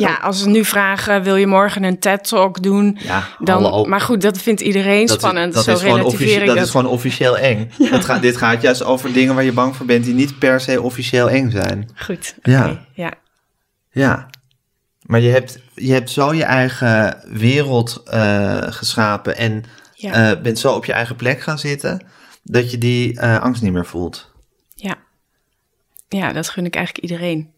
ja, 0.00 0.14
als 0.14 0.38
ze 0.42 0.48
nu 0.48 0.64
vragen, 0.64 1.22
wil 1.22 1.36
je 1.36 1.46
morgen 1.46 1.84
een 1.84 1.98
TED-talk 1.98 2.62
doen? 2.62 2.98
Ja, 3.02 3.28
Dan, 3.38 3.88
maar 3.88 4.00
goed, 4.00 4.20
dat 4.22 4.38
vindt 4.38 4.60
iedereen 4.60 5.06
Dat 5.06 5.16
is- 5.16 5.22
spannend. 5.22 5.54
dat 5.54 5.64
Zo 5.64 5.72
is 5.72 5.80
gewoon 5.80 5.96
relativeer 5.96 6.20
officie- 6.26 6.40
ik 6.40 6.46
dat 6.46 6.56
dat. 6.56 6.64
is 6.64 6.70
gewoon 6.70 6.86
officieel 6.86 7.38
eng. 7.38 7.70
Gaat, 7.78 8.22
dit 8.22 8.36
gaat 8.36 8.62
juist 8.62 8.82
over 8.82 9.12
dingen 9.12 9.34
waar 9.34 9.44
je 9.44 9.52
bang 9.52 9.76
voor 9.76 9.86
bent 9.86 10.04
die 10.04 10.14
niet 10.14 10.38
per 10.38 10.60
se 10.60 10.82
officieel 10.82 11.30
eng 11.30 11.50
zijn. 11.50 11.90
Goed. 11.94 12.34
Ja. 12.42 12.86
ja. 12.94 13.12
Ja. 13.90 14.30
Maar 15.02 15.20
je 15.20 15.30
hebt, 15.30 15.58
je 15.74 15.92
hebt 15.92 16.10
zo 16.10 16.34
je 16.34 16.44
eigen 16.44 17.22
wereld 17.28 18.02
eh, 18.04 18.56
geschapen 18.62 19.36
en 19.36 19.64
Ja. 19.94 20.30
eh, 20.30 20.40
bent 20.42 20.58
zo 20.58 20.72
op 20.74 20.84
je 20.84 20.92
eigen 20.92 21.16
plek 21.16 21.40
gaan 21.40 21.58
zitten, 21.58 22.06
dat 22.42 22.70
je 22.70 22.78
die 22.78 23.20
eh, 23.20 23.40
angst 23.40 23.62
niet 23.62 23.72
meer 23.72 23.86
voelt. 23.86 24.32
Ja. 24.74 24.94
ja, 26.08 26.32
dat 26.32 26.48
gun 26.48 26.64
ik 26.66 26.74
eigenlijk 26.74 27.04
iedereen. 27.10 27.50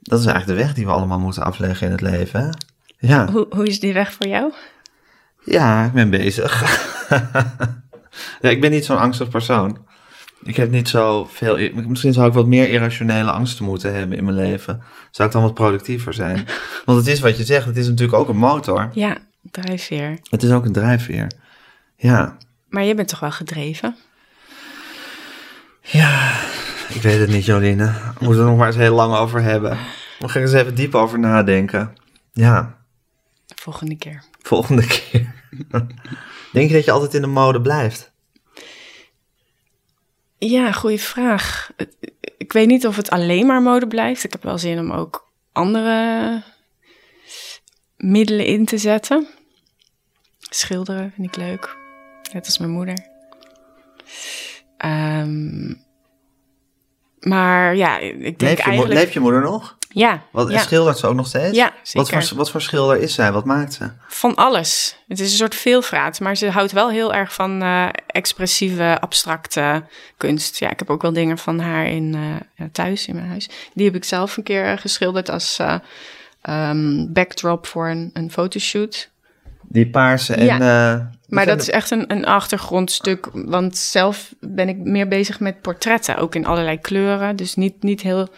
Dat 0.00 0.18
is 0.20 0.26
eigenlijk 0.26 0.58
de 0.58 0.64
weg 0.64 0.74
die 0.74 0.84
we 0.84 0.92
allemaal 0.92 1.18
moeten 1.18 1.42
afleggen 1.42 1.86
in 1.86 1.92
het 1.92 2.00
leven. 2.00 2.40
Hè? 2.40 2.50
Ja. 3.08 3.30
Hoe, 3.30 3.46
hoe 3.50 3.66
is 3.66 3.80
die 3.80 3.92
weg 3.92 4.12
voor 4.12 4.26
jou? 4.26 4.52
ja, 5.44 5.84
ik 5.84 5.92
ben 5.92 6.10
bezig. 6.10 6.62
ja, 8.40 8.48
ik 8.48 8.60
ben 8.60 8.70
niet 8.70 8.84
zo'n 8.84 8.98
angstig 8.98 9.28
persoon. 9.28 9.78
Ik 10.42 10.56
heb 10.56 10.70
niet 10.70 10.88
zo 10.88 11.24
veel. 11.24 11.70
Misschien 11.74 12.12
zou 12.12 12.28
ik 12.28 12.32
wat 12.32 12.46
meer 12.46 12.68
irrationele 12.68 13.30
angsten 13.30 13.64
moeten 13.64 13.94
hebben 13.94 14.16
in 14.16 14.24
mijn 14.24 14.36
leven. 14.36 14.82
Zou 15.10 15.28
ik 15.28 15.34
dan 15.34 15.42
wat 15.42 15.54
productiever 15.54 16.14
zijn? 16.14 16.46
Want 16.84 16.98
het 16.98 17.06
is 17.06 17.20
wat 17.20 17.36
je 17.36 17.44
zegt, 17.44 17.66
het 17.66 17.76
is 17.76 17.88
natuurlijk 17.88 18.18
ook 18.18 18.28
een 18.28 18.36
motor. 18.36 18.90
Ja, 18.92 19.18
drijfveer. 19.50 20.18
Het 20.30 20.42
is 20.42 20.50
ook 20.50 20.64
een 20.64 20.72
drijfveer. 20.72 21.26
Ja. 21.96 22.36
Maar 22.68 22.84
je 22.84 22.94
bent 22.94 23.08
toch 23.08 23.20
wel 23.20 23.30
gedreven? 23.30 23.96
Ja, 25.82 26.40
ik 26.94 27.02
weet 27.02 27.18
het 27.20 27.28
niet, 27.28 27.44
Joline. 27.44 27.84
We 28.18 28.24
moeten 28.24 28.42
er 28.42 28.48
nog 28.48 28.58
maar 28.58 28.66
eens 28.66 28.76
heel 28.76 28.94
lang 28.94 29.14
over 29.14 29.42
hebben. 29.42 29.78
We 30.18 30.28
gaan 30.28 30.42
er 30.42 30.48
eens 30.48 30.52
even 30.60 30.74
diep 30.74 30.94
over 30.94 31.18
nadenken. 31.18 31.92
Ja, 32.32 32.78
Volgende 33.54 33.96
keer. 33.96 34.24
volgende 34.42 34.86
keer. 34.86 35.34
Denk 36.52 36.68
je 36.68 36.74
dat 36.74 36.84
je 36.84 36.90
altijd 36.90 37.14
in 37.14 37.20
de 37.20 37.26
mode 37.26 37.60
blijft? 37.60 38.12
Ja, 40.38 40.72
goede 40.72 40.98
vraag. 40.98 41.70
Ik 42.38 42.52
weet 42.52 42.66
niet 42.66 42.86
of 42.86 42.96
het 42.96 43.10
alleen 43.10 43.46
maar 43.46 43.62
mode 43.62 43.86
blijft. 43.86 44.24
Ik 44.24 44.32
heb 44.32 44.42
wel 44.42 44.58
zin 44.58 44.78
om 44.78 44.92
ook 44.92 45.28
andere 45.52 46.42
middelen 47.96 48.46
in 48.46 48.64
te 48.64 48.78
zetten. 48.78 49.26
Schilderen 50.38 51.12
vind 51.14 51.26
ik 51.26 51.36
leuk. 51.36 51.76
Net 52.32 52.46
als 52.46 52.58
mijn 52.58 52.70
moeder. 52.70 53.06
Ehm, 54.76 55.74
maar 57.20 57.76
ja, 57.76 57.98
ik 57.98 58.12
denk 58.22 58.40
Leeft 58.40 58.56
je, 58.56 58.62
eigenlijk... 58.62 59.00
leeft 59.00 59.12
je 59.12 59.20
moeder 59.20 59.40
nog? 59.40 59.78
Ja, 59.92 60.22
Wat, 60.30 60.50
ja. 60.50 60.58
Schildert 60.58 60.98
ze 60.98 61.06
ook 61.06 61.14
nog 61.14 61.26
steeds? 61.26 61.56
Ja, 61.56 61.64
Wat 61.64 62.06
zeker. 62.06 62.26
voor, 62.26 62.36
wat 62.36 62.50
voor 62.50 62.60
schilder 62.60 63.00
is 63.00 63.14
zij? 63.14 63.32
Wat 63.32 63.44
maakt 63.44 63.72
ze? 63.72 63.90
Van 64.08 64.34
alles. 64.34 64.96
Het 65.08 65.20
is 65.20 65.30
een 65.30 65.36
soort 65.36 65.54
veelvraat, 65.54 66.20
maar 66.20 66.36
ze 66.36 66.50
houdt 66.50 66.72
wel 66.72 66.90
heel 66.90 67.14
erg 67.14 67.34
van 67.34 67.62
eh, 67.62 67.88
expressieve, 68.06 69.00
abstracte 69.00 69.82
kunst. 70.16 70.58
Ja, 70.58 70.70
ik 70.70 70.78
heb 70.78 70.90
ook 70.90 71.02
wel 71.02 71.12
dingen 71.12 71.38
van 71.38 71.58
haar 71.58 71.86
in, 71.86 72.14
eh, 72.56 72.66
thuis, 72.72 73.06
in 73.06 73.14
mijn 73.14 73.28
huis. 73.28 73.48
Die 73.74 73.86
heb 73.86 73.94
ik 73.94 74.04
zelf 74.04 74.36
een 74.36 74.42
keer 74.42 74.64
eh, 74.64 74.78
geschilderd 74.78 75.28
als 75.28 75.58
eh, 75.58 75.74
ehm, 76.40 77.12
backdrop 77.12 77.66
voor 77.66 77.88
een, 77.88 78.10
een 78.12 78.30
fotoshoot. 78.30 79.10
Die 79.72 79.90
paarse 79.90 80.34
en... 80.34 80.44
Ja. 80.44 80.54
eh, 80.54 81.06
Maar 81.28 81.46
dat 81.46 81.60
is 81.60 81.70
echt 81.70 81.90
een, 81.90 82.12
een 82.12 82.24
achtergrondstuk, 82.24 83.28
want 83.32 83.76
zelf 83.76 84.34
ben 84.40 84.68
ik 84.68 84.76
meer 84.76 85.08
bezig 85.08 85.40
met 85.40 85.60
portretten, 85.60 86.16
ook 86.16 86.34
in 86.34 86.46
allerlei 86.46 86.78
kleuren. 86.80 87.36
Dus 87.36 87.54
niet, 87.54 87.82
niet, 87.82 88.00
heel, 88.00 88.28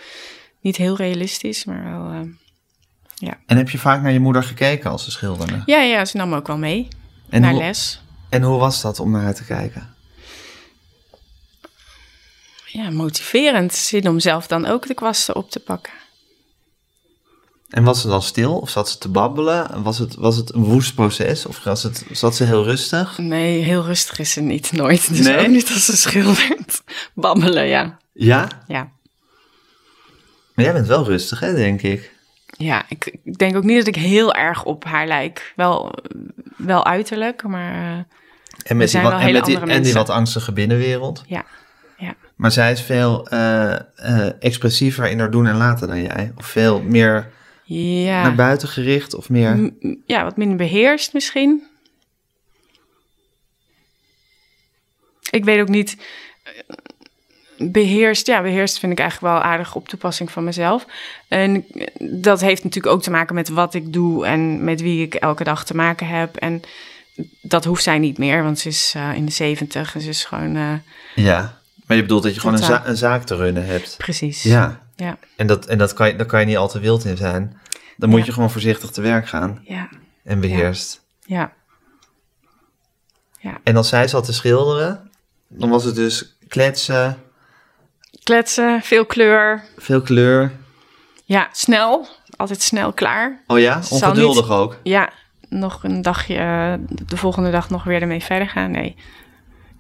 niet 0.61 0.77
heel 0.77 0.97
realistisch, 0.97 1.65
maar 1.65 1.85
wel... 1.85 2.11
eh, 2.11 3.31
En 3.47 3.57
heb 3.57 3.71
je 3.71 3.79
vaak 3.79 4.03
naar 4.03 4.13
je 4.13 4.21
moeder 4.21 4.43
gekeken 4.43 4.91
als 4.91 5.05
ze 5.05 5.11
schilderde? 5.11 5.63
ja, 5.67 5.81
ja, 5.81 6.05
ze 6.05 6.17
nam 6.17 6.29
me 6.29 6.37
ook 6.37 6.47
wel 6.47 6.59
mee 6.59 6.89
En 7.29 7.41
naar 7.41 7.51
hoe, 7.51 7.61
les. 7.63 8.03
En 8.29 8.43
hoe 8.43 8.59
was 8.59 8.81
dat 8.83 9.01
om 9.01 9.11
naar 9.11 9.23
haar 9.23 9.35
te 9.35 9.45
kijken? 9.45 9.95
ja, 12.67 12.91
motiverend. 12.91 13.73
Zin 13.75 14.09
om 14.09 14.21
zelf 14.21 14.47
dan 14.47 14.67
ook 14.67 14.87
de 14.87 14.95
kwasten 14.95 15.37
op 15.37 15.51
te 15.51 15.61
pakken. 15.61 15.93
En 17.73 17.85
was 17.85 18.01
ze 18.01 18.09
dan 18.09 18.23
stil 18.23 18.59
of 18.59 18.71
zat 18.71 18.89
ze 18.91 18.99
te 18.99 19.09
babbelen? 19.09 19.83
Was 19.83 19.99
het, 19.99 20.15
was 20.15 20.37
het 20.37 20.55
een 20.55 20.65
woest 20.65 20.95
proces 20.95 21.47
of 21.47 21.65
was 21.65 21.83
het, 21.83 22.05
zat 22.11 22.37
ze 22.37 22.45
heel 22.45 22.65
rustig? 22.65 23.19
Nee, 23.19 23.63
heel 23.63 23.85
rustig 23.85 24.19
is 24.19 24.33
ze 24.33 24.41
niet, 24.41 24.73
nooit. 24.83 25.09
Dus 25.17 25.27
Nee? 25.27 25.39
ook 25.39 25.47
niet 25.47 25.71
als 25.73 25.85
ze 25.85 25.97
schildert. 25.97 26.83
Babbelen, 27.15 27.67
ja. 27.67 27.99
Ja? 28.13 28.49
Ja, 28.67 28.91
Maar 30.55 30.65
jij 30.65 30.73
bent 30.75 30.87
wel 30.87 31.05
rustig, 31.05 31.41
hè, 31.41 31.55
denk 31.55 31.83
ik. 31.83 32.13
ja 32.57 32.85
ik, 32.89 33.17
ik 33.25 33.39
denk 33.39 33.57
ook 33.57 33.65
niet 33.65 33.79
dat 33.79 33.87
ik 33.87 33.97
heel 33.97 34.35
erg 34.35 34.65
op 34.65 34.85
haar 34.85 35.07
lijk. 35.07 35.53
Wel, 35.57 35.93
wel 36.57 36.87
uiterlijk, 36.87 37.43
maar 37.43 37.73
uh, 37.75 37.99
En 38.63 38.77
met, 38.77 38.91
die, 38.91 39.01
wat, 39.01 39.13
en, 39.13 39.33
met 39.33 39.45
die, 39.45 39.59
en 39.59 39.83
die 39.83 39.93
wat 39.93 40.11
angstige 40.11 40.53
binnenwereld. 40.53 41.23
ja. 41.27 41.45
ja. 41.99 42.15
Maar 42.37 42.53
zij 42.53 42.73
is 42.73 42.81
veel 42.81 43.29
eh, 43.29 43.73
eh, 43.75 44.33
expressiever 44.41 45.11
in 45.11 45.19
haar 45.19 45.31
doen 45.31 45.47
en 45.47 45.57
laten 45.57 45.89
dan 45.89 46.03
jij. 46.03 46.33
Of 46.37 46.47
veel 46.47 46.81
meer 46.83 47.31
Ja. 47.73 48.23
naar 48.23 48.35
buiten 48.35 48.69
gericht 48.69 49.15
of 49.15 49.29
meer... 49.29 49.73
Ja, 50.07 50.25
wat 50.25 50.37
minder 50.37 50.57
beheerst 50.57 51.13
misschien. 51.13 51.63
Ik 55.31 55.45
weet 55.45 55.61
ook 55.61 55.69
niet. 55.69 55.97
eh, 56.43 56.53
Beheerst, 57.71 58.27
ja, 58.27 58.43
beheerst 58.43 58.79
vind 58.79 58.93
ik 58.93 58.99
eigenlijk 58.99 59.33
wel 59.35 59.43
aardig 59.43 59.75
op 59.75 59.89
toepassing 59.89 60.31
van 60.31 60.45
mezelf. 60.45 60.87
En 61.29 61.65
dat 61.99 62.41
heeft 62.41 62.65
natuurlijk 62.65 62.95
ook 62.95 63.03
te 63.03 63.11
maken 63.11 63.35
met 63.35 63.49
wat 63.49 63.75
ik 63.75 63.93
doe 63.93 64.27
en 64.27 64.65
met 64.65 64.81
wie 64.81 65.03
ik 65.05 65.15
elke 65.15 65.45
dag 65.45 65.65
te 65.65 65.75
maken 65.77 66.07
heb. 66.07 66.37
En 66.37 66.61
dat 67.43 67.65
hoeft 67.65 67.83
zij 67.83 67.99
niet 67.99 68.19
meer, 68.19 68.43
want 68.43 68.59
ze 68.59 68.69
is 68.69 68.93
eh, 68.97 69.15
in 69.15 69.25
de 69.25 69.33
zeventig 69.33 69.95
en 69.95 70.01
ze 70.01 70.09
is 70.09 70.25
gewoon 70.25 70.57
eh, 70.57 70.73
Ja. 71.15 71.61
Maar 71.87 71.97
je 71.97 72.03
bedoelt 72.03 72.23
dat 72.23 72.35
je 72.35 72.41
gewoon 72.41 72.57
een, 72.57 72.63
za- 72.65 72.87
een 72.87 72.97
zaak 72.97 73.23
te 73.25 73.37
runnen 73.37 73.67
hebt. 73.67 73.95
precies. 73.99 74.43
Ja. 74.43 74.81
Ja, 75.03 75.17
En, 75.37 75.47
dat, 75.47 75.67
en 75.67 75.79
dat 75.79 75.93
kan 75.93 76.09
je, 76.09 76.17
daar 76.17 76.27
kan 76.27 76.41
je 76.41 76.47
niet 76.47 76.57
al 76.57 76.69
te 76.69 76.81
wild 76.81 77.05
in 77.05 77.17
zijn. 77.17 77.61
Dan 77.97 78.09
moet 78.09 78.19
Ja. 78.21 78.25
je 78.27 78.33
gewoon 78.33 78.51
voorzichtig 78.51 78.91
te 78.91 79.01
werk 79.01 79.29
gaan. 79.29 79.61
ja, 79.65 79.89
En 80.25 80.41
beheerst. 80.41 81.01
ja. 81.25 81.53
En 83.63 83.77
als 83.77 83.89
zij 83.89 84.09
zat 84.09 84.25
te 84.25 84.33
schilderen, 84.33 85.11
dan 85.49 85.71
was 85.71 85.85
het 85.85 85.95
dus 85.95 86.37
kletsen, 86.49 87.23
Kletsen, 88.23 88.81
veel 88.83 89.07
kleur. 89.07 89.63
veel 89.77 90.01
kleur. 90.03 90.53
Ja, 91.25 91.49
snel. 91.53 92.07
Altijd 92.37 92.63
snel 92.63 92.93
klaar. 92.93 93.43
Oh 93.47 93.59
ja, 93.59 93.81
ongeduldig 93.91 94.51
ook. 94.51 94.77
Ja, 94.83 95.11
nog 95.49 95.85
een 95.85 96.03
dagje, 96.03 96.35
eh, 96.37 96.75
de 97.07 97.17
volgende 97.17 97.51
dag 97.51 97.71
nog 97.71 97.85
weer 97.85 98.01
ermee 98.01 98.23
verder 98.23 98.49
gaan. 98.49 98.71
Nee, 98.71 98.97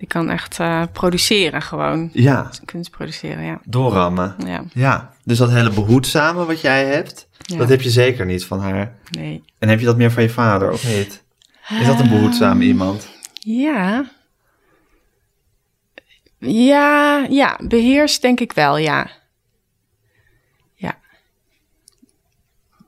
die 0.02 0.10
kan 0.10 0.30
echt 0.30 0.58
eh, 0.60 0.82
produceren 0.92 1.62
gewoon. 1.62 2.10
Ja, 2.12 2.50
Kunst 2.64 2.90
produceren, 2.90 3.44
ja. 3.44 3.60
doorrammen. 3.64 4.34
Ja, 4.46 4.64
Ja, 4.72 5.12
dus 5.24 5.38
dat 5.38 5.50
hele 5.50 5.70
behoedzame 5.70 6.44
wat 6.44 6.60
jij 6.60 6.84
hebt, 6.86 7.28
ja. 7.38 7.56
dat 7.56 7.68
heb 7.68 7.80
je 7.80 7.90
zeker 7.90 8.26
niet 8.26 8.44
van 8.44 8.60
haar. 8.60 8.94
Nee. 9.10 9.44
En 9.58 9.68
heb 9.68 9.78
je 9.78 9.84
dat 9.84 9.96
meer 9.96 10.10
van 10.12 10.22
je 10.22 10.30
vader, 10.30 10.70
of 10.72 10.96
niet? 10.96 11.22
Is 11.80 11.86
dat 11.86 12.00
een 12.00 12.08
behoedzame 12.08 12.64
iemand? 12.64 13.08
Ja. 13.40 14.10
Ja, 16.38 17.26
ja, 17.30 17.58
beheers 17.62 18.20
denk 18.20 18.40
ik 18.40 18.52
wel, 18.52 18.76
ja. 18.76 19.10
Ja, 20.74 20.98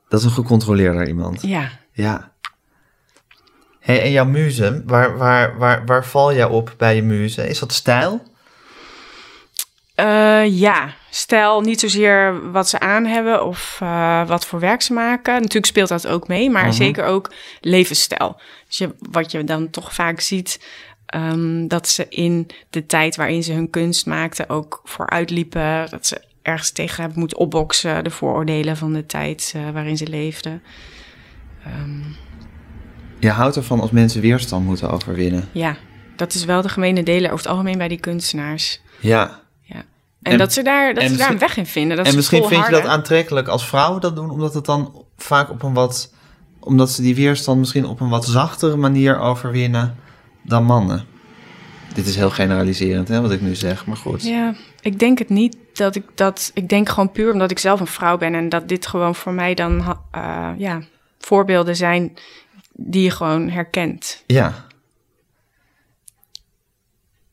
Dat 0.09 0.19
is 0.19 0.25
een 0.25 0.31
gecontroleerder 0.31 1.07
iemand. 1.07 1.41
ja. 1.41 1.69
Ja. 1.91 2.33
Hey, 3.85 4.01
en 4.01 4.11
jouw 4.11 4.25
muze, 4.25 4.81
waar, 4.85 5.17
waar, 5.17 5.57
waar, 5.57 5.85
waar 5.85 6.05
val 6.05 6.33
jij 6.33 6.45
op 6.45 6.73
bij 6.77 6.95
je 6.95 7.03
muze? 7.03 7.47
Is 7.47 7.59
dat 7.59 7.73
stijl? 7.73 8.21
Eh, 9.95 10.45
ja, 10.59 10.93
stijl 11.09 11.61
niet 11.61 11.79
zozeer 11.79 12.51
wat 12.51 12.69
ze 12.69 12.79
aan 12.79 13.05
hebben 13.05 13.45
of 13.45 13.77
eh, 13.81 14.27
wat 14.27 14.45
voor 14.45 14.59
werk 14.59 14.81
ze 14.81 14.93
maken. 14.93 15.33
Natuurlijk 15.33 15.65
speelt 15.65 15.89
dat 15.89 16.07
ook 16.07 16.27
mee, 16.27 16.49
maar 16.49 16.63
Mhm. 16.65 16.71
zeker 16.73 17.05
ook 17.05 17.31
levensstijl. 17.61 18.39
Dus 18.67 18.77
je, 18.77 18.95
wat 19.11 19.31
je 19.31 19.43
dan 19.43 19.69
toch 19.69 19.93
vaak 19.93 20.19
ziet, 20.19 20.65
ehm, 21.05 21.67
dat 21.67 21.87
ze 21.87 22.05
in 22.09 22.47
de 22.69 22.85
tijd 22.85 23.15
waarin 23.15 23.43
ze 23.43 23.53
hun 23.53 23.69
kunst 23.69 24.05
maakten 24.05 24.49
ook 24.49 24.81
vooruitliepen. 24.83 25.89
Dat 25.89 26.05
ze 26.07 26.21
ergens 26.41 26.71
tegen 26.71 27.01
hebben 27.01 27.19
moeten 27.19 27.37
opboksen, 27.37 28.03
de 28.03 28.09
vooroordelen 28.11 28.77
van 28.77 28.93
de 28.93 29.05
tijd 29.05 29.53
eh, 29.55 29.69
waarin 29.69 29.97
ze 29.97 30.07
leefden. 30.07 30.63
Ehm, 31.65 31.99
Je 33.19 33.29
houdt 33.29 33.55
ervan 33.55 33.79
als 33.79 33.91
mensen 33.91 34.21
weerstand 34.21 34.65
moeten 34.65 34.89
overwinnen. 34.89 35.49
ja, 35.51 35.75
dat 36.15 36.33
is 36.33 36.45
wel 36.45 36.61
de 36.61 36.69
gemene 36.69 37.03
delen 37.03 37.31
over 37.31 37.43
het 37.43 37.47
algemeen 37.53 37.77
bij 37.77 37.87
die 37.87 37.99
kunstenaars. 37.99 38.81
Ja. 38.99 39.39
Ja. 39.61 39.75
En, 39.75 40.31
En- 40.31 40.37
dat 40.37 40.53
ze 40.53 40.63
daar, 40.63 40.93
dat 40.93 41.03
ze 41.03 41.15
daar 41.17 41.31
een 41.31 41.37
weg 41.39 41.57
in 41.57 41.65
vinden. 41.65 41.97
Dat 41.97 42.05
en 42.05 42.15
misschien 42.15 42.43
vind 42.43 42.65
je 42.65 42.71
dat 42.71 42.85
aantrekkelijk 42.85 43.47
als 43.47 43.67
vrouwen 43.67 44.01
dat 44.01 44.15
doen, 44.15 44.29
omdat 44.29 44.53
het 44.53 44.65
dan 44.65 45.05
vaak 45.17 45.49
op 45.49 45.63
een 45.63 45.73
wat, 45.73 46.13
omdat 46.59 46.91
ze 46.91 47.01
die 47.01 47.15
weerstand 47.15 47.59
misschien 47.59 47.85
op 47.85 47.99
een 47.99 48.09
wat 48.09 48.25
zachtere 48.25 48.75
manier 48.75 49.19
overwinnen 49.19 49.95
dan 50.41 50.63
mannen. 50.63 51.05
Dit 51.93 52.07
is 52.07 52.15
heel 52.15 52.29
generaliserend, 52.29 53.07
hè, 53.07 53.21
wat 53.21 53.31
ik 53.31 53.41
nu 53.41 53.55
zeg, 53.55 53.85
maar 53.85 53.97
goed. 53.97 54.23
Ja, 54.23 54.53
ik 54.81 54.99
denk 54.99 55.19
het 55.19 55.29
niet 55.29 55.57
dat 55.73 55.95
ik 55.95 56.03
dat. 56.15 56.51
Ik 56.53 56.69
denk 56.69 56.89
gewoon 56.89 57.11
puur 57.11 57.31
omdat 57.33 57.51
ik 57.51 57.59
zelf 57.59 57.79
een 57.79 57.87
vrouw 57.87 58.17
ben 58.17 58.33
en 58.33 58.49
dat 58.49 58.67
dit 58.67 58.87
gewoon 58.87 59.15
voor 59.15 59.33
mij 59.33 59.53
dan 59.53 59.97
eh, 60.11 60.49
ja, 60.57 60.81
voorbeelden 61.19 61.75
zijn 61.75 62.13
die 62.77 63.03
je 63.03 63.11
gewoon 63.11 63.49
herkent. 63.49 64.23
Ja, 64.27 64.65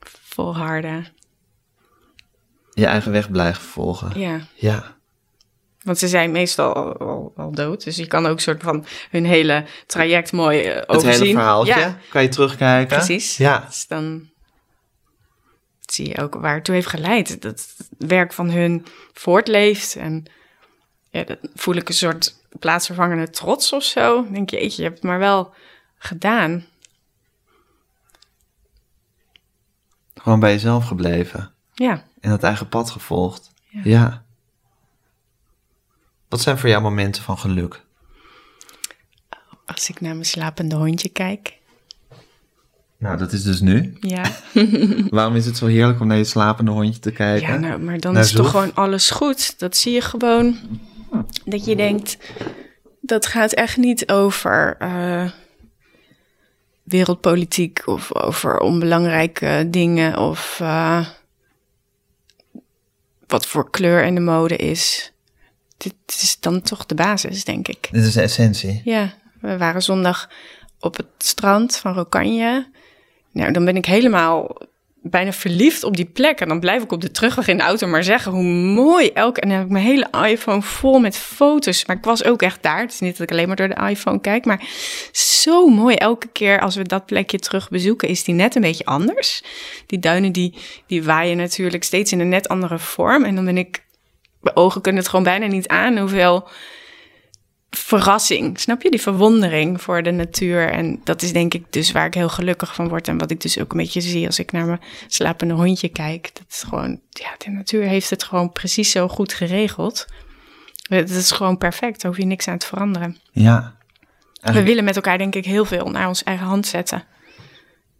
Volharden. 0.00 1.06
je 2.72 2.86
eigen 2.86 3.12
weg 3.12 3.30
blijven 3.30 3.62
volgen. 3.62 4.20
Ja. 4.20 4.40
Ja, 4.54 4.96
Want 5.82 5.98
ze 5.98 6.08
zijn 6.08 6.30
meestal 6.32 6.72
al, 6.74 6.96
al, 6.96 7.32
al 7.36 7.52
dood. 7.52 7.84
Dus 7.84 7.96
je 7.96 8.06
kan 8.06 8.26
ook 8.26 8.40
soort 8.40 8.62
van 8.62 8.84
hun 9.10 9.24
hele 9.24 9.64
traject 9.86 10.32
mooi 10.32 10.62
eh, 10.62 10.74
het 10.74 10.88
overzien. 10.88 11.22
hele 11.22 11.32
verhaaltje 11.34 11.78
Ja, 11.78 11.98
kan 12.10 12.22
je 12.22 12.28
terugkijken. 12.28 12.96
precies. 12.96 13.36
Ja, 13.36 13.58
Dus 13.66 13.86
dan 13.86 14.30
zie 15.80 16.08
je 16.08 16.18
ook 16.22 16.34
waar 16.34 16.54
het 16.54 16.64
toe 16.64 16.74
heeft 16.74 16.86
geleid. 16.86 17.42
Dat 17.42 17.74
het 17.76 17.88
werk 18.08 18.32
van 18.32 18.50
hun 18.50 18.86
voortleeft. 19.12 19.96
En 19.96 20.24
ja, 21.10 21.24
dat 21.24 21.38
voel 21.54 21.74
ik 21.74 21.88
een 21.88 21.94
soort 21.94 22.40
plaatsvervangende 22.58 23.30
trots 23.30 23.72
of 23.72 23.82
zo. 23.82 24.22
Dan 24.22 24.32
denk 24.32 24.50
je, 24.50 24.56
jeetje, 24.56 24.82
je 24.82 24.88
hebt 24.88 25.00
het 25.00 25.10
maar 25.10 25.18
wel 25.18 25.54
gedaan. 25.98 26.64
gewoon 30.14 30.40
bij 30.40 30.52
jezelf 30.52 30.86
gebleven. 30.86 31.52
Ja, 31.74 32.04
En 32.20 32.30
dat 32.30 32.42
eigen 32.42 32.68
pad 32.68 32.90
gevolgd. 32.90 33.50
Ja. 33.68 33.80
ja. 33.84 34.24
Wat 36.28 36.40
zijn 36.40 36.58
voor 36.58 36.68
jou 36.68 36.82
momenten 36.82 37.22
van 37.22 37.38
geluk? 37.38 37.82
als 39.72 39.88
ik 39.88 40.00
naar 40.00 40.12
mijn 40.12 40.26
slapende 40.26 40.74
hondje 40.74 41.08
kijk. 41.08 41.58
Nou, 42.98 43.18
dat 43.18 43.32
is 43.32 43.42
dus 43.42 43.60
nu. 43.60 43.96
Ja, 44.00 44.30
Waarom 45.10 45.36
is 45.36 45.46
het 45.46 45.56
zo 45.56 45.66
heerlijk 45.66 46.00
om 46.00 46.06
naar 46.06 46.16
je 46.16 46.24
slapende 46.24 46.70
hondje 46.70 47.00
te 47.00 47.12
kijken? 47.12 47.48
ja 47.48 47.56
nou, 47.58 47.80
maar 47.80 48.00
dan 48.00 48.12
Naar 48.12 48.22
is 48.22 48.32
toch 48.32 48.50
gewoon 48.50 48.74
alles 48.74 49.10
goed. 49.10 49.58
Dat 49.58 49.76
zie 49.76 49.92
je 49.92 50.00
gewoon. 50.00 50.58
Dat 51.44 51.64
je 51.64 51.76
denkt, 51.76 52.16
dat 53.00 53.26
gaat 53.26 53.52
echt 53.52 53.76
niet 53.76 54.10
over 54.10 54.76
eh, 54.78 55.30
wereldpolitiek 56.82 57.82
of 57.86 58.14
over 58.14 58.58
onbelangrijke 58.58 59.66
dingen 59.70 60.18
of 60.18 60.60
eh, 60.60 61.08
wat 63.26 63.46
voor 63.46 63.70
kleur 63.70 64.04
in 64.04 64.14
de 64.14 64.20
mode 64.20 64.56
is. 64.56 65.12
Dit 65.76 65.94
is 66.06 66.36
dan 66.40 66.62
toch 66.62 66.86
de 66.86 66.94
basis, 66.94 67.44
denk 67.44 67.68
ik. 67.68 67.88
Dit 67.90 68.04
is 68.04 68.12
de 68.12 68.20
essentie. 68.20 68.80
Ja, 68.84 69.14
we 69.40 69.56
waren 69.56 69.82
zondag 69.82 70.30
op 70.80 70.96
het 70.96 71.06
strand 71.18 71.76
van 71.76 71.94
Rokanje. 71.94 72.70
Nou, 73.32 73.52
dan 73.52 73.64
ben 73.64 73.76
ik 73.76 73.86
helemaal 73.86 74.58
bijna 75.02 75.32
verliefd 75.32 75.84
op 75.84 75.96
die 75.96 76.04
plek. 76.04 76.40
En 76.40 76.48
dan 76.48 76.60
blijf 76.60 76.82
ik 76.82 76.92
op 76.92 77.00
de 77.00 77.10
terugweg 77.10 77.48
in 77.48 77.56
de 77.56 77.62
auto 77.62 77.86
maar 77.86 78.04
zeggen 78.04 78.32
hoe 78.32 78.42
mooi 78.74 79.10
elke... 79.10 79.40
En 79.40 79.48
dan 79.48 79.56
heb 79.56 79.66
ik 79.66 79.72
mijn 79.72 79.84
hele 79.84 80.08
iPhone 80.28 80.62
vol 80.62 80.98
met 80.98 81.16
foto's. 81.16 81.86
Maar 81.86 81.96
ik 81.96 82.04
was 82.04 82.24
ook 82.24 82.42
echt 82.42 82.62
daar. 82.62 82.80
Het 82.80 82.92
is 82.92 83.00
niet 83.00 83.12
dat 83.12 83.20
ik 83.20 83.30
alleen 83.30 83.46
maar 83.46 83.56
door 83.56 83.68
de 83.68 83.88
iPhone 83.88 84.20
kijk. 84.20 84.44
Maar 84.44 84.64
zo 85.12 85.68
mooi. 85.68 85.96
Elke 85.96 86.28
keer 86.28 86.60
als 86.60 86.76
we 86.76 86.82
dat 86.82 87.06
plekje 87.06 87.38
terug 87.38 87.68
bezoeken... 87.68 88.08
is 88.08 88.24
die 88.24 88.34
net 88.34 88.54
een 88.54 88.62
beetje 88.62 88.84
anders. 88.84 89.42
Die 89.86 89.98
duinen 89.98 90.32
die, 90.32 90.54
die 90.86 91.02
waaien 91.02 91.36
natuurlijk 91.36 91.84
steeds 91.84 92.12
in 92.12 92.20
een 92.20 92.28
net 92.28 92.48
andere 92.48 92.78
vorm. 92.78 93.24
En 93.24 93.34
dan 93.34 93.44
ben 93.44 93.58
ik... 93.58 93.84
Mijn 94.40 94.56
ogen 94.56 94.80
kunnen 94.80 95.00
het 95.00 95.10
gewoon 95.10 95.24
bijna 95.24 95.46
niet 95.46 95.68
aan 95.68 95.98
hoeveel 95.98 96.48
verrassing. 97.76 98.60
Snap 98.60 98.82
je? 98.82 98.90
Die 98.90 99.00
verwondering 99.00 99.82
voor 99.82 100.02
de 100.02 100.10
natuur. 100.10 100.70
En 100.70 101.00
dat 101.04 101.22
is 101.22 101.32
denk 101.32 101.54
ik 101.54 101.64
dus 101.70 101.92
waar 101.92 102.06
ik 102.06 102.14
heel 102.14 102.28
gelukkig 102.28 102.74
van 102.74 102.88
word. 102.88 103.08
En 103.08 103.18
wat 103.18 103.30
ik 103.30 103.40
dus 103.40 103.58
ook 103.58 103.72
een 103.72 103.78
beetje 103.78 104.00
zie 104.00 104.26
als 104.26 104.38
ik 104.38 104.52
naar 104.52 104.66
mijn 104.66 104.80
slapende 105.06 105.54
hondje 105.54 105.88
kijk. 105.88 106.30
Dat 106.32 106.46
is 106.48 106.62
gewoon, 106.62 107.00
ja, 107.10 107.34
de 107.38 107.50
natuur 107.50 107.82
heeft 107.82 108.10
het 108.10 108.24
gewoon 108.24 108.52
precies 108.52 108.90
zo 108.90 109.08
goed 109.08 109.32
geregeld. 109.32 110.06
Het 110.82 111.10
is 111.10 111.30
gewoon 111.30 111.58
perfect. 111.58 112.00
Daar 112.00 112.10
hoef 112.10 112.20
je 112.20 112.26
niks 112.26 112.48
aan 112.48 112.58
te 112.58 112.66
veranderen. 112.66 113.18
Ja. 113.32 113.76
We 114.42 114.62
willen 114.62 114.84
met 114.84 114.96
elkaar 114.96 115.18
denk 115.18 115.34
ik 115.34 115.44
heel 115.44 115.64
veel 115.64 115.90
naar 115.90 116.08
onze 116.08 116.24
eigen 116.24 116.46
hand 116.46 116.66
zetten. 116.66 117.04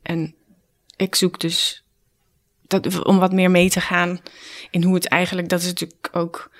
En 0.03 0.35
ik 0.97 1.15
zoek 1.15 1.41
dus 1.41 1.85
dat, 2.67 3.05
om 3.05 3.19
wat 3.19 3.33
meer 3.33 3.51
mee 3.51 3.71
te 3.71 3.81
gaan 3.81 4.21
in 4.71 4.83
hoe 4.83 4.95
het 4.95 5.09
eigenlijk, 5.09 5.49
dat 5.49 5.61
is 5.61 5.67
natuurlijk 5.67 6.09
ook 6.13 6.51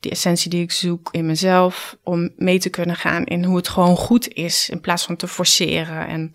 die 0.00 0.10
essentie 0.10 0.50
die 0.50 0.62
ik 0.62 0.72
zoek 0.72 1.08
in 1.10 1.26
mezelf, 1.26 1.96
om 2.02 2.30
mee 2.36 2.58
te 2.58 2.68
kunnen 2.68 2.96
gaan 2.96 3.24
in 3.24 3.44
hoe 3.44 3.56
het 3.56 3.68
gewoon 3.68 3.96
goed 3.96 4.28
is, 4.28 4.68
in 4.68 4.80
plaats 4.80 5.04
van 5.04 5.16
te 5.16 5.28
forceren 5.28 6.06
en 6.06 6.32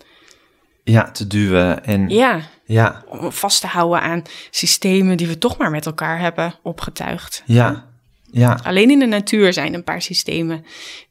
ja, 0.84 1.10
te 1.10 1.26
duwen 1.26 1.84
en... 1.84 2.08
ja, 2.08 2.40
Ja, 2.64 3.02
om 3.08 3.32
vast 3.32 3.60
te 3.60 3.66
houden 3.66 4.00
aan 4.00 4.22
systemen 4.50 5.16
die 5.16 5.26
we 5.26 5.38
toch 5.38 5.56
maar 5.56 5.70
met 5.70 5.86
elkaar 5.86 6.18
hebben 6.20 6.54
opgetuigd. 6.62 7.42
ja, 7.46 7.92
ja. 8.30 8.58
Alleen 8.62 8.90
in 8.90 8.98
de 8.98 9.06
natuur 9.06 9.52
zijn 9.52 9.74
een 9.74 9.84
paar 9.84 10.02
systemen 10.02 10.64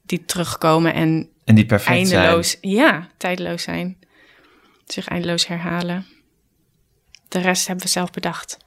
die 0.06 0.26
terugkomen 0.26 0.94
en 0.94 1.30
En 1.44 1.56
die 1.56 1.66
perfect 1.66 2.08
zijn. 2.08 2.22
eindeloos, 2.22 2.58
ja, 2.62 3.08
tijdloos 3.18 3.64
zijn. 3.64 3.98
Zich 4.86 5.08
eindeloos 5.08 5.48
herhalen. 5.48 6.06
De 7.28 7.40
rest 7.40 7.68
hebben 7.68 7.86
we 7.86 7.92
zelf 7.92 8.12
bedacht. 8.12 8.58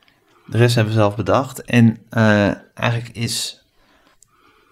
De 0.47 0.57
rest 0.57 0.75
hebben 0.75 0.95
we 0.95 1.01
zelf 1.01 1.17
bedacht. 1.17 1.63
En 1.63 1.99
eh, 2.11 2.51
eigenlijk 2.75 3.17
is, 3.17 3.65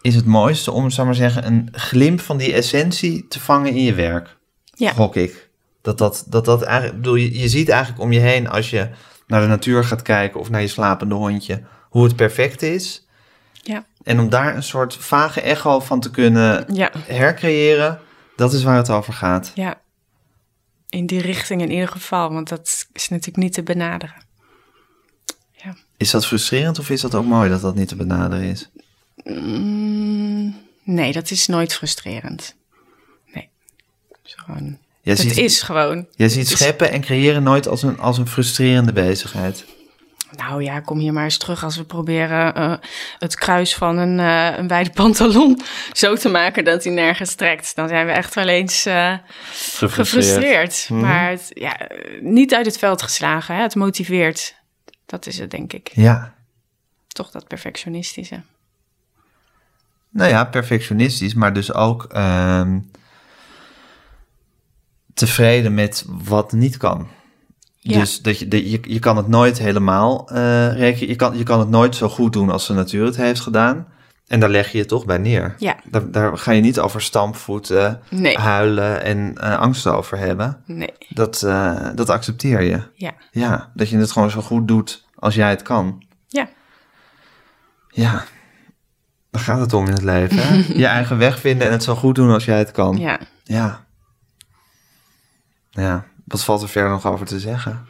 is 0.05 0.15
het 0.15 0.25
mooiste 0.27 0.71
om, 0.71 0.91
zou 0.91 1.07
maar 1.07 1.17
zeggen, 1.17 1.47
een 1.47 1.69
glimp 1.73 2.21
van 2.21 2.37
die 2.37 2.53
essentie 2.53 3.27
te 3.29 3.41
vangen 3.41 3.71
in 3.75 3.83
je 3.83 3.95
werk. 3.95 4.37
Ja. 4.75 4.93
Gok 4.93 5.17
ik. 5.17 5.51
Dat 5.83 5.99
dat, 5.99 6.25
dat, 6.29 6.45
dat 6.45 6.63
eigenlijk, 6.63 6.97
bedoel, 6.97 7.15
je, 7.15 7.39
je 7.39 7.49
ziet 7.49 7.69
eigenlijk 7.69 8.03
om 8.03 8.13
je 8.13 8.19
heen 8.21 8.49
als 8.49 8.71
je 8.71 8.89
naar 9.27 9.41
de 9.41 9.47
natuur 9.47 9.85
gaat 9.85 10.03
kijken 10.03 10.41
of 10.41 10.51
naar 10.51 10.61
je 10.61 10.69
slapende 10.69 11.15
hondje, 11.15 11.63
hoe 11.89 12.05
het 12.05 12.17
perfect 12.17 12.63
is. 12.63 13.07
Ja. 13.63 13.87
En 14.03 14.21
om 14.21 14.29
daar 14.29 14.57
een 14.57 14.63
soort 14.63 14.95
vage 14.95 15.41
echo 15.41 15.81
van 15.81 16.01
te 16.01 16.11
kunnen 16.11 16.75
Ja, 16.75 16.91
hercreëren, 17.07 18.01
dat 18.37 18.53
is 18.53 18.63
waar 18.63 18.77
het 18.77 18.91
over 18.91 19.13
gaat. 19.13 19.53
ja. 19.55 19.83
In 20.89 21.07
die 21.07 21.21
richting 21.21 21.63
in 21.63 21.71
ieder 21.71 21.89
geval, 21.89 22.33
want 22.33 22.49
dat 22.49 22.87
is 22.93 23.09
natuurlijk 23.09 23.37
niet 23.37 23.53
te 23.53 23.63
benaderen. 23.63 24.23
Is 25.97 26.11
dat 26.11 26.27
frustrerend 26.27 26.79
of 26.79 26.91
is 26.91 27.01
dat 27.01 27.15
ook 27.15 27.25
mooi 27.25 27.51
dat 27.51 27.61
dat 27.61 27.75
niet 27.75 27.89
te 27.89 27.97
benaderen 27.97 28.45
is? 28.45 28.71
Mm, 29.23 30.57
nee, 30.83 31.13
dat 31.13 31.31
is 31.31 31.47
nooit 31.47 31.75
frustrerend. 31.75 32.55
Nee. 33.33 33.49
Het 34.23 34.35
gewoon, 34.37 34.79
ziet, 35.03 35.37
is 35.37 35.63
gewoon. 35.63 36.07
jij 36.15 36.29
ziet 36.29 36.49
scheppen 36.49 36.91
en 36.91 37.01
creëren 37.01 37.43
nooit 37.43 37.69
als 37.69 37.83
een, 37.83 37.99
als 37.99 38.19
een 38.19 38.29
frustrerende 38.29 38.93
bezigheid. 38.93 39.65
Nou 40.37 40.63
ja, 40.63 40.81
kom 40.81 40.99
hier 40.99 41.13
maar 41.13 41.25
eens 41.25 41.39
terug 41.39 41.65
als 41.65 41.77
we 41.77 41.85
proberen 41.85 42.55
eh, 42.55 42.75
het 43.19 43.35
kruis 43.35 43.75
van 43.75 43.99
een, 43.99 44.21
eh, 44.21 44.59
een 44.59 44.69
wijde 44.69 44.91
pantalon 44.91 45.61
zo 45.93 46.17
te 46.17 46.29
maken 46.29 46.65
dat 46.65 46.85
hij 46.85 46.93
nergens 46.93 47.35
trekt. 47.35 47.77
Dan 47.77 47.89
zijn 47.89 48.07
we 48.07 48.13
echt 48.13 48.35
wel 48.35 48.49
eens 48.49 48.87
eh, 48.87 49.15
gefrustreerd. 49.79 50.87
Mhm. 50.89 51.01
Maar 51.01 51.31
het, 51.31 51.51
ja, 51.55 51.89
niet 52.21 52.55
uit 52.55 52.67
het 52.67 52.79
veld 52.79 53.03
geslagen. 53.03 53.55
Hè? 53.55 53.63
Het 53.63 53.75
motiveert. 53.75 54.55
Dat 55.07 55.27
is 55.27 55.39
het, 55.39 55.51
denk 55.51 55.73
ik. 55.73 55.91
Ja, 55.93 56.35
Toch 57.09 57.31
dat 57.31 57.49
perfectionistische. 57.49 58.43
Nou 60.15 60.31
ja, 60.31 60.45
perfectionistisch, 60.45 61.35
maar 61.35 61.53
dus 61.53 61.73
ook 61.73 62.05
ehm, 62.05 62.79
tevreden 65.15 65.75
met 65.75 66.05
wat 66.25 66.53
niet 66.53 66.77
kan. 66.77 67.09
Ja. 67.79 67.99
Dus 67.99 68.23
dat 68.23 68.39
je, 68.39 68.71
je, 68.71 68.81
je 68.83 68.99
kan 68.99 69.17
het 69.17 69.29
nooit 69.29 69.59
helemaal 69.59 70.29
eh 70.31 70.77
rekenen. 70.77 71.09
Je 71.09 71.17
kan, 71.17 71.39
je 71.39 71.43
kan 71.43 71.59
het 71.59 71.69
nooit 71.69 71.97
zo 71.97 72.09
goed 72.09 72.33
doen 72.33 72.51
als 72.51 72.67
de 72.67 72.73
natuur 72.75 73.05
het 73.05 73.17
heeft 73.17 73.41
gedaan. 73.41 73.87
En 74.27 74.41
daar 74.41 74.49
leg 74.51 74.73
je 74.73 74.79
je 74.79 74.85
toch 74.85 75.05
bij 75.05 75.19
neer. 75.19 75.55
Ja. 75.59 75.77
Daar, 75.91 76.11
daar 76.11 76.39
ga 76.39 76.53
je 76.53 76.61
niet 76.61 76.81
over 76.81 77.03
stampvoeten, 77.03 78.01
Nee. 78.11 78.39
huilen 78.39 79.03
en 79.03 79.35
eh, 79.39 79.59
angst 79.59 79.87
over 79.87 80.19
hebben. 80.19 80.63
Nee. 80.67 80.93
Dat, 81.09 81.43
eh, 81.43 81.89
dat 81.95 82.11
accepteer 82.11 82.63
je. 82.63 82.83
Ja. 82.95 83.13
Ja, 83.31 83.71
dat 83.75 83.89
je 83.89 83.97
het 83.99 84.13
gewoon 84.13 84.31
zo 84.31 84.41
goed 84.41 84.69
doet 84.69 85.07
als 85.15 85.35
jij 85.35 85.51
het 85.51 85.63
kan. 85.63 86.05
Ja. 86.29 86.49
Ja, 87.89 88.25
daar 89.35 89.43
gaat 89.43 89.61
het 89.61 89.73
om 89.73 89.87
in 89.87 89.93
het 89.93 90.03
leven. 90.03 90.37
Hè? 90.39 90.57
je 90.83 90.87
eigen 90.87 91.19
weg 91.19 91.41
vinden 91.41 91.67
en 91.67 91.73
het 91.73 91.83
zo 91.83 91.95
goed 91.95 92.15
doen 92.15 92.31
als 92.31 92.45
jij 92.45 92.59
het 92.59 92.71
kan. 92.71 92.97
Ja. 92.99 93.19
Ja. 93.43 93.85
Ja, 95.71 96.07
wat 96.25 96.45
valt 96.45 96.63
er 96.63 96.69
verder 96.69 96.91
nog 96.91 97.07
over 97.07 97.27
te 97.27 97.41
zeggen? 97.41 97.87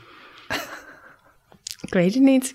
Ik 1.80 1.92
weet 1.92 2.14
het 2.14 2.22
niet. 2.22 2.54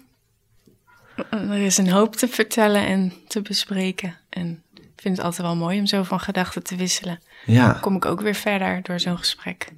Er 1.30 1.58
is 1.66 1.78
een 1.78 1.90
hoop 1.90 2.16
te 2.16 2.28
vertellen 2.28 2.86
en 2.86 3.14
te 3.28 3.42
bespreken. 3.42 4.18
En 4.30 4.64
ik 4.74 4.92
vind 4.96 5.18
het 5.18 5.26
altijd 5.26 5.48
wel 5.48 5.56
mooi 5.56 5.80
om 5.80 5.86
zo 5.86 6.04
van 6.04 6.20
gedachten 6.20 6.64
te 6.64 6.76
wisselen. 6.76 7.20
Ja, 7.46 7.72
Dan 7.72 7.82
kom 7.82 7.96
ik 7.96 8.06
ook 8.06 8.22
weer 8.22 8.36
verder 8.36 8.82
door 8.82 9.00
zo'n 9.00 9.18
gesprek. 9.18 9.72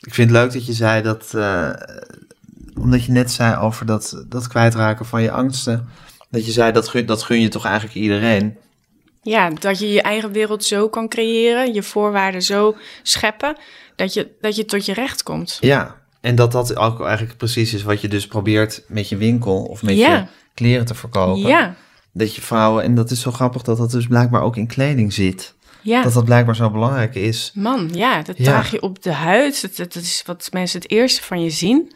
Ik 0.00 0.14
vind 0.14 0.30
het 0.30 0.38
leuk 0.38 0.52
dat 0.52 0.66
je 0.66 0.72
zei 0.72 1.02
dat, 1.02 1.34
eh, 1.34 1.70
omdat 2.74 3.04
je 3.04 3.12
net 3.12 3.30
zei 3.30 3.56
over 3.56 3.86
dat, 3.86 4.24
dat 4.26 4.48
kwijtraken 4.48 5.06
van 5.06 5.22
je 5.22 5.30
angsten, 5.30 5.88
dat 6.30 6.46
je 6.46 6.52
zei 6.52 6.72
dat 6.72 6.88
gun, 6.88 7.06
dat 7.06 7.22
gun 7.22 7.40
je 7.40 7.48
toch 7.48 7.64
eigenlijk 7.64 7.94
iedereen. 7.96 8.56
Ja, 9.22 9.50
dat 9.50 9.78
je 9.78 9.92
je 9.92 10.02
eigen 10.02 10.32
wereld 10.32 10.64
zo 10.64 10.88
kan 10.88 11.08
creëren, 11.08 11.74
je 11.74 11.82
voorwaarden 11.82 12.42
zo 12.42 12.76
scheppen, 13.02 13.56
dat 13.96 14.14
je, 14.14 14.30
dat 14.40 14.56
je 14.56 14.64
tot 14.64 14.86
je 14.86 14.92
recht 14.92 15.22
komt. 15.22 15.58
Ja, 15.60 15.96
en 16.20 16.34
dat 16.34 16.52
dat 16.52 16.76
ook 16.76 17.04
eigenlijk 17.06 17.36
precies 17.38 17.74
is 17.74 17.82
wat 17.82 18.00
je 18.00 18.08
dus 18.08 18.26
probeert 18.26 18.82
met 18.88 19.08
je 19.08 19.16
winkel 19.16 19.62
of 19.62 19.82
met 19.82 19.96
Ja. 19.96 20.16
je 20.16 20.24
kleren 20.54 20.86
te 20.86 20.94
verkopen. 20.94 21.48
Ja, 21.48 21.74
Dat 22.12 22.34
je 22.34 22.40
vrouwen, 22.40 22.82
en 22.84 22.94
dat 22.94 23.10
is 23.10 23.20
zo 23.20 23.30
grappig 23.30 23.62
dat 23.62 23.76
dat 23.78 23.90
dus 23.90 24.06
blijkbaar 24.06 24.42
ook 24.42 24.56
in 24.56 24.66
kleding 24.66 25.12
zit. 25.12 25.54
ja. 25.82 26.02
Dat 26.02 26.12
dat 26.12 26.24
blijkbaar 26.24 26.56
zo 26.56 26.70
belangrijk 26.70 27.14
is. 27.14 27.50
Man, 27.54 27.90
ja, 27.92 28.22
dat 28.22 28.36
draag 28.36 28.70
je 28.70 28.82
op 28.82 29.02
de 29.02 29.12
huid. 29.12 29.62
Dat, 29.62 29.76
dat, 29.76 29.92
dat 29.92 30.02
is 30.02 30.22
wat 30.26 30.48
mensen 30.52 30.80
het 30.80 30.90
eerste 30.90 31.22
van 31.22 31.42
je 31.42 31.50
zien. 31.50 31.92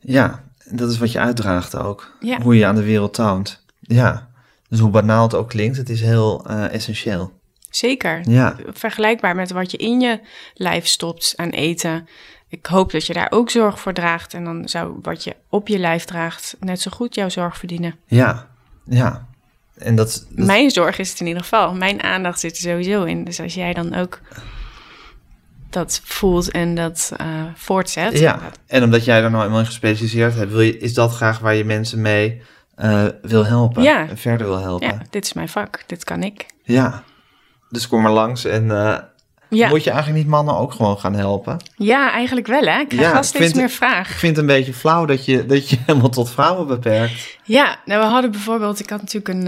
Ja, 0.00 0.43
dat 0.70 0.90
is 0.90 0.98
wat 0.98 1.12
je 1.12 1.18
uitdraagt 1.20 1.76
ook. 1.76 2.16
Ja. 2.20 2.40
Hoe 2.40 2.52
je 2.54 2.60
je 2.60 2.66
aan 2.66 2.74
de 2.74 2.82
wereld 2.84 3.14
toont. 3.14 3.62
Ja. 3.80 4.28
Dus 4.68 4.78
hoe 4.78 4.90
banaal 4.90 5.22
het 5.22 5.34
ook 5.34 5.48
klinkt, 5.48 5.76
het 5.76 5.88
is 5.88 6.00
heel 6.00 6.44
eh, 6.46 6.72
essentieel. 6.72 7.32
Zeker. 7.70 8.28
Ja. 8.30 8.56
Vergelijkbaar 8.72 9.34
met 9.34 9.50
wat 9.50 9.70
je 9.70 9.76
in 9.76 10.00
je 10.00 10.20
lijf 10.54 10.86
stopt 10.86 11.32
aan 11.36 11.50
eten. 11.50 12.08
Ik 12.48 12.66
hoop 12.66 12.92
dat 12.92 13.06
je 13.06 13.12
daar 13.12 13.26
ook 13.30 13.50
zorg 13.50 13.80
voor 13.80 13.92
draagt. 13.92 14.34
En 14.34 14.44
dan 14.44 14.68
zou 14.68 14.98
wat 15.02 15.24
je 15.24 15.36
op 15.48 15.68
je 15.68 15.78
lijf 15.78 16.04
draagt 16.04 16.56
net 16.60 16.80
zo 16.80 16.90
goed 16.90 17.14
jouw 17.14 17.28
zorg 17.28 17.56
verdienen. 17.58 17.96
Ja, 18.06 18.48
ja. 18.84 19.26
En 19.74 19.96
dat, 19.96 20.26
dat- 20.30 20.46
Mijn 20.46 20.70
zorg 20.70 20.98
is 20.98 21.10
het 21.10 21.20
in 21.20 21.26
ieder 21.26 21.42
geval. 21.42 21.74
Mijn 21.74 22.02
aandacht 22.02 22.40
zit 22.40 22.56
er 22.56 22.62
sowieso 22.62 23.02
in. 23.04 23.24
Dus 23.24 23.40
als 23.40 23.54
jij 23.54 23.72
dan 23.72 23.94
ook 23.94 24.20
dat 25.74 26.00
voelt 26.04 26.50
en 26.50 26.74
dat 26.74 27.12
eh, 27.16 27.26
voortzet. 27.54 28.18
ja. 28.18 28.38
En 28.66 28.82
omdat 28.82 29.04
jij 29.04 29.20
daar 29.20 29.30
nou 29.30 29.44
eenmaal 29.44 29.58
in 29.58 29.66
gespecialiseerd 29.66 30.34
hebt, 30.34 30.50
wil 30.50 30.60
je, 30.60 30.78
is 30.78 30.94
dat 30.94 31.12
graag 31.14 31.38
waar 31.38 31.54
je 31.54 31.64
mensen 31.64 32.00
mee 32.00 32.42
eh, 32.74 33.04
wil 33.22 33.46
helpen. 33.46 33.82
Ja. 33.82 34.08
En 34.08 34.18
verder 34.18 34.46
wil 34.46 34.60
helpen. 34.60 34.88
Ja, 34.88 35.02
dit 35.10 35.24
is 35.24 35.32
mijn 35.32 35.48
vak. 35.48 35.82
Dit 35.86 36.04
kan 36.04 36.22
ik. 36.22 36.46
Ja. 36.62 37.02
Dus 37.70 37.88
kom 37.88 38.02
maar 38.02 38.12
langs 38.12 38.44
en 38.44 38.70
eh, 38.70 38.98
Ja, 39.48 39.68
moet 39.68 39.84
je 39.84 39.90
eigenlijk 39.90 40.22
niet 40.22 40.30
mannen 40.32 40.56
ook 40.56 40.72
gewoon 40.72 40.98
gaan 40.98 41.14
helpen? 41.14 41.56
ja 41.76 42.12
eigenlijk 42.12 42.46
wel 42.46 42.62
hè. 42.62 42.78
Ik 42.80 42.88
krijg 42.88 43.12
Ja, 43.12 43.22
steeds 43.22 43.54
meer 43.54 43.70
vraag. 43.70 44.10
Ik 44.10 44.16
vind 44.16 44.36
het 44.36 44.40
een 44.48 44.54
beetje 44.54 44.74
flauw 44.74 45.04
dat 45.04 45.24
je, 45.24 45.46
dat 45.46 45.70
je 45.70 45.76
helemaal 45.86 46.08
tot 46.08 46.30
vrouwen 46.30 46.66
beperkt. 46.66 47.38
Ja, 47.44 47.76
nou 47.84 48.00
we 48.00 48.06
hadden 48.06 48.30
bijvoorbeeld, 48.30 48.80
ik 48.80 48.90
had 48.90 49.00
natuurlijk 49.00 49.28
een, 49.28 49.44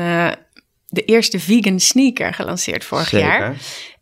de 0.88 1.04
eerste 1.04 1.40
vegan 1.40 1.80
sneaker 1.80 2.34
gelanceerd 2.34 2.84
vorig 2.84 3.08
Zeker. 3.08 3.28
jaar. 3.28 3.56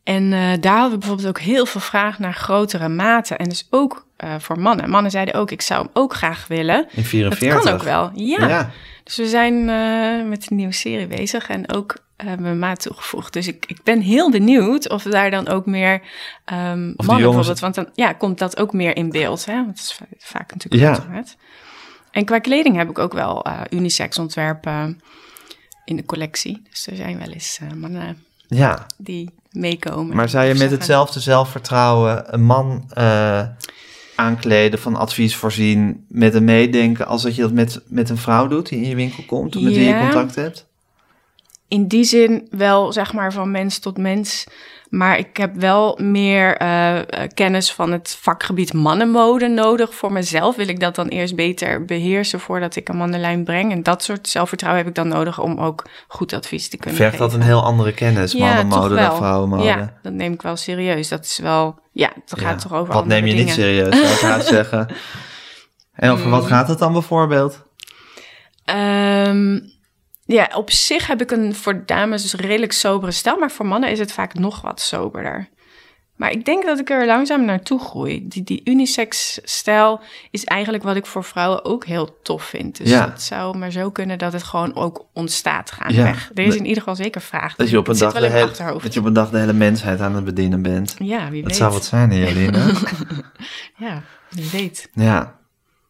En 0.05 0.33
eh, 0.33 0.53
daar 0.61 0.73
hadden 0.73 0.91
we 0.93 0.99
bijvoorbeeld 0.99 1.29
ook 1.29 1.41
heel 1.41 1.67
veel 1.67 1.81
vraag 1.81 2.19
naar 2.19 2.35
grotere 2.35 2.89
maten. 2.89 3.39
En 3.39 3.49
dus 3.49 3.67
ook 3.71 4.07
eh, 4.17 4.35
voor 4.39 4.61
mannen. 4.61 4.91
Mannen 4.91 5.11
zeiden 5.11 5.35
ook, 5.35 5.51
ik 5.51 5.63
zou 5.63 5.83
hem 5.83 5.91
ook 5.93 6.15
graag 6.15 6.47
willen. 6.47 6.87
In 6.91 7.05
44. 7.05 7.55
Dat 7.55 7.65
kan 7.65 7.73
ook 7.73 7.83
wel, 7.83 8.11
ja. 8.15 8.49
Ja. 8.49 8.71
Dus 9.05 9.17
we 9.17 9.27
zijn 9.29 9.69
eh, 9.69 10.29
met 10.29 10.51
een 10.51 10.57
nieuwe 10.57 10.73
serie 10.73 11.07
bezig 11.07 11.49
en 11.49 11.73
ook 11.73 11.97
hebben 12.17 12.51
we 12.51 12.57
maat 12.57 12.81
toegevoegd. 12.81 13.33
Dus 13.33 13.47
ik, 13.49 13.65
ik 13.67 13.83
ben 13.83 14.01
heel 14.01 14.31
benieuwd 14.31 14.89
of 14.89 15.03
daar 15.03 15.31
dan 15.31 15.49
ook 15.49 15.67
meer 15.67 16.01
ehm 16.45 16.59
mannen 16.67 16.95
jongens- 16.97 17.07
bijvoorbeeld... 17.07 17.61
Want 17.61 17.75
dan 17.75 17.89
ja, 17.95 18.13
komt 18.13 18.39
dat 18.39 18.59
ook 18.59 18.73
meer 18.73 18.97
in 18.97 19.11
beeld, 19.11 19.45
hè? 19.45 19.55
Want 19.55 19.69
het 19.69 19.79
is 19.79 19.93
va- 19.93 20.05
vaak 20.19 20.53
natuurlijk 20.55 20.99
Ja. 21.09 21.25
En 22.11 22.25
qua 22.25 22.39
kleding 22.39 22.77
heb 22.77 22.91
ik 22.91 22.99
ook 22.99 23.13
wel 23.13 23.47
unisex 23.71 24.19
ontwerpen 24.19 25.01
in 25.85 25.97
de 25.97 26.05
collectie. 26.05 26.63
Dus 26.71 26.87
er 26.87 26.97
zijn 26.97 27.19
wel 27.19 27.29
eens 27.29 27.59
mannen 27.75 28.25
ja. 28.55 28.87
die 28.97 29.31
meekomen. 29.51 30.17
Maar 30.17 30.29
zou 30.29 30.45
je 30.45 30.55
met 30.55 30.71
hetzelfde 30.71 31.21
zelfvertrouwen 31.21 32.35
een 32.35 32.43
man 32.43 32.85
eh, 32.91 33.43
aankleden, 34.17 34.79
van 34.79 34.97
advies 34.97 35.37
voorzien, 35.37 36.05
met 36.09 36.35
een 36.35 36.45
meedenken, 36.45 37.07
als 37.07 37.23
dat 37.23 37.35
je 37.35 37.43
dat 37.43 37.53
met, 37.53 37.81
met 37.87 38.11
een 38.11 38.17
vrouw 38.17 38.47
doet 38.47 38.69
die 38.69 38.81
in 38.81 38.89
je 38.89 38.95
winkel 38.95 39.25
komt, 39.27 39.57
of 39.57 39.63
met 39.63 39.75
wie 39.75 39.85
je 39.85 39.99
contact 39.99 40.35
hebt? 40.35 40.67
In 41.69 41.87
die 41.89 42.05
zin 42.05 42.47
wel, 42.51 42.93
zeg 42.93 43.13
maar, 43.13 43.33
van 43.33 43.51
mens 43.51 43.79
tot 43.79 43.99
mens. 43.99 44.47
Maar 44.89 45.19
ik 45.19 45.37
heb 45.37 45.55
wel 45.55 45.99
meer 46.03 46.57
eh, 46.57 46.99
eh, 46.99 47.05
kennis 47.35 47.73
van 47.73 47.93
het 47.93 48.17
vakgebied 48.21 48.73
mannenmode 48.73 49.49
nodig. 49.49 49.95
Voor 49.95 50.13
mezelf 50.13 50.57
wil 50.57 50.69
ik 50.69 50.81
dat 50.81 50.95
dan 50.95 51.09
eerst 51.09 51.35
beter 51.37 51.85
beheersen 51.85 52.41
voordat 52.41 52.77
ik 52.77 52.89
een 52.89 52.97
mannenlijn 52.97 53.45
breng. 53.45 53.73
En 53.73 53.83
dat 53.83 54.03
soort 54.03 54.29
zelfvertrouwen 54.29 54.83
heb 54.83 54.91
ik 54.91 54.97
dan 55.03 55.09
nodig 55.09 55.41
om 55.41 55.59
ook 55.59 55.85
goed 56.09 56.33
advies 56.33 56.69
te 56.69 56.77
kunnen 56.77 57.01
Vergt 57.01 57.19
dat 57.19 57.27
geven. 57.31 57.41
een 57.43 57.47
heel 57.53 57.63
andere 57.65 57.93
kennis, 57.93 58.33
Ja, 58.33 58.39
mannenmode 58.47 58.95
dan 58.95 59.17
vrouwenmode? 59.17 59.63
Ja, 59.65 59.99
dat 60.03 60.13
neem 60.13 60.33
ik 60.33 60.43
wel 60.43 60.57
serieus. 60.57 61.09
Dat 61.09 61.25
is 61.25 61.39
wel, 61.39 61.79
ja, 61.93 62.13
Ja. 62.27 62.43
gaat 62.43 62.61
toch 62.61 62.73
over 62.75 62.95
Wat 62.95 63.07
neem 63.07 63.25
je 63.27 63.31
dingen. 63.31 63.45
niet 63.45 63.55
serieus, 63.55 63.95
zou 64.01 64.13
ik 64.15 64.21
haast 64.33 64.47
zeggen. 64.49 64.89
En 65.93 66.11
over 66.11 66.31
wat 66.31 66.47
gaat 66.47 66.69
het 66.69 66.79
dan 66.79 66.93
bijvoorbeeld? 66.93 67.63
Ehm, 68.65 69.59
ja, 70.27 70.51
op 70.55 70.71
zich 70.71 71.07
heb 71.07 71.21
ik 71.21 71.31
een 71.31 71.55
voor 71.55 71.83
dames 71.87 72.23
dus 72.23 72.35
redelijk 72.35 72.73
sobere 72.73 73.13
stijl, 73.13 73.39
maar 73.39 73.51
voor 73.51 73.67
mannen 73.67 73.91
is 73.91 73.99
het 73.99 74.13
vaak 74.13 74.35
nog 74.35 74.61
wat 74.61 74.81
soberder. 74.81 75.49
Maar 76.17 76.31
ik 76.31 76.45
denk 76.45 76.65
dat 76.65 76.79
ik 76.79 76.91
er 76.91 77.07
langzaam 77.07 77.45
naartoe 77.45 77.81
groei. 77.81 78.29
Die, 78.29 78.43
die 78.43 78.61
unisex 78.65 79.39
stijl 79.43 80.01
is 80.31 80.45
eigenlijk 80.45 80.85
wat 80.85 80.97
ik 80.97 81.07
voor 81.07 81.25
vrouwen 81.25 81.65
ook 81.65 81.85
heel 81.85 82.19
tof 82.23 82.45
vind. 82.45 82.77
Dus 82.77 82.89
Ja. 82.91 83.11
het 83.11 83.23
zou 83.23 83.59
maar 83.59 83.71
zo 83.71 83.91
kunnen 83.91 84.19
dat 84.19 84.33
het 84.33 84.43
gewoon 84.43 84.75
ook 84.77 85.07
ontstaat 85.13 85.71
gaandeweg. 85.71 86.31
Er 86.35 86.43
is 86.43 86.49
Dat- 86.49 86.57
in 86.59 86.63
ieder 86.67 86.79
geval 86.79 86.97
zeker 86.97 87.21
vraag. 87.21 87.55
Dat 87.57 87.71
je, 87.71 87.79
op 87.79 87.89
een 87.89 87.99
dag 87.99 88.13
de 88.13 88.27
hele, 88.31 88.51
dat 88.83 88.95
je 88.95 89.01
op 89.01 89.07
een 89.07 89.13
dag 89.13 89.31
de 89.31 89.39
hele 89.39 89.53
mensheid 89.53 90.01
aan 90.01 90.15
het 90.15 90.25
bedienen 90.25 90.63
bent. 90.63 90.95
Ja, 90.99 91.31
wie 91.31 91.41
Dat 91.43 91.51
weet. 91.51 91.61
zou 91.61 91.73
wat 91.73 91.85
zijn, 91.85 92.11
hè, 92.11 92.17
Jolien. 92.29 92.55
Ja, 93.77 94.03
wie 94.31 94.49
weet. 94.53 94.89
ja. 94.93 95.39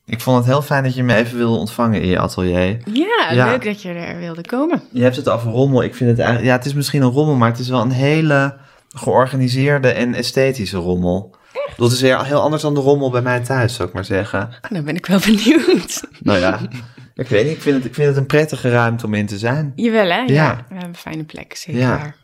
Ik 0.06 0.20
vond 0.20 0.36
het 0.36 0.46
heel 0.46 0.62
fijn 0.62 0.82
dat 0.82 0.94
je 0.94 1.02
me 1.02 1.14
even 1.14 1.36
wilde 1.36 1.58
ontvangen 1.58 2.00
in 2.02 2.08
je 2.08 2.18
atelier. 2.18 2.78
Ja, 2.92 3.28
Ja. 3.32 3.46
leuk 3.46 3.64
dat 3.64 3.82
je 3.82 3.88
er 3.92 4.18
wilde 4.18 4.42
komen. 4.42 4.82
Je 4.92 5.02
hebt 5.02 5.16
het 5.16 5.28
over 5.28 5.50
rommel. 5.50 5.82
Ik 5.82 5.94
vind 5.94 6.10
het 6.10 6.18
eigenlijk... 6.18 6.48
Ja, 6.48 6.56
het 6.56 6.64
is 6.66 6.74
misschien 6.74 7.02
een 7.02 7.10
rommel, 7.10 7.34
maar 7.34 7.50
het 7.50 7.58
is 7.58 7.68
wel 7.68 7.80
een 7.80 7.90
hele 7.90 8.56
georganiseerde 8.88 9.88
en 9.92 10.14
esthetische 10.14 10.76
rommel. 10.76 11.34
Dat 11.76 11.92
is 11.92 12.00
weer 12.00 12.24
heel 12.24 12.40
anders 12.40 12.62
dan 12.62 12.74
de 12.74 12.80
rommel 12.80 13.10
bij 13.10 13.22
mij 13.22 13.40
thuis, 13.40 13.74
zou 13.74 13.88
ik 13.88 13.94
maar 13.94 14.04
zeggen. 14.04 14.50
Dan 14.70 14.84
ben 14.84 14.96
ik 14.96 15.06
wel 15.06 15.18
benieuwd. 15.34 16.02
Nou 16.22 16.38
ja, 16.38 16.60
ik 17.14 17.28
weet 17.28 17.44
niet. 17.46 17.54
Ik 17.54 17.62
vind 17.62 17.76
het, 17.76 17.84
ik 17.84 17.94
vind 17.94 18.06
het 18.08 18.16
een 18.16 18.26
prettige 18.26 18.70
ruimte 18.70 19.06
om 19.06 19.14
in 19.14 19.26
te 19.26 19.38
zijn. 19.38 19.72
Jawel, 19.74 20.08
hè? 20.10 20.16
Ja. 20.18 20.26
Ja. 20.26 20.64
We 20.68 20.74
hebben 20.74 20.96
fijne 20.96 21.24
plekken, 21.24 21.58
zeker. 21.58 21.80
Ja. 21.80 22.14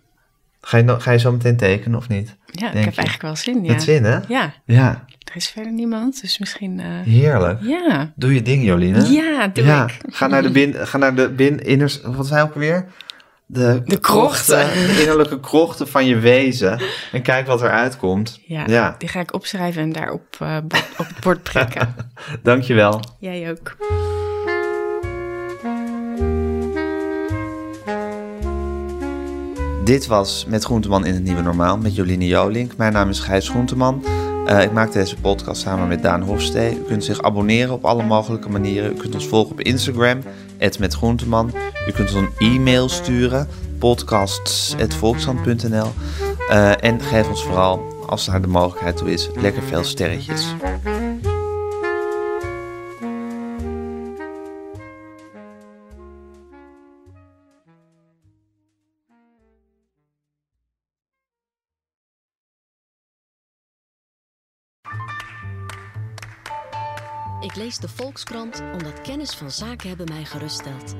Ga 0.60 0.76
je, 0.76 1.00
ga 1.00 1.10
je 1.10 1.18
zo 1.18 1.32
meteen 1.32 1.56
tekenen 1.56 1.98
of 1.98 2.08
niet? 2.08 2.36
Ja, 2.46 2.66
ik 2.68 2.84
heb 2.84 2.94
je? 2.94 3.00
eigenlijk 3.00 3.22
wel 3.22 3.36
zin, 3.36 3.64
ja. 3.64 3.72
Met 3.72 3.82
zin, 3.82 4.04
hè? 4.04 4.18
Ja, 4.28 4.52
Ja, 4.64 5.04
er 5.24 5.36
is 5.36 5.48
verder 5.48 5.72
niemand, 5.72 6.20
dus 6.20 6.38
misschien... 6.38 6.80
eh, 6.80 6.86
heerlijk. 7.04 7.58
ja. 7.62 8.12
Doe 8.14 8.34
je 8.34 8.42
ding, 8.42 8.64
Jolien. 8.64 9.12
Ja, 9.12 9.46
doe 9.48 9.64
ja. 9.64 9.84
ik. 9.84 10.00
Ga 10.14 10.26
naar 10.26 10.42
de 10.42 10.50
bin, 10.50 10.74
ga 10.74 10.98
naar 10.98 11.14
de 11.14 11.28
bin, 11.30 11.58
inners, 11.64 12.00
wat 12.00 12.26
zei 12.26 12.42
ook 12.42 12.54
alweer? 12.54 12.86
De, 13.46 13.82
De 13.84 13.98
krochten. 13.98 14.66
De 14.66 14.96
innerlijke 15.00 15.40
krochten 15.40 15.88
van 15.88 16.06
je 16.06 16.18
wezen. 16.18 16.80
En 17.12 17.22
kijk 17.22 17.46
wat 17.46 17.60
eruit 17.62 17.96
komt. 17.96 18.40
Ja, 18.46 18.64
Ja. 18.66 18.94
die 18.98 19.08
ga 19.08 19.20
ik 19.20 19.34
opschrijven 19.34 19.82
en 19.82 19.92
daar 19.92 20.10
op, 20.10 20.36
eh, 20.38 20.56
op 20.98 21.06
het 21.06 21.20
bord 21.20 21.42
prikken. 21.42 21.94
Dankjewel. 22.42 23.00
Jij 23.18 23.50
ook. 23.50 23.76
Dit 29.84 30.06
was 30.06 30.44
Met 30.48 30.64
Groenteman 30.64 31.06
in 31.06 31.14
het 31.14 31.22
Nieuwe 31.22 31.42
Normaal 31.42 31.78
met 31.78 31.94
Joline 31.94 32.26
Jolink. 32.26 32.76
Mijn 32.76 32.92
naam 32.92 33.08
is 33.08 33.18
Gijs 33.20 33.48
Groenteman. 33.48 34.04
Eh, 34.50 34.62
ik 34.62 34.72
maak 34.72 34.92
deze 34.92 35.16
podcast 35.16 35.60
samen 35.60 35.88
met 35.88 36.02
Daan 36.02 36.22
Hofstee. 36.22 36.78
U 36.78 36.82
kunt 36.82 37.04
zich 37.04 37.22
abonneren 37.22 37.74
op 37.74 37.84
alle 37.84 38.02
mogelijke 38.02 38.48
manieren. 38.48 38.92
U 38.92 38.94
kunt 38.94 39.14
ons 39.14 39.26
volgen 39.26 39.52
op 39.52 39.60
Instagram, 39.60 40.22
@metgroenteman. 40.78 41.52
U 41.88 41.92
kunt 41.92 42.14
ons 42.14 42.18
een 42.18 42.30
e-mail 42.38 42.88
sturen, 42.88 43.48
podcasts.volkshand.nl. 43.78 45.88
Eh, 46.48 46.84
en 46.84 47.00
geef 47.00 47.28
ons 47.28 47.42
vooral, 47.42 47.82
als 48.06 48.26
daar 48.26 48.40
de 48.40 48.46
mogelijkheid 48.46 48.96
toe 48.96 49.12
is, 49.12 49.30
lekker 49.34 49.62
veel 49.62 49.84
sterretjes. 49.84 50.54
Lees 67.70 67.78
de 67.78 67.88
Volkskrant 67.88 68.60
omdat 68.72 69.00
kennis 69.00 69.30
van 69.30 69.50
zaken 69.50 69.88
hebben 69.88 70.08
mij 70.08 70.24
geruststelt. 70.24 70.94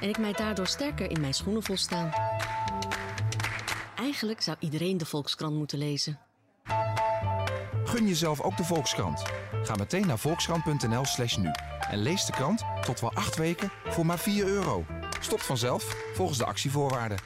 En 0.00 0.08
ik 0.08 0.18
mij 0.18 0.32
daardoor 0.32 0.66
sterker 0.66 1.10
in 1.10 1.20
mijn 1.20 1.34
schoenen 1.34 1.62
voel 1.62 1.76
staan. 1.76 2.12
Eigenlijk 3.94 4.40
zou 4.40 4.56
iedereen 4.60 4.98
de 4.98 5.06
Volkskrant 5.06 5.54
moeten 5.56 5.78
lezen. 5.78 6.18
Gun 7.84 8.06
jezelf 8.06 8.40
ook 8.40 8.56
de 8.56 8.64
Volkskrant. 8.64 9.22
Ga 9.62 9.74
meteen 9.74 10.06
naar 10.06 10.18
volkskrant.nl 10.18 11.04
slash 11.04 11.36
nu. 11.36 11.50
En 11.90 11.98
lees 11.98 12.24
de 12.24 12.32
krant 12.32 12.62
tot 12.80 13.00
wel 13.00 13.12
acht 13.12 13.36
weken 13.36 13.70
voor 13.84 14.06
maar 14.06 14.18
4 14.18 14.46
euro. 14.46 14.84
Stopt 15.20 15.42
vanzelf 15.42 15.96
volgens 16.14 16.38
de 16.38 16.44
actievoorwaarden. 16.44 17.18